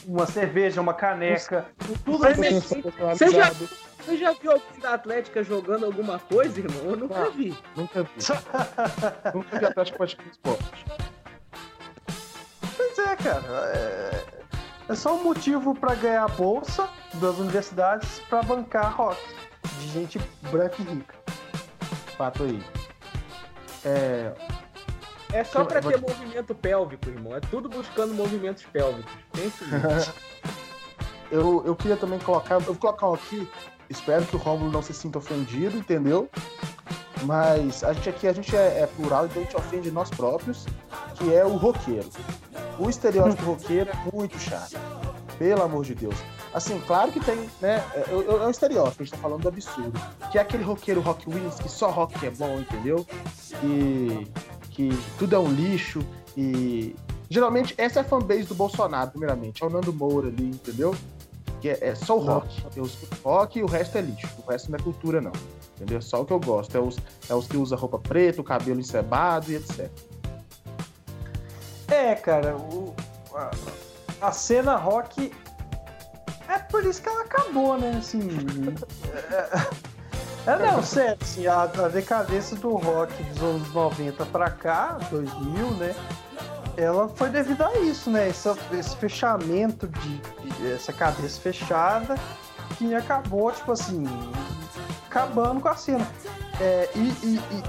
uma 0.06 0.26
cerveja, 0.26 0.80
uma 0.80 0.94
caneca, 0.94 1.66
tudo 2.04 2.24
isso. 2.28 2.80
mas, 3.00 3.18
Você 3.18 3.30
já, 3.30 3.50
você 3.50 4.16
já 4.16 4.32
viu 4.32 4.52
alguém 4.52 4.80
da 4.80 4.94
Atlética 4.94 5.42
jogando 5.42 5.86
alguma 5.86 6.18
coisa, 6.20 6.60
irmão? 6.60 6.84
Eu 6.84 6.96
nunca 6.96 7.20
Ah. 7.22 7.30
vi. 7.30 7.56
Nunca 7.76 8.02
vi. 8.04 8.10
Nunca 9.34 9.58
vi 9.58 9.66
Atlético 9.66 9.98
praticando 9.98 10.30
esporte. 10.30 10.84
Pois 12.76 12.98
é, 12.98 13.16
cara. 13.16 13.42
É, 13.74 14.24
é 14.88 14.94
só 14.94 15.14
um 15.16 15.22
motivo 15.24 15.74
pra 15.74 15.94
ganhar 15.94 16.24
a 16.24 16.28
bolsa 16.28 16.88
das 17.14 17.38
universidades 17.38 18.20
pra 18.28 18.42
bancar 18.42 18.94
rock 18.96 19.20
de 19.78 19.88
gente 19.88 20.20
branca 20.50 20.76
e 20.80 20.84
rica. 20.84 21.14
Fato 22.16 22.44
aí. 22.44 22.62
É, 23.84 24.32
É 25.32 25.44
só 25.44 25.64
vou 25.64 25.92
ter 25.92 26.00
movimento 26.00 26.54
pélvico, 26.54 27.08
irmão. 27.08 27.36
É 27.36 27.40
tudo 27.40 27.68
buscando 27.68 28.14
movimentos 28.14 28.64
pélvicos. 28.64 29.12
Pensa 29.32 29.64
nisso. 29.64 30.14
eu, 31.30 31.62
eu 31.64 31.74
queria 31.74 31.96
também 31.96 32.18
colocar. 32.18 32.56
Eu 32.56 32.60
vou 32.60 32.76
colocar 32.76 33.08
um 33.08 33.14
aqui. 33.14 33.48
Espero 33.88 34.24
que 34.24 34.36
o 34.36 34.38
Rômulo 34.38 34.70
não 34.70 34.82
se 34.82 34.94
sinta 34.94 35.18
ofendido, 35.18 35.76
entendeu? 35.76 36.30
Mas 37.24 37.84
a 37.84 37.92
gente 37.92 38.08
aqui 38.08 38.26
a 38.26 38.32
gente 38.32 38.54
é, 38.56 38.80
é 38.80 38.86
plural, 38.86 39.26
então 39.26 39.42
a 39.42 39.44
gente 39.44 39.56
ofende 39.56 39.90
nós 39.90 40.10
próprios, 40.10 40.66
que 41.14 41.32
é 41.32 41.44
o 41.44 41.56
roqueiro. 41.56 42.08
O 42.78 42.88
estereótipo 42.88 43.44
roqueiro 43.44 43.90
é 43.90 44.10
muito 44.14 44.38
chato. 44.38 44.80
Pelo 45.38 45.62
amor 45.62 45.84
de 45.84 45.94
Deus. 45.94 46.16
Assim, 46.54 46.78
claro 46.86 47.10
que 47.10 47.18
tem, 47.20 47.36
né? 47.60 47.82
É, 47.94 48.00
é- 48.00 48.12
é 48.12 48.46
um 48.46 48.50
estereótipo, 48.50 49.02
a 49.02 49.04
gente 49.04 49.14
tá 49.14 49.18
falando 49.18 49.40
do 49.42 49.48
absurdo. 49.48 49.92
Que 50.30 50.38
é 50.38 50.40
aquele 50.42 50.62
roqueiro 50.62 51.00
rock 51.00 51.28
wins, 51.28 51.54
que 51.58 51.68
só 51.68 51.90
rock 51.90 52.24
é 52.26 52.30
bom, 52.30 52.58
entendeu? 52.60 53.06
E 53.64 54.26
que 54.70 54.90
tudo 55.18 55.34
é 55.34 55.38
um 55.38 55.50
lixo. 55.50 56.00
E 56.36 56.94
geralmente 57.30 57.74
essa 57.78 58.00
é 58.00 58.02
a 58.02 58.04
fanbase 58.04 58.44
do 58.44 58.54
Bolsonaro, 58.54 59.10
primeiramente. 59.12 59.62
É 59.62 59.66
o 59.66 59.70
Nando 59.70 59.92
Moura 59.92 60.28
ali, 60.28 60.44
entendeu? 60.50 60.94
Que 61.60 61.70
é, 61.70 61.78
é 61.88 61.94
só 61.94 62.16
o 62.18 62.20
rock. 62.20 62.62
Eu 62.76 62.84
escuto 62.84 63.16
rock 63.24 63.58
e 63.58 63.62
o 63.62 63.66
resto 63.66 63.96
é 63.96 64.00
lixo. 64.02 64.28
O 64.44 64.50
resto 64.50 64.70
não 64.70 64.78
é 64.78 64.82
cultura, 64.82 65.20
não. 65.20 65.32
Entendeu? 65.76 66.02
Só 66.02 66.20
o 66.20 66.24
que 66.26 66.32
eu 66.32 66.40
gosto. 66.40 66.76
É 66.76 66.80
os, 66.80 66.96
é 67.30 67.34
os 67.34 67.46
que 67.46 67.56
usam 67.56 67.78
roupa 67.78 67.98
preta, 67.98 68.40
o 68.40 68.44
cabelo 68.44 68.78
encebado 68.80 69.50
e 69.50 69.56
etc. 69.56 69.88
É, 71.88 72.14
cara, 72.14 72.56
o- 72.56 72.94
a, 73.34 73.50
a 74.28 74.32
cena 74.32 74.76
rock 74.76 75.32
é 76.54 76.58
por 76.58 76.84
isso 76.84 77.02
que 77.02 77.08
ela 77.08 77.22
acabou, 77.22 77.78
né? 77.78 77.96
Assim. 77.98 78.28
É, 80.44 80.56
não, 80.58 80.82
sério, 80.82 81.16
assim, 81.22 81.46
a, 81.46 81.62
a 81.62 81.88
decadência 81.88 82.56
do 82.56 82.74
rock 82.74 83.22
dos 83.22 83.40
anos 83.44 83.72
90 83.72 84.26
pra 84.26 84.50
cá, 84.50 84.98
2000, 85.08 85.70
né? 85.76 85.94
Ela 86.76 87.08
foi 87.10 87.30
devido 87.30 87.62
a 87.62 87.72
isso, 87.78 88.10
né? 88.10 88.28
Essa, 88.28 88.58
esse 88.72 88.96
fechamento 88.96 89.86
de, 89.86 90.18
de- 90.18 90.72
essa 90.72 90.92
cabeça 90.92 91.40
fechada 91.40 92.16
que 92.76 92.92
acabou, 92.92 93.52
tipo 93.52 93.70
assim, 93.70 94.02
acabando 95.06 95.60
com 95.60 95.68
a 95.68 95.76
cena. 95.76 96.04
É, 96.60 96.90
e, 96.96 96.98
e- 97.24 97.40
e 97.52 97.62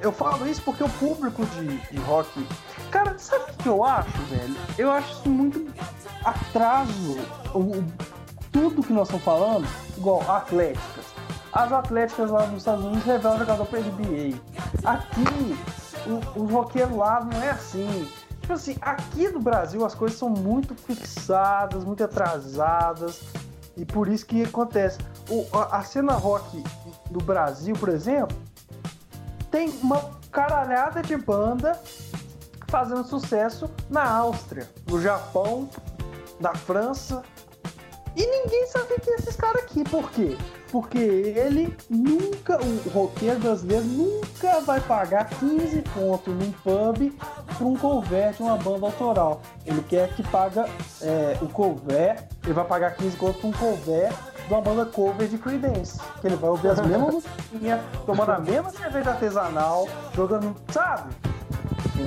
eu 0.00 0.12
falo 0.12 0.48
isso 0.48 0.62
porque 0.62 0.82
o 0.82 0.88
público 0.88 1.44
de, 1.44 1.76
de 1.76 1.98
rock. 2.04 2.46
Cara, 2.90 3.18
sabe 3.18 3.50
o 3.52 3.56
que 3.62 3.68
eu 3.68 3.84
acho, 3.84 4.16
velho? 4.30 4.56
Eu 4.78 4.90
acho 4.90 5.12
isso 5.12 5.28
muito 5.28 5.58
atraso. 6.24 7.16
O, 7.54 7.84
tudo 8.52 8.82
que 8.82 8.92
nós 8.92 9.08
estamos 9.08 9.24
falando, 9.24 9.66
igual 9.96 10.22
atléticas. 10.30 11.04
As 11.52 11.72
atléticas 11.72 12.30
lá 12.30 12.46
nos 12.46 12.58
Estados 12.58 12.84
Unidos 12.84 13.04
revelam 13.04 13.38
jogador 13.38 13.66
para 13.66 13.80
NBA. 13.80 14.36
Aqui, 14.84 15.56
o- 16.06 16.44
os 16.44 16.90
lá 16.96 17.24
não 17.24 17.42
é 17.42 17.50
assim. 17.50 18.08
Tipo 18.40 18.52
assim, 18.52 18.76
aqui 18.80 19.28
no 19.28 19.40
Brasil 19.40 19.84
as 19.84 19.94
coisas 19.94 20.18
são 20.18 20.28
muito 20.28 20.74
fixadas, 20.74 21.84
muito 21.84 22.02
atrasadas. 22.04 23.22
E 23.76 23.84
por 23.84 24.08
isso 24.08 24.26
que 24.26 24.42
acontece. 24.44 24.98
O- 25.28 25.46
a, 25.56 25.78
a 25.78 25.82
cena 25.82 26.12
rock 26.12 26.62
do 27.10 27.20
Brasil, 27.20 27.74
por 27.74 27.88
exemplo, 27.88 28.36
tem 29.50 29.70
uma 29.82 30.00
caralhada 30.30 31.00
de 31.02 31.16
banda 31.16 31.80
fazendo 32.68 33.04
sucesso 33.04 33.70
na 33.88 34.04
Áustria, 34.08 34.68
no 34.88 35.00
Japão, 35.00 35.68
na 36.40 36.54
França. 36.54 37.22
E 38.16 38.24
ninguém 38.24 38.66
sabe 38.68 39.00
quem 39.00 39.14
é 39.14 39.16
esses 39.16 39.34
caras 39.34 39.62
aqui. 39.62 39.82
Por 39.84 40.10
quê? 40.10 40.36
Porque 40.70 40.98
ele 40.98 41.76
nunca, 41.90 42.58
o 42.60 42.90
roqueiro 42.90 43.40
brasileiro 43.40 43.84
nunca 43.84 44.60
vai 44.60 44.80
pagar 44.80 45.28
15 45.30 45.82
conto 45.94 46.30
num 46.30 46.52
pub 46.52 47.12
para 47.56 47.66
um 47.66 47.76
cover 47.76 48.32
de 48.32 48.42
uma 48.42 48.56
banda 48.56 48.86
autoral. 48.86 49.40
Ele 49.66 49.82
quer 49.82 50.14
que 50.14 50.22
paga 50.28 50.68
é, 51.00 51.36
o 51.40 51.48
cover, 51.48 52.28
ele 52.44 52.52
vai 52.52 52.64
pagar 52.64 52.94
15 52.94 53.16
conto 53.16 53.38
para 53.38 53.48
um 53.48 53.52
cover 53.52 54.12
de 54.46 54.52
uma 54.52 54.60
banda 54.60 54.84
cover 54.86 55.28
de 55.28 55.38
Creedence. 55.38 56.00
Que 56.20 56.28
ele 56.28 56.36
vai 56.36 56.50
ouvir 56.50 56.68
as 56.68 56.80
mesmas 56.80 57.14
musiquinhas, 57.14 57.80
tomando 58.06 58.30
a 58.30 58.38
mesma 58.38 58.70
cerveja 58.70 59.10
artesanal, 59.10 59.88
jogando, 60.14 60.54
sabe? 60.70 61.14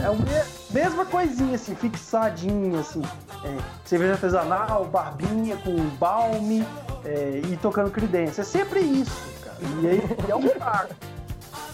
É 0.02 0.06
a 0.06 0.12
me- 0.12 0.46
mesma 0.72 1.06
coisinha, 1.06 1.56
assim, 1.56 1.76
fixadinho, 1.76 2.80
assim. 2.80 3.02
É, 3.44 3.58
cerveja 3.86 4.14
artesanal, 4.14 4.86
barbinha 4.86 5.56
com 5.58 5.76
balme 5.98 6.66
é, 7.06 7.42
e 7.50 7.58
tocando 7.58 7.90
credência. 7.92 8.42
É 8.42 8.44
sempre 8.44 8.80
isso, 8.82 9.22
cara. 9.44 9.58
E 9.82 9.88
aí 9.88 10.18
é 10.30 10.36
um 10.36 10.48
saco. 10.60 10.94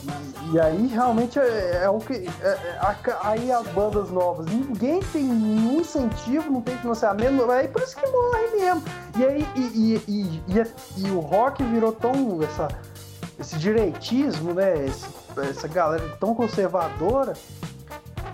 E, 0.03 0.53
e 0.55 0.59
aí 0.59 0.87
realmente 0.87 1.39
é, 1.39 1.81
é 1.83 1.89
o 1.89 1.97
que. 1.99 2.29
é- 2.41 2.47
é- 2.47 3.17
aí 3.23 3.51
as 3.51 3.65
bandas 3.69 4.09
novas, 4.11 4.45
ninguém 4.47 4.99
tem 5.01 5.23
nenhum 5.23 5.79
incentivo, 5.79 6.51
não 6.51 6.61
tem 6.61 6.77
financiamento, 6.77 7.49
aí 7.49 7.67
por 7.69 7.81
isso 7.81 7.95
que 7.95 8.05
morre 8.07 8.47
mesmo. 8.53 8.83
E 9.17 9.25
aí 9.25 9.47
e, 9.55 10.41
e, 10.47 10.59
é- 10.59 10.67
e 10.97 11.09
o 11.09 11.19
rock 11.19 11.63
virou 11.63 11.93
tão. 11.93 12.41
Essa, 12.43 12.67
esse 13.39 13.57
direitismo, 13.57 14.53
né? 14.53 14.85
esse- 14.85 15.07
essa 15.49 15.67
galera 15.67 16.17
tão 16.19 16.35
conservadora 16.35 17.33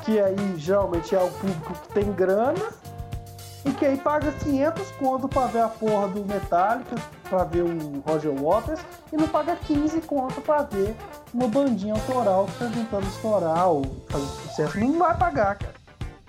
que 0.03 0.19
aí 0.19 0.57
geralmente 0.57 1.13
é 1.15 1.19
o 1.19 1.29
público 1.29 1.73
que 1.73 1.93
tem 1.93 2.11
grana 2.11 2.71
e 3.65 3.71
que 3.71 3.85
aí 3.85 3.97
paga 3.97 4.31
500 4.31 4.91
conto 4.91 5.27
pra 5.27 5.47
ver 5.47 5.61
a 5.61 5.67
porra 5.67 6.07
do 6.07 6.25
Metallica, 6.25 6.95
pra 7.29 7.43
ver 7.43 7.63
o 7.63 7.99
Roger 8.07 8.31
Waters 8.31 8.79
e 9.11 9.17
não 9.17 9.27
paga 9.27 9.55
15 9.55 10.01
conto 10.01 10.39
pra 10.41 10.63
ver 10.63 10.95
uma 11.33 11.47
bandinha 11.47 11.93
autoral 11.93 12.45
que 12.45 12.57
tá 12.59 12.69
tentando 12.69 13.07
estourar 13.07 13.67
ou 13.69 13.83
fazer 14.09 14.25
sucesso. 14.25 14.79
Não 14.79 14.97
vai 14.97 15.17
pagar, 15.17 15.55
cara. 15.57 15.73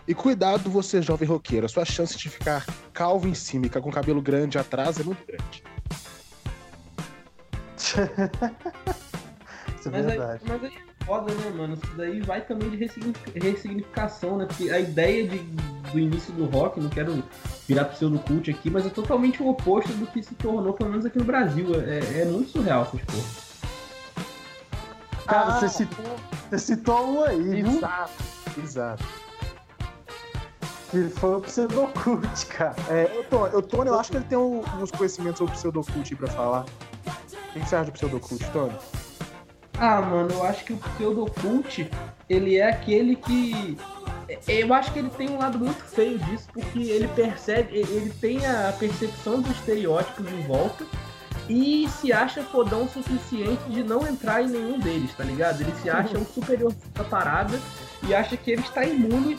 E 0.08 0.14
cuidado 0.14 0.68
você, 0.68 1.00
jovem 1.00 1.28
roqueiro, 1.28 1.66
a 1.66 1.68
sua 1.68 1.84
chance 1.84 2.16
de 2.18 2.28
ficar 2.28 2.66
calvo 2.92 3.28
em 3.28 3.34
cima 3.34 3.66
e 3.66 3.68
ficar 3.68 3.80
com 3.80 3.90
cabelo 3.92 4.20
grande 4.20 4.58
atrás 4.58 4.98
é 4.98 5.04
muito 5.04 5.24
grande. 5.24 5.62
Isso 9.78 9.88
é 9.88 9.92
Mas 9.92 9.94
aí, 9.94 10.18
verdade. 10.18 10.42
mas 10.46 10.64
aí 10.64 10.89
foda, 11.04 11.32
né, 11.34 11.50
mano? 11.56 11.74
Isso 11.74 11.92
daí 11.96 12.20
vai 12.20 12.40
também 12.40 12.70
de 12.70 12.76
ressignifi- 12.76 13.38
ressignificação, 13.38 14.36
né? 14.38 14.46
Porque 14.46 14.70
a 14.70 14.78
ideia 14.78 15.26
de, 15.26 15.38
do 15.38 15.98
início 15.98 16.32
do 16.34 16.44
rock, 16.46 16.80
não 16.80 16.88
quero 16.90 17.22
virar 17.66 17.86
pseudocult 17.86 18.50
aqui, 18.50 18.70
mas 18.70 18.86
é 18.86 18.90
totalmente 18.90 19.42
o 19.42 19.48
oposto 19.48 19.92
do 19.94 20.06
que 20.06 20.22
se 20.22 20.34
tornou, 20.34 20.72
pelo 20.74 20.90
menos 20.90 21.04
aqui 21.06 21.18
no 21.18 21.24
Brasil. 21.24 21.66
É, 21.86 22.22
é 22.22 22.24
muito 22.24 22.50
surreal 22.50 22.82
essas 22.82 23.00
porras. 23.02 23.50
Cara, 25.26 25.46
Ah. 25.54 25.60
você 25.60 25.68
citou, 25.68 26.04
você 26.50 26.58
citou 26.58 27.06
um 27.12 27.24
aí, 27.24 27.62
viu? 27.62 27.68
Exato. 27.78 28.12
Exato. 28.62 29.04
Que 30.90 31.04
foi 31.08 31.36
o 31.36 31.40
pseudocult, 31.40 32.46
cara. 32.46 32.74
É, 32.88 33.04
o 33.20 33.22
Tony, 33.24 33.54
o 33.54 33.62
Tony, 33.62 33.88
eu 33.90 33.98
acho 34.00 34.10
que 34.10 34.16
ele 34.16 34.24
tem 34.24 34.36
um- 34.36 34.62
uns 34.80 34.90
conhecimentos 34.90 35.38
sobre 35.38 35.54
pseudocult 35.54 36.12
aí 36.12 36.16
pra 36.18 36.26
falar. 36.28 36.64
O 36.64 37.52
que 37.52 37.60
você 37.68 37.76
acha 37.76 37.84
de 37.86 37.92
pseudocult, 37.92 38.44
Tony? 38.52 38.72
Ah, 39.78 40.00
mano, 40.00 40.30
eu 40.32 40.44
acho 40.44 40.64
que 40.64 40.72
o 40.72 40.76
pseudocult, 40.76 41.88
ele 42.28 42.56
é 42.56 42.68
aquele 42.68 43.16
que. 43.16 43.76
é- 44.28 44.38
Eu 44.62 44.74
acho 44.74 44.92
que 44.92 44.98
ele 44.98 45.10
tem 45.10 45.30
um 45.30 45.38
lado 45.38 45.58
muito 45.58 45.82
feio 45.84 46.18
disso, 46.18 46.46
porque 46.52 46.78
ele 46.80 47.08
percebe, 47.08 47.76
ele 47.78 48.10
tem 48.20 48.44
a 48.46 48.72
percepção 48.78 49.40
dos 49.40 49.50
estereótipos 49.56 50.26
em 50.30 50.42
volta 50.42 50.84
e 51.48 51.88
se 52.00 52.12
acha 52.12 52.42
fodão 52.42 52.84
o 52.84 52.88
suficiente 52.88 53.62
de 53.70 53.82
não 53.82 54.06
entrar 54.06 54.42
em 54.42 54.48
nenhum 54.48 54.78
deles, 54.78 55.10
tá 55.16 55.24
ligado? 55.24 55.60
Ele 55.62 55.72
se 55.82 55.88
acha 55.90 56.16
um 56.18 56.24
superior 56.26 56.72
da 56.94 57.02
parada 57.04 57.58
e 58.06 58.14
acha 58.14 58.36
que 58.36 58.50
ele 58.52 58.62
está 58.62 58.84
imune 58.84 59.38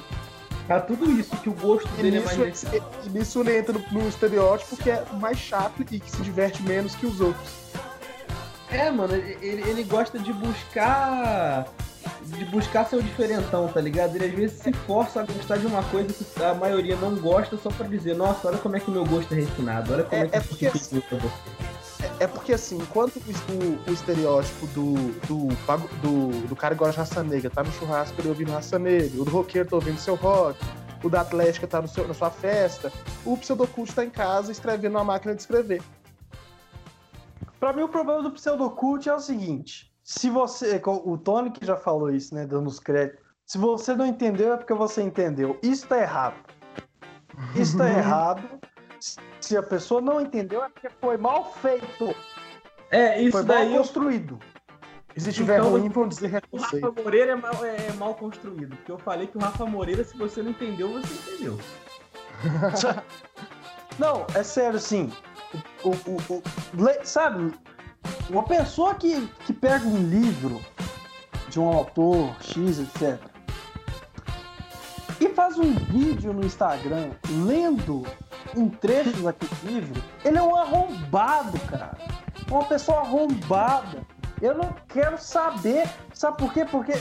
a 0.67 0.79
tudo 0.79 1.09
isso, 1.11 1.36
que 1.38 1.49
o 1.49 1.53
gosto 1.53 1.88
E 1.97 2.01
dele 2.01 2.17
é 2.17 2.21
mais. 2.21 2.38
nisso, 2.38 2.67
e 3.05 3.09
nisso 3.09 3.39
ele 3.41 3.57
entra 3.59 3.73
no, 3.73 4.01
no 4.01 4.07
estereótipo 4.09 4.75
que 4.77 4.89
é 4.89 5.03
mais 5.19 5.38
chato 5.38 5.82
e 5.82 5.86
que 5.99 6.09
se 6.11 6.21
diverte 6.21 6.61
menos 6.63 6.95
que 6.95 7.05
os 7.05 7.21
outros. 7.21 7.49
É, 8.72 8.89
mano, 8.89 9.13
ele, 9.13 9.61
ele 9.69 9.84
gosta 9.84 10.17
de 10.19 10.32
buscar. 10.34 11.65
De 12.26 12.45
buscar 12.45 12.86
seu 12.86 13.01
diferentão, 13.01 13.67
tá 13.67 13.82
ligado? 13.82 14.15
Ele 14.15 14.26
às 14.26 14.32
vezes 14.32 14.59
se 14.61 14.72
força 14.74 15.22
a 15.22 15.26
gostar 15.26 15.57
de 15.57 15.65
uma 15.67 15.84
coisa 15.84 16.13
que 16.13 16.43
a 16.43 16.53
maioria 16.53 16.95
não 16.95 17.15
gosta 17.15 17.57
só 17.57 17.69
pra 17.69 17.88
dizer, 17.88 18.15
nossa, 18.15 18.47
olha 18.47 18.57
como 18.57 18.78
é 18.78 18.80
que 18.80 18.89
meu 18.89 19.05
gosto 19.05 19.34
é 19.34 19.38
refinado, 19.38 19.93
olha 19.93 20.03
como 20.03 20.22
É- 20.22 20.26
é, 20.26 20.30
que 20.30 20.36
é 20.38 20.39
porque- 20.41 20.69
você. 20.69 20.95
É, 22.01 22.24
é 22.24 22.28
porque 22.28 22.53
assim, 22.53 22.78
enquanto 22.78 23.17
o, 23.17 23.89
o- 23.89 23.93
estereótipo 23.93 24.65
do, 24.67 24.93
do, 25.28 25.47
do, 26.01 26.47
do 26.47 26.55
cara 26.55 26.74
que 26.74 26.80
gosta 26.80 26.93
de 26.93 26.97
raça 26.99 27.24
negra 27.24 27.49
tá 27.49 27.63
no 27.63 27.72
churrasco 27.74 28.19
ele 28.19 28.30
ouvindo 28.30 28.51
raça 28.51 28.80
negra, 28.80 29.22
o 29.22 29.26
do 29.26 29.32
roqueiro 29.32 29.67
tá 29.69 29.76
ouvindo 29.76 29.99
seu 29.99 30.15
rock, 30.15 30.57
o 31.03 31.09
da 31.09 31.22
Atlética 31.22 31.67
tá 31.67 31.82
no 31.82 31.88
seu, 31.88 32.07
na 32.07 32.13
sua 32.13 32.30
festa, 32.32 32.91
o 33.26 33.36
pseudocult 33.38 33.93
tá 33.93 34.05
em 34.05 34.09
casa 34.09 34.51
escrevendo 34.51 34.93
na 34.93 35.03
máquina 35.03 35.36
de 35.36 35.41
escrever. 35.41 35.82
Pra 37.62 37.72
mim, 37.72 37.84
o 37.84 37.88
problema 37.88 38.24
do 38.24 38.32
pseudocult 38.32 39.07
é 39.07 39.14
o 39.14 39.20
seguinte: 39.20 39.93
se 40.03 40.32
você. 40.32 40.82
O 40.84 41.16
Tony 41.16 41.51
que 41.51 41.64
já 41.64 41.78
falou 41.78 42.09
isso, 42.09 42.34
né? 42.34 42.47
Dando 42.47 42.68
os 42.68 42.80
créditos. 42.80 43.24
Se 43.45 43.59
você 43.59 43.93
não 43.95 44.05
entendeu, 44.05 44.53
é 44.53 44.57
porque 44.57 44.74
você 44.74 45.03
entendeu. 45.03 45.59
Isso 45.62 45.88
tá 45.88 45.99
errado. 45.99 46.36
Isso 47.55 47.78
tá 47.78 47.88
errado. 47.88 48.41
Se 49.39 49.55
a 49.55 49.62
pessoa 49.62 50.01
não 50.01 50.20
entendeu, 50.20 50.64
é 50.64 50.70
porque 50.70 50.89
foi 50.99 51.18
mal 51.18 51.53
feito. 51.53 52.16
É, 52.89 53.22
isso 53.22 53.32
Foi 53.32 53.43
daí 53.43 53.70
mal 53.70 53.78
construído. 53.78 54.39
Se 55.16 55.32
tiver 55.32 55.59
Então, 55.59 55.72
ruim, 55.72 55.89
vão 55.89 56.07
dizer 56.07 56.30
que 56.30 56.36
é 56.38 56.41
O. 56.51 56.57
Rafa 56.57 57.03
Moreira 57.03 57.34
é 57.34 57.36
mal, 57.36 57.66
é 57.66 57.93
mal 57.93 58.16
construído. 58.16 58.76
Porque 58.76 58.91
eu 58.91 58.97
falei 58.97 59.28
que 59.28 59.38
o 59.38 59.41
Rafa 59.41 59.66
Moreira, 59.66 60.03
se 60.03 60.18
você 60.18 60.41
não 60.41 60.49
entendeu, 60.49 60.89
você 60.93 61.14
entendeu. 61.14 61.59
Não, 63.99 64.26
é 64.34 64.41
sério, 64.41 64.78
assim. 64.78 65.12
O, 65.84 65.89
o- 65.89 66.38
o- 66.38 66.43
sabe, 67.06 67.54
uma 68.30 68.43
pessoa 68.43 68.95
que, 68.95 69.28
que 69.45 69.54
pega 69.54 69.86
um 69.86 69.97
livro 69.97 70.62
de 71.49 71.60
um 71.60 71.68
autor 71.68 72.36
X, 72.41 72.80
etc., 72.80 73.20
e 75.20 75.30
faz 75.30 75.58
um 75.60 75.74
vídeo 75.74 76.34
no 76.34 76.43
Instagram 76.45 77.12
lendo 77.45 78.04
um 78.56 78.68
trecho 78.70 79.22
daquele 79.22 79.52
livro, 79.64 80.04
ele 80.26 80.38
é 80.38 80.41
um 80.41 80.56
arrombado, 80.56 81.60
cara. 81.70 81.95
Uma 82.49 82.66
pessoa 82.66 82.99
arrombada. 83.02 84.06
Eu 84.41 84.56
não 84.56 84.76
quero 84.89 85.18
saber. 85.22 85.88
Sabe 86.14 86.38
por 86.38 86.52
quê? 86.52 86.66
Porque 86.66 86.93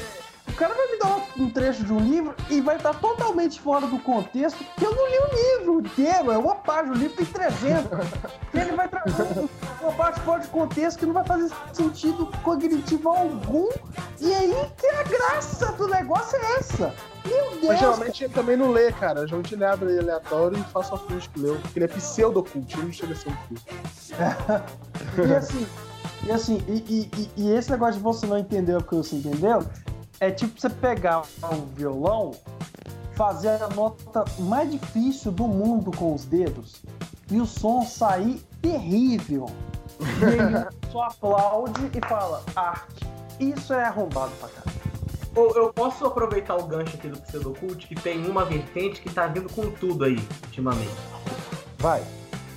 o 0.51 0.57
cara 0.57 0.74
vai 0.74 0.86
me 0.92 0.98
dar 0.98 1.16
um- 1.38 1.51
trecho 1.51 1.84
de 1.84 1.92
um 1.92 1.98
livro 1.98 2.34
e 2.48 2.61
vai 2.61 2.76
estar 2.76 2.94
totalmente 2.94 3.61
fora 3.61 3.86
do 3.86 3.98
contexto, 3.98 4.62
porque 4.64 4.84
eu 4.86 4.94
não 4.94 5.09
li 5.09 5.18
o 5.18 5.59
livro 5.59 5.80
inteiro, 5.80 6.30
é 6.30 6.38
uma 6.38 6.55
página, 6.57 6.94
o 6.94 6.98
livro 6.98 7.16
tem 7.16 7.26
300. 7.26 7.90
E 8.55 8.59
ele 8.59 8.72
vai 8.72 8.88
trazer 8.88 9.22
um- 9.38 9.48
uma 9.80 9.92
parte 9.92 10.20
fora 10.20 10.40
de 10.40 10.48
contexto 10.48 10.98
que 10.98 11.07
não 11.07 11.14
vai 11.14 11.24
fazer 11.24 11.51
sentido 11.72 12.26
cognitivo 12.42 13.09
algum. 13.09 13.68
E 14.20 14.34
aí 14.34 14.55
que 14.76 14.86
a 14.86 15.03
graça 15.03 15.72
do 15.72 15.88
negócio 15.88 16.36
é 16.38 16.57
essa. 16.59 16.94
Meu 17.24 17.51
Mas 17.53 17.61
Deus. 17.61 17.78
geralmente 17.78 18.24
ele 18.24 18.32
também 18.34 18.57
não 18.57 18.70
lê, 18.70 18.92
cara. 18.92 19.26
Geralmente 19.26 19.55
ele 19.55 19.64
abre 19.64 19.98
aleatório 19.98 20.59
e 20.59 20.62
faz 20.72 20.86
só 20.86 20.96
finge 20.98 21.28
que 21.30 21.40
leu. 21.40 21.57
Porque 21.61 21.78
ele 21.78 21.84
é 21.86 21.88
pseudocult, 21.88 22.72
ele 22.74 22.84
não 22.86 22.92
chega 22.92 23.12
a 23.12 23.16
ser 23.16 23.28
um 23.30 23.36
culto. 23.48 23.62
E 25.26 25.32
assim, 25.34 25.66
e, 26.24 26.30
assim 26.32 26.64
e- 26.68 27.11
e- 27.16 27.30
e 27.36 27.53
esse 27.53 27.70
negócio 27.70 27.94
de 27.94 28.01
você 28.01 28.26
não 28.26 28.36
entender 28.38 28.76
o 28.76 28.82
que 28.82 28.94
você 28.94 29.16
entendeu, 29.16 29.64
é 30.20 30.30
tipo 30.30 30.60
você 30.60 30.68
pegar 30.68 31.22
um 31.50 31.64
violão, 31.74 32.32
fazer 33.14 33.62
a 33.62 33.68
nota 33.68 34.24
mais 34.38 34.70
difícil 34.70 35.32
do 35.32 35.48
mundo 35.48 35.90
com 35.90 36.14
os 36.14 36.24
dedos 36.24 36.82
e 37.30 37.40
o 37.40 37.46
som 37.46 37.84
sair 37.84 38.42
terrível. 38.60 39.46
E 39.98 40.24
ele 40.24 40.66
só 40.92 41.04
aplaude 41.04 41.90
e 41.92 42.06
fala, 42.06 42.42
arte. 42.54 43.08
Isso 43.38 43.72
é 43.72 43.84
arrombado 43.84 44.32
pra 44.32 44.48
cá. 44.48 44.62
Eu 45.34 45.72
posso 45.72 46.04
aproveitar 46.04 46.56
o 46.56 46.64
gancho 46.64 46.96
aqui 46.96 47.08
do 47.08 47.18
Pseudocult, 47.20 47.86
que 47.86 47.94
tem 47.94 48.26
uma 48.26 48.44
vertente 48.44 49.00
que 49.00 49.08
tá 49.08 49.26
vindo 49.26 49.50
com 49.50 49.70
tudo 49.70 50.04
aí, 50.04 50.18
ultimamente. 50.44 50.90
Vai. 51.78 52.04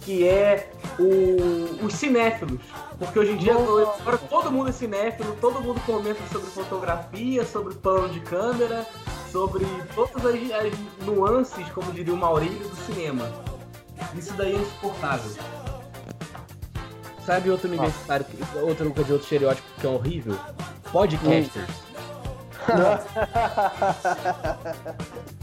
Que 0.01 0.27
é 0.27 0.72
o, 0.99 1.85
os 1.85 1.93
cinéfilos. 1.93 2.59
Porque 2.99 3.19
hoje 3.19 3.31
em 3.31 3.37
dia, 3.37 3.53
agora 3.53 4.17
todo 4.17 4.51
mundo 4.51 4.69
é 4.69 4.71
cinéfilo, 4.71 5.35
todo 5.41 5.61
mundo 5.61 5.81
comenta 5.85 6.19
sobre 6.31 6.47
fotografia, 6.49 7.45
sobre 7.45 7.73
plano 7.75 8.09
de 8.09 8.19
câmera, 8.21 8.85
sobre 9.31 9.65
todas 9.95 10.25
as, 10.25 10.33
as 10.35 10.73
nuances, 11.05 11.67
como 11.69 11.91
diria 11.91 12.13
o 12.13 12.17
Maurílio, 12.17 12.67
do 12.69 12.75
cinema. 12.75 13.29
Isso 14.15 14.33
daí 14.33 14.53
é 14.55 14.57
insuportável. 14.59 15.31
Sabe 17.25 17.49
outro 17.49 17.67
universitário, 17.69 18.25
que- 18.25 18.57
outra 18.59 18.85
coisa 18.89 19.03
de 19.05 19.11
outro 19.13 19.23
estereótipo 19.25 19.67
que 19.79 19.87
é 19.87 19.89
horrível? 19.89 20.37
Podcasters. 20.91 21.69
Ô, 22.69 22.73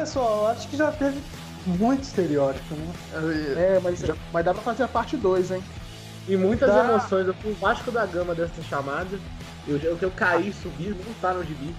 pessoal, 0.08 0.48
acho 0.48 0.68
que 0.70 0.78
já 0.78 0.90
teve 0.92 1.22
muito 1.66 2.04
estereótipo, 2.04 2.74
né? 2.76 2.94
É, 3.58 3.80
mas, 3.84 4.02
mas 4.32 4.46
dá 4.46 4.54
pra 4.54 4.64
fazer 4.64 4.84
a 4.84 4.88
parte 4.88 5.18
2, 5.18 5.52
hein? 5.52 5.64
E 6.30 6.36
muitas 6.38 6.74
Tá. 6.74 6.80
emoções. 6.80 7.28
Eu 7.28 7.34
fui 7.36 7.52
o 7.52 7.56
Vasco 7.56 7.92
da 7.92 8.06
Gama 8.06 8.34
dessa 8.34 8.62
chamada. 8.64 9.20
Eu, 9.68 9.78
eu, 9.78 9.98
eu 10.02 10.12
caí, 10.12 10.54
subi, 10.54 10.90
não 11.06 11.14
tá 11.22 11.34
no 11.34 11.44
gibi. 11.44 11.76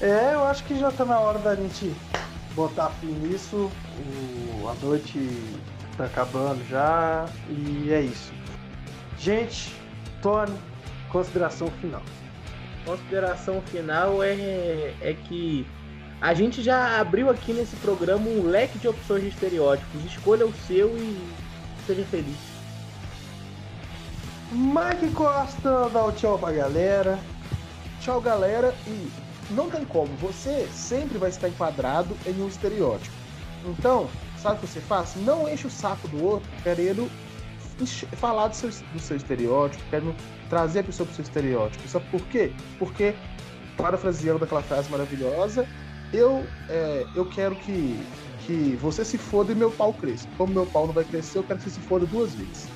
É, 0.00 0.30
eu 0.34 0.44
acho 0.44 0.64
que 0.64 0.78
já 0.78 0.90
tá 0.90 1.04
na 1.04 1.18
hora 1.20 1.38
da 1.38 1.54
gente 1.54 1.94
botar 2.54 2.88
fim 3.00 3.08
nisso. 3.08 3.70
O- 3.98 4.68
a 4.68 4.74
noite 4.84 5.18
tá 5.98 6.04
acabando 6.06 6.66
já 6.68 7.26
e 7.48 7.90
é 7.92 8.00
isso. 8.00 8.32
Gente, 9.18 9.74
Tony, 10.22 10.56
consideração 11.10 11.68
final. 11.82 12.02
Consideração 12.86 13.60
final 13.62 14.22
é, 14.22 14.94
é 15.02 15.14
que 15.28 15.66
a 16.20 16.34
gente 16.34 16.62
já 16.62 17.00
abriu 17.00 17.30
aqui 17.30 17.52
nesse 17.52 17.74
programa 17.76 18.28
um 18.28 18.46
leque 18.46 18.78
de 18.78 18.88
opções 18.88 19.22
de 19.22 19.28
estereótipos. 19.28 20.04
Escolha 20.04 20.46
o 20.46 20.52
seu 20.66 20.94
e 20.96 21.18
seja 21.86 22.04
feliz. 22.04 22.36
Mike 24.52 25.14
Costa, 25.14 25.88
dá 25.88 26.04
o 26.04 26.12
tchau 26.12 26.38
pra 26.38 26.52
galera. 26.52 27.18
Tchau, 28.00 28.20
galera. 28.20 28.74
E 28.86 29.10
não 29.50 29.70
tem 29.70 29.84
como, 29.84 30.14
você 30.16 30.68
sempre 30.72 31.18
vai 31.18 31.30
estar 31.30 31.48
enquadrado 31.48 32.16
em 32.26 32.40
um 32.40 32.48
estereótipo. 32.48 33.14
Então, 33.64 34.08
sabe 34.36 34.56
o 34.56 34.60
que 34.60 34.66
você 34.66 34.80
faz? 34.80 35.14
Não 35.16 35.48
enche 35.48 35.66
o 35.66 35.70
saco 35.70 36.06
do 36.08 36.22
outro 36.22 36.50
querendo 36.62 37.10
falar 38.16 38.48
do 38.48 38.56
seu, 38.56 38.70
do 38.92 38.98
seu 38.98 39.16
estereótipo, 39.16 39.82
querendo 39.88 40.14
trazer 40.50 40.80
a 40.80 40.84
pessoa 40.84 41.06
pro 41.06 41.16
seu 41.16 41.22
estereótipo. 41.22 41.88
Sabe 41.88 42.04
por 42.10 42.20
quê? 42.26 42.52
Porque, 42.78 43.14
parafraseando 43.76 44.38
daquela 44.38 44.62
frase 44.62 44.90
maravilhosa, 44.90 45.66
eu, 46.12 46.46
é, 46.68 47.06
eu 47.14 47.24
quero 47.24 47.54
que, 47.56 47.96
que 48.46 48.76
você 48.76 49.04
se 49.04 49.18
foda 49.18 49.52
e 49.52 49.54
meu 49.54 49.70
pau 49.70 49.92
cresça. 49.92 50.26
Como 50.36 50.52
meu 50.52 50.66
pau 50.66 50.86
não 50.86 50.92
vai 50.92 51.04
crescer, 51.04 51.38
eu 51.38 51.44
quero 51.44 51.58
que 51.58 51.64
você 51.64 51.70
se 51.70 51.80
foda 51.80 52.06
duas 52.06 52.34
vezes. 52.34 52.68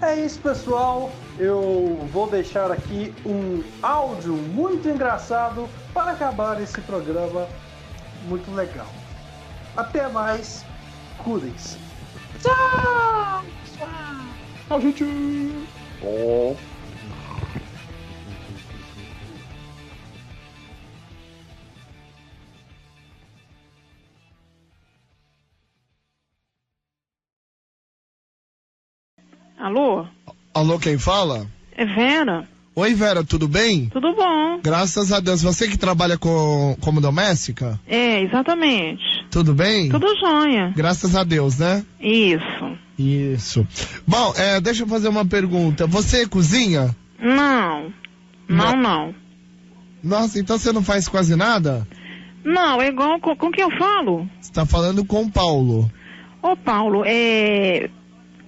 É 0.00 0.20
isso, 0.20 0.40
pessoal. 0.40 1.10
Eu 1.38 2.06
vou 2.12 2.28
deixar 2.28 2.70
aqui 2.70 3.12
um 3.24 3.62
áudio 3.82 4.34
muito 4.34 4.88
engraçado 4.88 5.68
para 5.92 6.12
acabar 6.12 6.60
esse 6.60 6.80
programa 6.82 7.46
muito 8.28 8.50
legal. 8.52 8.86
Até 9.76 10.08
mais. 10.08 10.64
Cuidem-se. 11.18 11.78
Tchau, 12.42 13.44
gente! 14.80 15.04
Alô? 29.64 30.04
Alô, 30.52 30.78
quem 30.78 30.98
fala? 30.98 31.46
É 31.74 31.86
Vera? 31.86 32.46
Oi, 32.76 32.92
Vera, 32.92 33.24
tudo 33.24 33.48
bem? 33.48 33.86
Tudo 33.86 34.14
bom? 34.14 34.60
Graças 34.62 35.10
a 35.10 35.20
Deus. 35.20 35.40
Você 35.40 35.66
que 35.66 35.78
trabalha 35.78 36.18
com, 36.18 36.76
como 36.82 37.00
doméstica? 37.00 37.80
É, 37.86 38.20
exatamente. 38.20 39.02
Tudo 39.30 39.54
bem? 39.54 39.88
Tudo 39.88 40.06
jóia. 40.20 40.70
Graças 40.76 41.16
a 41.16 41.24
Deus, 41.24 41.60
né? 41.60 41.82
Isso. 41.98 42.78
Isso. 42.98 43.66
Bom, 44.06 44.34
é, 44.36 44.60
deixa 44.60 44.82
eu 44.82 44.86
fazer 44.86 45.08
uma 45.08 45.24
pergunta. 45.24 45.86
Você 45.86 46.28
cozinha? 46.28 46.94
Não. 47.18 47.90
Não, 48.46 48.76
não. 48.76 49.14
Nossa, 50.02 50.38
então 50.38 50.58
você 50.58 50.72
não 50.74 50.82
faz 50.82 51.08
quase 51.08 51.34
nada? 51.36 51.88
Não, 52.44 52.82
é 52.82 52.88
igual 52.88 53.18
com, 53.18 53.34
com 53.34 53.50
quem 53.50 53.64
eu 53.64 53.70
falo. 53.78 54.28
Você 54.38 54.52
tá 54.52 54.66
falando 54.66 55.06
com 55.06 55.22
o 55.22 55.30
Paulo. 55.32 55.90
Ô, 56.42 56.54
Paulo, 56.54 57.02
é. 57.06 57.88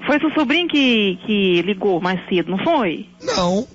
Foi 0.06 0.18
seu 0.20 0.30
sobrinho 0.32 0.68
que, 0.68 1.18
que 1.26 1.62
ligou 1.62 2.00
mais 2.00 2.20
cedo, 2.28 2.50
não 2.50 2.58
foi? 2.58 3.06
Não, 3.22 3.66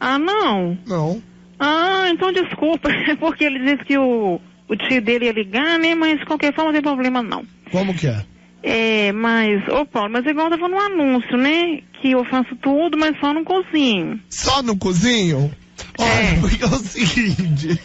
Ah, 0.00 0.18
não. 0.18 0.78
não. 0.86 1.22
Ah, 1.58 2.06
então 2.10 2.32
desculpa. 2.32 2.90
É 2.90 3.14
porque 3.16 3.44
ele 3.44 3.58
disse 3.60 3.84
que 3.84 3.96
o, 3.98 4.40
o 4.68 4.76
tio 4.76 5.00
dele 5.02 5.26
ia 5.26 5.32
ligar, 5.32 5.78
né? 5.78 5.94
Mas 5.94 6.18
de 6.20 6.26
qualquer 6.26 6.54
forma 6.54 6.70
não 6.70 6.74
tem 6.74 6.82
problema, 6.82 7.22
não. 7.22 7.44
Como 7.70 7.94
que 7.94 8.06
é? 8.06 8.22
É, 8.62 9.12
mas, 9.12 9.62
ô 9.68 9.86
Paulo, 9.86 10.10
mas 10.10 10.26
igual 10.26 10.50
tava 10.50 10.68
no 10.68 10.78
anúncio, 10.78 11.36
né? 11.36 11.80
Que 12.00 12.12
eu 12.12 12.24
faço 12.24 12.56
tudo, 12.56 12.98
mas 12.98 13.18
só 13.20 13.32
não 13.32 13.44
cozinho. 13.44 14.18
Só 14.28 14.62
no 14.62 14.76
cozinho? 14.76 15.52
Olha, 15.98 16.40
porque 16.40 16.64
é 16.64 16.66
o 16.66 16.70
seguinte. 16.78 17.80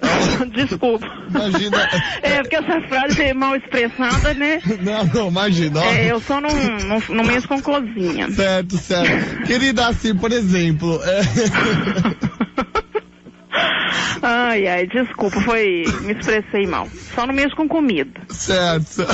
Desculpa. 0.54 1.06
Imagina. 1.28 1.88
É, 2.22 2.40
porque 2.42 2.56
essa 2.56 2.80
frase 2.88 3.22
é 3.22 3.34
mal 3.34 3.56
expressada, 3.56 4.32
né? 4.34 4.60
Não, 4.82 5.04
não, 5.06 5.28
imagina. 5.28 5.84
É, 5.84 6.10
eu 6.12 6.20
só 6.20 6.40
não, 6.40 6.50
não, 6.50 7.02
não 7.08 7.24
mexo 7.24 7.48
com 7.48 7.60
cozinha. 7.60 8.30
Certo, 8.30 8.76
certo. 8.78 9.42
Querida, 9.46 9.88
assim, 9.88 10.14
por 10.14 10.30
exemplo. 10.32 11.00
é- 11.02 12.28
Ai, 14.22 14.66
ai, 14.66 14.86
desculpa, 14.86 15.40
foi. 15.42 15.84
Me 16.02 16.12
expressei 16.12 16.66
mal. 16.66 16.88
Só 17.14 17.26
não 17.26 17.32
mexo 17.34 17.54
com 17.56 17.68
comida. 17.68 18.20
Certo. 18.28 19.06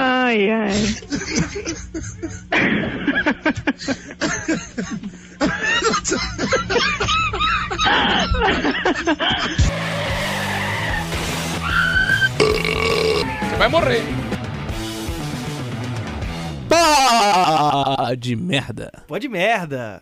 Ai, 0.00 0.48
ai. 0.48 0.70
Você 12.38 13.56
vai 13.58 13.68
morrer. 13.68 14.02
Pá 16.68 18.14
de 18.16 18.36
merda. 18.36 18.92
Pode 19.08 19.28
merda. 19.28 20.00